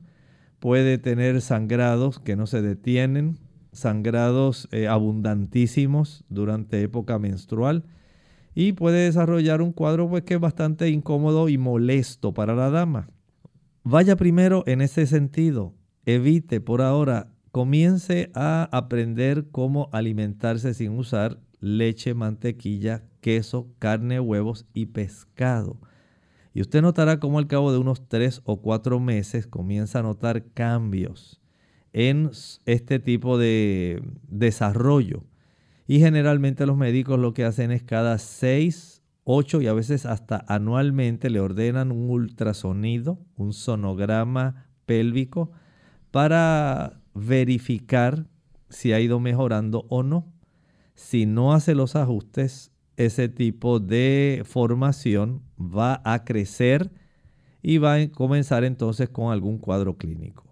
puede 0.60 0.98
tener 0.98 1.42
sangrados 1.42 2.20
que 2.20 2.36
no 2.36 2.48
se 2.48 2.62
detienen, 2.62 3.40
sangrados 3.72 4.68
eh, 4.72 4.88
abundantísimos 4.88 6.26
durante 6.30 6.82
época 6.82 7.20
menstrual 7.20 7.86
y 8.54 8.74
puede 8.74 9.06
desarrollar 9.06 9.62
un 9.62 9.72
cuadro 9.72 10.10
pues, 10.10 10.24
que 10.24 10.34
es 10.34 10.40
bastante 10.40 10.90
incómodo 10.90 11.48
y 11.50 11.58
molesto 11.58 12.34
para 12.34 12.56
la 12.56 12.70
dama. 12.70 13.10
Vaya 13.84 14.16
primero 14.16 14.64
en 14.68 14.82
ese 14.82 15.08
sentido. 15.08 15.74
Evite 16.06 16.62
por 16.62 16.82
ahora 16.84 17.34
comience 17.52 18.32
a 18.36 18.70
aprender 18.72 19.48
cómo 19.52 19.90
alimentarse 19.92 20.74
sin 20.76 20.92
usar 20.92 21.40
leche, 21.60 22.14
mantequilla, 22.14 23.04
queso, 23.22 23.74
carne, 23.80 24.20
huevos 24.20 24.68
y 24.74 24.88
pescado. 24.88 25.80
Y 26.54 26.62
usted 26.62 26.82
notará 26.84 27.20
cómo 27.20 27.40
al 27.40 27.48
cabo 27.48 27.72
de 27.72 27.80
unos 27.80 28.08
tres 28.08 28.42
o 28.44 28.62
cuatro 28.62 29.00
meses 29.00 29.48
comienza 29.48 30.00
a 30.00 30.04
notar 30.04 30.46
cambios 30.54 31.42
en 31.92 32.30
este 32.66 33.00
tipo 33.00 33.38
de 33.38 34.04
desarrollo. 34.28 35.24
Y 35.88 36.00
generalmente 36.00 36.68
los 36.68 36.78
médicos 36.78 37.20
lo 37.20 37.34
que 37.34 37.46
hacen 37.46 37.72
es 37.72 37.84
cada 37.84 38.18
seis, 38.20 39.01
ocho 39.24 39.62
y 39.62 39.68
a 39.68 39.74
veces 39.74 40.06
hasta 40.06 40.44
anualmente 40.48 41.30
le 41.30 41.40
ordenan 41.40 41.92
un 41.92 42.10
ultrasonido, 42.10 43.20
un 43.36 43.54
sonograma 43.54 44.68
pélvico 44.86 45.52
para 46.12 47.02
verificar 47.14 48.28
si 48.70 48.94
ha 48.94 49.00
ido 49.00 49.20
mejorando 49.20 49.86
o 49.90 50.04
no. 50.04 50.32
Si 50.96 51.26
no 51.26 51.54
hace 51.54 51.76
los 51.76 51.96
ajustes, 51.96 52.72
ese 52.98 53.30
tipo 53.30 53.80
de 53.80 54.44
formación 54.46 55.44
va 55.60 56.02
a 56.04 56.24
crecer 56.24 56.92
y 57.62 57.78
va 57.78 57.96
a 57.96 58.08
comenzar 58.10 58.64
entonces 58.64 59.10
con 59.10 59.32
algún 59.32 59.58
cuadro 59.58 59.98
clínico. 59.98 60.46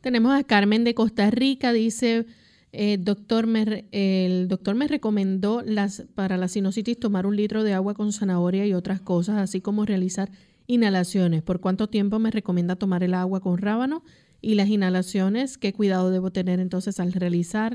Tenemos 0.00 0.38
a 0.38 0.44
Carmen 0.44 0.84
de 0.84 0.94
Costa 0.94 1.30
Rica, 1.30 1.72
dice, 1.72 2.26
eh, 2.72 2.98
doctor, 3.00 3.46
el 3.92 4.48
doctor 4.48 4.74
me 4.74 4.88
recomendó 4.88 5.62
las, 5.64 6.04
para 6.14 6.36
la 6.36 6.48
sinusitis 6.48 6.98
tomar 6.98 7.26
un 7.26 7.36
litro 7.36 7.64
de 7.64 7.74
agua 7.74 7.94
con 7.94 8.12
zanahoria 8.12 8.66
y 8.66 8.74
otras 8.74 9.00
cosas, 9.00 9.36
así 9.36 9.60
como 9.60 9.84
realizar 9.84 10.30
inhalaciones. 10.66 11.42
¿Por 11.42 11.60
cuánto 11.60 11.88
tiempo 11.88 12.18
me 12.18 12.30
recomienda 12.30 12.76
tomar 12.76 13.02
el 13.02 13.14
agua 13.14 13.40
con 13.40 13.58
rábano? 13.58 14.02
Y 14.40 14.54
las 14.54 14.68
inhalaciones, 14.68 15.58
¿qué 15.58 15.72
cuidado 15.72 16.10
debo 16.10 16.30
tener 16.30 16.60
entonces 16.60 17.00
al 17.00 17.12
realizar 17.12 17.74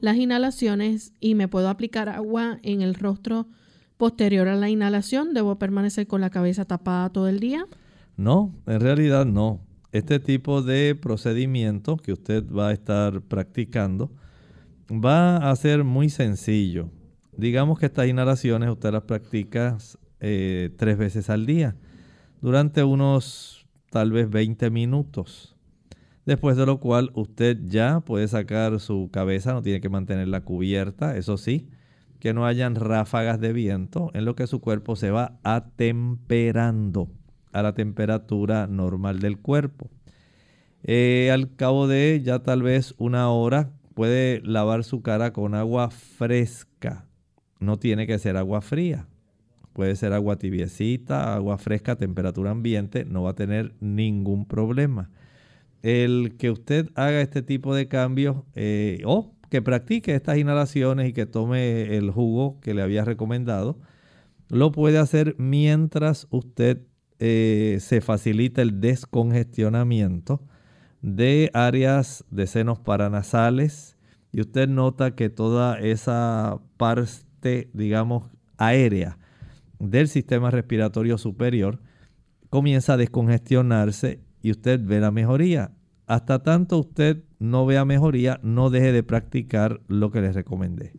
las 0.00 0.16
inhalaciones? 0.16 1.12
Y 1.20 1.34
me 1.34 1.48
puedo 1.48 1.68
aplicar 1.68 2.08
agua 2.08 2.58
en 2.62 2.82
el 2.82 2.94
rostro 2.94 3.46
posterior 3.96 4.48
a 4.48 4.56
la 4.56 4.68
inhalación. 4.68 5.32
¿Debo 5.32 5.58
permanecer 5.58 6.06
con 6.06 6.20
la 6.20 6.30
cabeza 6.30 6.64
tapada 6.64 7.10
todo 7.10 7.28
el 7.28 7.40
día? 7.40 7.66
No, 8.16 8.52
en 8.66 8.80
realidad 8.80 9.24
no. 9.24 9.60
Este 9.94 10.18
tipo 10.18 10.60
de 10.60 10.96
procedimiento 10.96 11.98
que 11.98 12.12
usted 12.12 12.44
va 12.50 12.70
a 12.70 12.72
estar 12.72 13.20
practicando 13.22 14.10
va 14.90 15.36
a 15.36 15.54
ser 15.54 15.84
muy 15.84 16.08
sencillo. 16.08 16.90
Digamos 17.36 17.78
que 17.78 17.86
estas 17.86 18.08
inhalaciones 18.08 18.70
usted 18.70 18.90
las 18.90 19.04
practica 19.04 19.78
eh, 20.18 20.70
tres 20.76 20.98
veces 20.98 21.30
al 21.30 21.46
día 21.46 21.76
durante 22.40 22.82
unos 22.82 23.68
tal 23.90 24.10
vez 24.10 24.28
20 24.28 24.68
minutos. 24.70 25.54
Después 26.26 26.56
de 26.56 26.66
lo 26.66 26.80
cual 26.80 27.12
usted 27.14 27.56
ya 27.64 28.00
puede 28.00 28.26
sacar 28.26 28.80
su 28.80 29.10
cabeza, 29.12 29.52
no 29.52 29.62
tiene 29.62 29.80
que 29.80 29.90
mantenerla 29.90 30.40
cubierta, 30.40 31.16
eso 31.16 31.36
sí, 31.36 31.68
que 32.18 32.34
no 32.34 32.46
hayan 32.46 32.74
ráfagas 32.74 33.38
de 33.38 33.52
viento, 33.52 34.10
en 34.12 34.24
lo 34.24 34.34
que 34.34 34.48
su 34.48 34.60
cuerpo 34.60 34.96
se 34.96 35.12
va 35.12 35.38
atemperando 35.44 37.10
a 37.54 37.62
la 37.62 37.72
temperatura 37.74 38.66
normal 38.66 39.20
del 39.20 39.38
cuerpo. 39.38 39.88
Eh, 40.82 41.30
al 41.32 41.54
cabo 41.56 41.88
de 41.88 42.20
ya 42.22 42.40
tal 42.40 42.62
vez 42.62 42.94
una 42.98 43.30
hora 43.30 43.70
puede 43.94 44.42
lavar 44.44 44.84
su 44.84 45.00
cara 45.00 45.32
con 45.32 45.54
agua 45.54 45.88
fresca. 45.90 47.06
No 47.60 47.78
tiene 47.78 48.06
que 48.06 48.18
ser 48.18 48.36
agua 48.36 48.60
fría. 48.60 49.06
Puede 49.72 49.96
ser 49.96 50.12
agua 50.12 50.36
tibiecita, 50.36 51.34
agua 51.34 51.56
fresca, 51.58 51.96
temperatura 51.96 52.50
ambiente. 52.50 53.04
No 53.04 53.22
va 53.22 53.30
a 53.30 53.34
tener 53.34 53.74
ningún 53.80 54.46
problema. 54.46 55.10
El 55.82 56.36
que 56.36 56.50
usted 56.50 56.90
haga 56.94 57.20
este 57.20 57.42
tipo 57.42 57.74
de 57.74 57.88
cambios 57.88 58.36
eh, 58.54 59.00
o 59.04 59.32
que 59.50 59.62
practique 59.62 60.14
estas 60.14 60.38
inhalaciones 60.38 61.08
y 61.08 61.12
que 61.12 61.26
tome 61.26 61.96
el 61.96 62.10
jugo 62.10 62.58
que 62.60 62.74
le 62.74 62.82
había 62.82 63.04
recomendado, 63.04 63.78
lo 64.48 64.72
puede 64.72 64.98
hacer 64.98 65.36
mientras 65.38 66.26
usted 66.30 66.82
eh, 67.26 67.78
se 67.80 68.02
facilita 68.02 68.60
el 68.60 68.82
descongestionamiento 68.82 70.42
de 71.00 71.50
áreas 71.54 72.22
de 72.30 72.46
senos 72.46 72.80
paranasales 72.80 73.96
y 74.30 74.42
usted 74.42 74.68
nota 74.68 75.14
que 75.14 75.30
toda 75.30 75.80
esa 75.80 76.60
parte, 76.76 77.70
digamos, 77.72 78.30
aérea 78.58 79.16
del 79.78 80.08
sistema 80.08 80.50
respiratorio 80.50 81.16
superior 81.16 81.80
comienza 82.50 82.92
a 82.92 82.96
descongestionarse 82.98 84.20
y 84.42 84.50
usted 84.50 84.78
ve 84.84 85.00
la 85.00 85.10
mejoría. 85.10 85.70
Hasta 86.06 86.42
tanto 86.42 86.78
usted 86.78 87.24
no 87.38 87.64
vea 87.64 87.86
mejoría, 87.86 88.38
no 88.42 88.68
deje 88.68 88.92
de 88.92 89.02
practicar 89.02 89.80
lo 89.88 90.10
que 90.10 90.20
les 90.20 90.34
recomendé. 90.34 90.92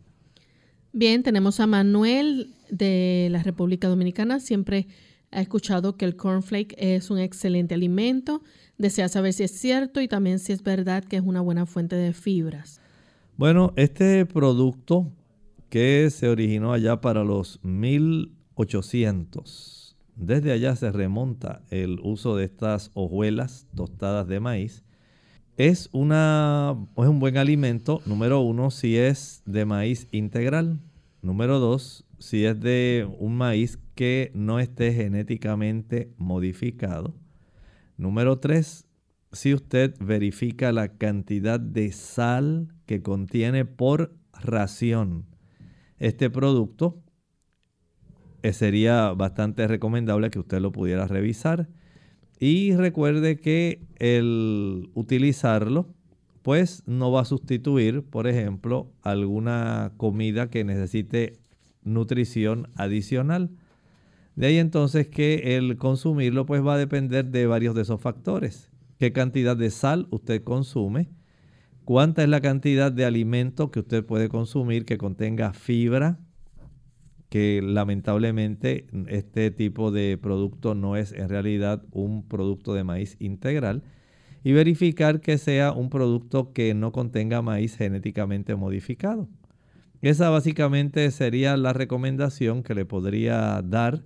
Bien, 0.92 1.22
tenemos 1.22 1.60
a 1.60 1.68
Manuel 1.68 2.52
de 2.68 3.28
la 3.30 3.44
República 3.44 3.86
Dominicana. 3.86 4.40
Siempre 4.40 4.88
ha 5.30 5.40
escuchado 5.40 5.96
que 5.96 6.04
el 6.04 6.16
cornflake 6.16 6.74
es 6.78 7.10
un 7.10 7.18
excelente 7.18 7.74
alimento. 7.74 8.42
Desea 8.78 9.08
saber 9.08 9.32
si 9.32 9.44
es 9.44 9.52
cierto 9.52 10.00
y 10.00 10.08
también 10.08 10.38
si 10.38 10.52
es 10.52 10.62
verdad 10.62 11.04
que 11.04 11.16
es 11.16 11.22
una 11.22 11.40
buena 11.40 11.66
fuente 11.66 11.96
de 11.96 12.12
fibras. 12.12 12.80
Bueno, 13.36 13.72
este 13.76 14.24
producto 14.24 15.12
que 15.68 16.08
se 16.10 16.28
originó 16.28 16.72
allá 16.72 17.00
para 17.00 17.24
los 17.24 17.58
1800, 17.62 19.96
desde 20.14 20.52
allá 20.52 20.76
se 20.76 20.90
remonta 20.90 21.62
el 21.70 22.00
uso 22.02 22.36
de 22.36 22.44
estas 22.44 22.90
hojuelas 22.94 23.66
tostadas 23.74 24.26
de 24.26 24.40
maíz. 24.40 24.84
Es, 25.58 25.90
una, 25.92 26.74
es 26.96 27.06
un 27.06 27.18
buen 27.18 27.36
alimento, 27.36 28.00
número 28.06 28.40
uno, 28.40 28.70
si 28.70 28.96
es 28.96 29.42
de 29.44 29.66
maíz 29.66 30.08
integral. 30.12 30.78
Número 31.20 31.58
dos, 31.58 32.04
si 32.18 32.44
es 32.44 32.60
de 32.60 33.08
un 33.18 33.36
maíz 33.36 33.78
que 33.96 34.30
no 34.34 34.60
esté 34.60 34.92
genéticamente 34.92 36.12
modificado. 36.18 37.16
Número 37.96 38.38
3, 38.38 38.86
si 39.32 39.54
usted 39.54 39.94
verifica 39.98 40.70
la 40.70 40.96
cantidad 40.96 41.58
de 41.58 41.90
sal 41.90 42.68
que 42.86 43.02
contiene 43.02 43.64
por 43.64 44.14
ración 44.32 45.26
este 45.98 46.30
producto, 46.30 47.02
eh, 48.42 48.52
sería 48.52 49.12
bastante 49.12 49.66
recomendable 49.66 50.30
que 50.30 50.38
usted 50.38 50.60
lo 50.60 50.72
pudiera 50.72 51.06
revisar. 51.06 51.68
Y 52.38 52.76
recuerde 52.76 53.38
que 53.38 53.80
el 53.98 54.90
utilizarlo, 54.92 55.94
pues 56.42 56.82
no 56.86 57.10
va 57.10 57.22
a 57.22 57.24
sustituir, 57.24 58.02
por 58.02 58.26
ejemplo, 58.26 58.92
alguna 59.02 59.92
comida 59.96 60.50
que 60.50 60.64
necesite 60.64 61.38
nutrición 61.82 62.68
adicional. 62.76 63.50
De 64.36 64.48
ahí 64.48 64.58
entonces 64.58 65.08
que 65.08 65.56
el 65.56 65.78
consumirlo 65.78 66.44
pues 66.44 66.64
va 66.64 66.74
a 66.74 66.78
depender 66.78 67.24
de 67.30 67.46
varios 67.46 67.74
de 67.74 67.82
esos 67.82 68.00
factores. 68.00 68.70
¿Qué 68.98 69.10
cantidad 69.12 69.56
de 69.56 69.70
sal 69.70 70.06
usted 70.10 70.44
consume? 70.44 71.08
¿Cuánta 71.86 72.22
es 72.22 72.28
la 72.28 72.42
cantidad 72.42 72.92
de 72.92 73.06
alimento 73.06 73.70
que 73.70 73.80
usted 73.80 74.04
puede 74.04 74.28
consumir 74.28 74.84
que 74.84 74.98
contenga 74.98 75.54
fibra? 75.54 76.18
Que 77.30 77.62
lamentablemente 77.62 78.86
este 79.08 79.50
tipo 79.50 79.90
de 79.90 80.18
producto 80.18 80.74
no 80.74 80.96
es 80.96 81.12
en 81.12 81.30
realidad 81.30 81.82
un 81.90 82.26
producto 82.28 82.74
de 82.74 82.84
maíz 82.84 83.16
integral. 83.18 83.84
Y 84.44 84.52
verificar 84.52 85.20
que 85.20 85.38
sea 85.38 85.72
un 85.72 85.88
producto 85.88 86.52
que 86.52 86.74
no 86.74 86.92
contenga 86.92 87.40
maíz 87.40 87.76
genéticamente 87.76 88.54
modificado. 88.54 89.28
Esa 90.02 90.28
básicamente 90.28 91.10
sería 91.10 91.56
la 91.56 91.72
recomendación 91.72 92.62
que 92.62 92.74
le 92.74 92.84
podría 92.84 93.62
dar 93.62 94.04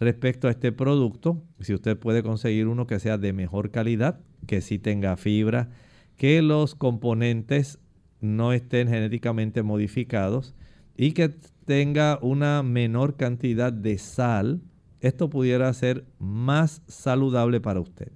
respecto 0.00 0.48
a 0.48 0.50
este 0.50 0.72
producto. 0.72 1.42
Si 1.60 1.74
usted 1.74 1.96
puede 1.98 2.22
conseguir 2.22 2.66
uno 2.66 2.86
que 2.86 3.00
sea 3.00 3.18
de 3.18 3.32
mejor 3.32 3.70
calidad, 3.70 4.20
que 4.46 4.60
sí 4.60 4.78
tenga 4.78 5.16
fibra, 5.16 5.70
que 6.16 6.42
los 6.42 6.74
componentes 6.74 7.78
no 8.20 8.52
estén 8.52 8.88
genéticamente 8.88 9.62
modificados 9.62 10.54
y 10.96 11.12
que 11.12 11.34
tenga 11.64 12.18
una 12.22 12.62
menor 12.62 13.16
cantidad 13.16 13.72
de 13.72 13.98
sal, 13.98 14.60
esto 15.00 15.30
pudiera 15.30 15.72
ser 15.72 16.04
más 16.18 16.82
saludable 16.88 17.60
para 17.60 17.80
usted. 17.80 18.10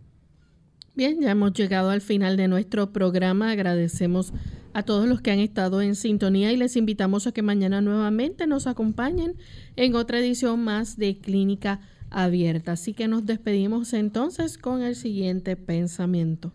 Bien, 0.94 1.20
ya 1.20 1.30
hemos 1.30 1.52
llegado 1.54 1.90
al 1.90 2.00
final 2.00 2.36
de 2.36 2.48
nuestro 2.48 2.92
programa. 2.92 3.50
Agradecemos 3.50 4.34
a 4.74 4.82
todos 4.82 5.06
los 5.06 5.20
que 5.20 5.30
han 5.30 5.38
estado 5.38 5.82
en 5.82 5.94
sintonía 5.94 6.52
y 6.52 6.56
les 6.56 6.76
invitamos 6.76 7.26
a 7.26 7.32
que 7.32 7.42
mañana 7.42 7.80
nuevamente 7.80 8.46
nos 8.46 8.66
acompañen 8.66 9.34
en 9.76 9.94
otra 9.94 10.18
edición 10.18 10.62
más 10.64 10.96
de 10.96 11.16
Clínica 11.18 11.80
Abierta. 12.10 12.72
Así 12.72 12.94
que 12.94 13.08
nos 13.08 13.26
despedimos 13.26 13.92
entonces 13.92 14.58
con 14.58 14.82
el 14.82 14.96
siguiente 14.96 15.56
pensamiento. 15.56 16.52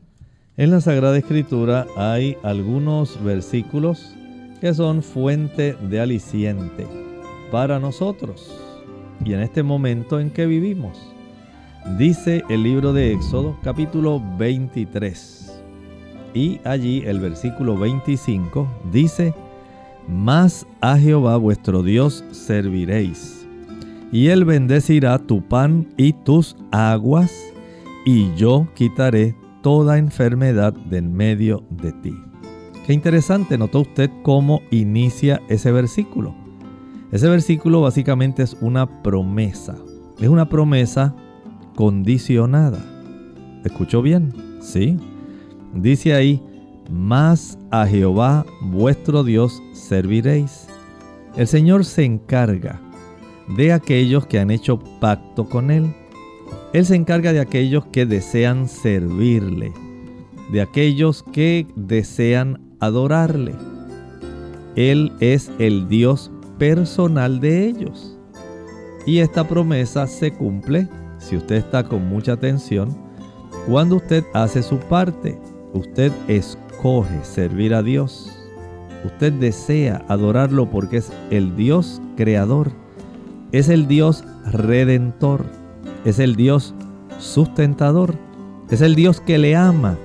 En 0.56 0.72
la 0.72 0.82
Sagrada 0.82 1.18
Escritura 1.18 1.86
hay 1.96 2.36
algunos 2.44 3.24
versículos 3.24 4.14
que 4.60 4.74
son 4.74 5.04
fuente 5.04 5.76
de 5.90 6.00
aliciente 6.00 6.88
para 7.52 7.80
nosotros 7.80 8.52
y 9.24 9.34
en 9.34 9.42
este 9.42 9.64
momento 9.64 10.20
en 10.20 10.32
que 10.32 10.46
vivimos. 10.46 10.98
Dice 11.98 12.44
el 12.50 12.64
libro 12.64 12.92
de 12.92 13.14
Éxodo 13.14 13.58
capítulo 13.64 14.22
23. 14.38 15.47
Y 16.38 16.62
allí 16.64 17.02
el 17.08 17.20
versículo 17.20 17.76
25 17.78 18.68
dice, 18.92 19.34
Más 20.08 20.68
a 20.82 20.96
Jehová 20.96 21.36
vuestro 21.38 21.82
Dios 21.82 22.24
serviréis, 22.30 23.48
y 24.12 24.28
él 24.28 24.46
bendecirá 24.46 25.18
tu 25.18 25.42
pan 25.42 25.88
y 25.98 26.14
tus 26.14 26.56
aguas, 26.72 27.34
y 28.06 28.34
yo 28.36 28.68
quitaré 28.76 29.36
toda 29.64 29.98
enfermedad 29.98 30.74
de 30.74 31.00
en 31.00 31.12
medio 31.12 31.64
de 31.72 31.92
ti. 31.92 32.14
Qué 32.86 32.94
interesante, 32.94 33.58
notó 33.58 33.82
usted 33.82 34.12
cómo 34.22 34.62
inicia 34.70 35.42
ese 35.50 35.72
versículo. 35.72 36.36
Ese 37.12 37.28
versículo 37.30 37.82
básicamente 37.82 38.44
es 38.44 38.56
una 38.62 39.02
promesa. 39.02 39.76
Es 40.20 40.30
una 40.30 40.48
promesa 40.48 41.16
condicionada. 41.76 42.80
¿Escuchó 43.66 44.02
bien? 44.04 44.34
Sí. 44.62 44.98
Dice 45.74 46.14
ahí, 46.14 46.42
más 46.90 47.58
a 47.72 47.86
Jehová 47.86 48.46
vuestro 48.62 49.24
Dios 49.24 49.62
serviréis. 49.74 50.68
El 51.36 51.48
Señor 51.48 51.86
se 51.86 52.06
encarga 52.06 52.82
de 53.56 53.74
aquellos 53.74 54.26
que 54.26 54.40
han 54.40 54.52
hecho 54.52 54.80
pacto 55.00 55.46
con 55.46 55.72
Él. 55.72 55.94
Él 56.74 56.86
se 56.86 56.96
encarga 56.96 57.34
de 57.34 57.40
aquellos 57.40 57.86
que 57.88 58.06
desean 58.06 58.68
servirle, 58.68 59.72
de 60.52 60.62
aquellos 60.62 61.24
que 61.24 61.68
desean 61.76 62.60
adorarle. 62.80 63.56
Él 64.76 65.12
es 65.20 65.52
el 65.60 65.88
Dios 65.88 66.32
personal 66.58 67.40
de 67.40 67.68
ellos. 67.68 68.18
Y 69.06 69.20
esta 69.20 69.48
promesa 69.48 70.06
se 70.08 70.34
cumple, 70.34 70.88
si 71.18 71.38
usted 71.38 71.56
está 71.56 71.84
con 71.84 72.08
mucha 72.08 72.34
atención, 72.34 72.96
cuando 73.68 73.96
usted 73.98 74.24
hace 74.34 74.62
su 74.62 74.78
parte. 74.78 75.40
Usted 75.78 76.12
escoge 76.28 77.24
servir 77.24 77.76
a 77.76 77.84
Dios. 77.84 78.36
Usted 79.06 79.32
desea 79.32 80.04
adorarlo 80.08 80.72
porque 80.72 80.98
es 80.98 81.12
el 81.30 81.56
Dios 81.56 82.02
creador. 82.16 82.72
Es 83.52 83.70
el 83.70 83.88
Dios 83.88 84.24
redentor. 84.52 85.46
Es 86.04 86.18
el 86.18 86.36
Dios 86.36 86.74
sustentador. 87.20 88.16
Es 88.72 88.82
el 88.82 88.96
Dios 88.96 89.22
que 89.22 89.38
le 89.38 89.56
ama. 89.56 90.00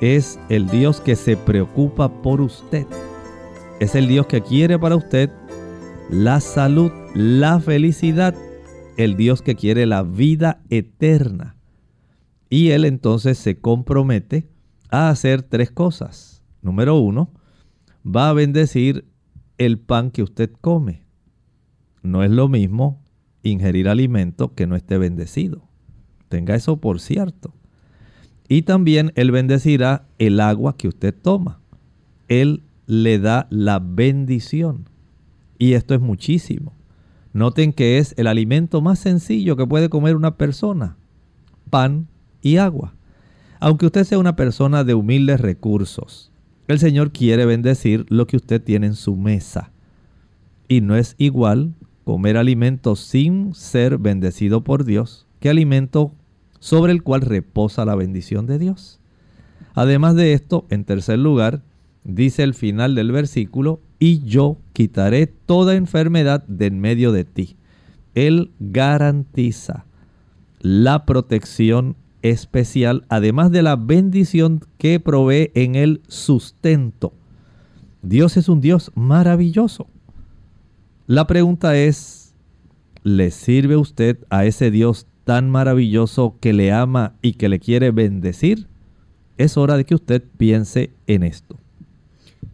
Es 0.00 0.40
el 0.48 0.66
Dios 0.70 1.02
que 1.02 1.14
se 1.14 1.36
preocupa 1.36 2.22
por 2.22 2.40
usted. 2.40 2.86
Es 3.80 3.94
el 3.96 4.08
Dios 4.08 4.26
que 4.26 4.40
quiere 4.40 4.78
para 4.78 4.96
usted 4.96 5.28
la 6.08 6.40
salud, 6.40 6.90
la 7.14 7.60
felicidad. 7.60 8.34
El 8.96 9.18
Dios 9.18 9.42
que 9.42 9.56
quiere 9.56 9.84
la 9.84 10.02
vida 10.04 10.62
eterna. 10.70 11.54
Y 12.48 12.70
Él 12.70 12.86
entonces 12.86 13.36
se 13.36 13.58
compromete 13.58 14.55
a 14.90 15.08
hacer 15.08 15.42
tres 15.42 15.70
cosas. 15.70 16.42
Número 16.62 16.98
uno, 16.98 17.30
va 18.04 18.28
a 18.28 18.32
bendecir 18.32 19.04
el 19.58 19.78
pan 19.78 20.10
que 20.10 20.22
usted 20.22 20.50
come. 20.60 21.02
No 22.02 22.22
es 22.22 22.30
lo 22.30 22.48
mismo 22.48 23.02
ingerir 23.42 23.88
alimento 23.88 24.54
que 24.54 24.66
no 24.66 24.76
esté 24.76 24.98
bendecido. 24.98 25.62
Tenga 26.28 26.54
eso 26.54 26.78
por 26.78 27.00
cierto. 27.00 27.54
Y 28.48 28.62
también 28.62 29.12
Él 29.16 29.30
bendecirá 29.30 30.06
el 30.18 30.40
agua 30.40 30.76
que 30.76 30.88
usted 30.88 31.14
toma. 31.14 31.60
Él 32.28 32.62
le 32.86 33.18
da 33.18 33.46
la 33.50 33.78
bendición. 33.78 34.88
Y 35.58 35.72
esto 35.72 35.94
es 35.94 36.00
muchísimo. 36.00 36.72
Noten 37.32 37.72
que 37.72 37.98
es 37.98 38.14
el 38.16 38.26
alimento 38.26 38.80
más 38.80 38.98
sencillo 38.98 39.56
que 39.56 39.66
puede 39.66 39.88
comer 39.88 40.16
una 40.16 40.36
persona. 40.36 40.96
Pan 41.70 42.08
y 42.42 42.56
agua. 42.56 42.95
Aunque 43.60 43.86
usted 43.86 44.04
sea 44.04 44.18
una 44.18 44.36
persona 44.36 44.84
de 44.84 44.94
humildes 44.94 45.40
recursos, 45.40 46.30
el 46.68 46.78
Señor 46.78 47.12
quiere 47.12 47.46
bendecir 47.46 48.06
lo 48.08 48.26
que 48.26 48.36
usted 48.36 48.62
tiene 48.62 48.88
en 48.88 48.94
su 48.94 49.16
mesa. 49.16 49.70
Y 50.68 50.80
no 50.80 50.96
es 50.96 51.14
igual 51.18 51.74
comer 52.04 52.36
alimento 52.36 52.96
sin 52.96 53.54
ser 53.54 53.98
bendecido 53.98 54.62
por 54.62 54.84
Dios 54.84 55.26
que 55.40 55.48
alimento 55.48 56.12
sobre 56.58 56.92
el 56.92 57.02
cual 57.02 57.20
reposa 57.20 57.84
la 57.84 57.94
bendición 57.94 58.46
de 58.46 58.58
Dios. 58.58 59.00
Además 59.74 60.16
de 60.16 60.32
esto, 60.32 60.66
en 60.70 60.84
tercer 60.84 61.18
lugar, 61.18 61.62
dice 62.04 62.42
el 62.42 62.54
final 62.54 62.94
del 62.94 63.12
versículo, 63.12 63.80
y 63.98 64.20
yo 64.24 64.58
quitaré 64.72 65.26
toda 65.26 65.74
enfermedad 65.74 66.44
de 66.46 66.66
en 66.66 66.80
medio 66.80 67.12
de 67.12 67.24
ti. 67.24 67.56
Él 68.14 68.50
garantiza 68.58 69.84
la 70.60 71.04
protección 71.04 71.96
especial, 72.22 73.04
además 73.08 73.50
de 73.50 73.62
la 73.62 73.76
bendición 73.76 74.60
que 74.78 75.00
provee 75.00 75.50
en 75.54 75.74
el 75.74 76.00
sustento. 76.08 77.12
Dios 78.02 78.36
es 78.36 78.48
un 78.48 78.60
Dios 78.60 78.92
maravilloso. 78.94 79.86
La 81.06 81.26
pregunta 81.26 81.76
es, 81.76 82.34
¿le 83.02 83.30
sirve 83.30 83.76
usted 83.76 84.18
a 84.30 84.44
ese 84.44 84.70
Dios 84.70 85.06
tan 85.24 85.50
maravilloso 85.50 86.36
que 86.40 86.52
le 86.52 86.72
ama 86.72 87.14
y 87.22 87.34
que 87.34 87.48
le 87.48 87.58
quiere 87.58 87.90
bendecir? 87.90 88.66
Es 89.38 89.56
hora 89.56 89.76
de 89.76 89.84
que 89.84 89.94
usted 89.94 90.22
piense 90.36 90.90
en 91.06 91.22
esto. 91.22 91.56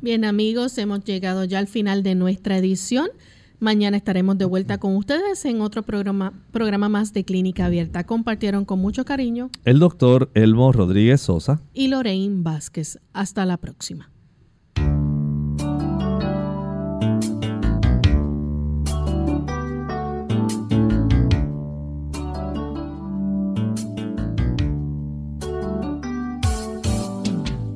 Bien 0.01 0.25
amigos, 0.25 0.77
hemos 0.79 1.05
llegado 1.05 1.45
ya 1.45 1.59
al 1.59 1.69
final 1.69 2.03
de 2.03 2.15
nuestra 2.15 2.59
edición. 2.59 3.09
Mañana 3.63 3.97
estaremos 3.97 4.37
de 4.39 4.45
vuelta 4.45 4.79
con 4.79 4.97
ustedes 4.97 5.45
en 5.45 5.61
otro 5.61 5.85
programa, 5.85 6.33
programa 6.51 6.89
más 6.89 7.13
de 7.13 7.25
Clínica 7.25 7.67
Abierta. 7.67 8.03
Compartieron 8.03 8.65
con 8.65 8.81
mucho 8.81 9.05
cariño 9.05 9.51
el 9.65 9.79
doctor 9.79 10.33
Elmo 10.35 10.73
Rodríguez 10.73 11.21
Sosa 11.21 11.61
y 11.73 11.87
Lorraine 11.87 12.43
Vázquez. 12.43 12.99
Hasta 13.13 13.47
la 13.47 13.59
próxima. 13.59 14.11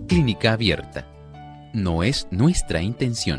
Clínica 0.08 0.54
Abierta. 0.54 1.06
No 1.72 2.02
es 2.02 2.26
nuestra 2.32 2.82
intención 2.82 3.38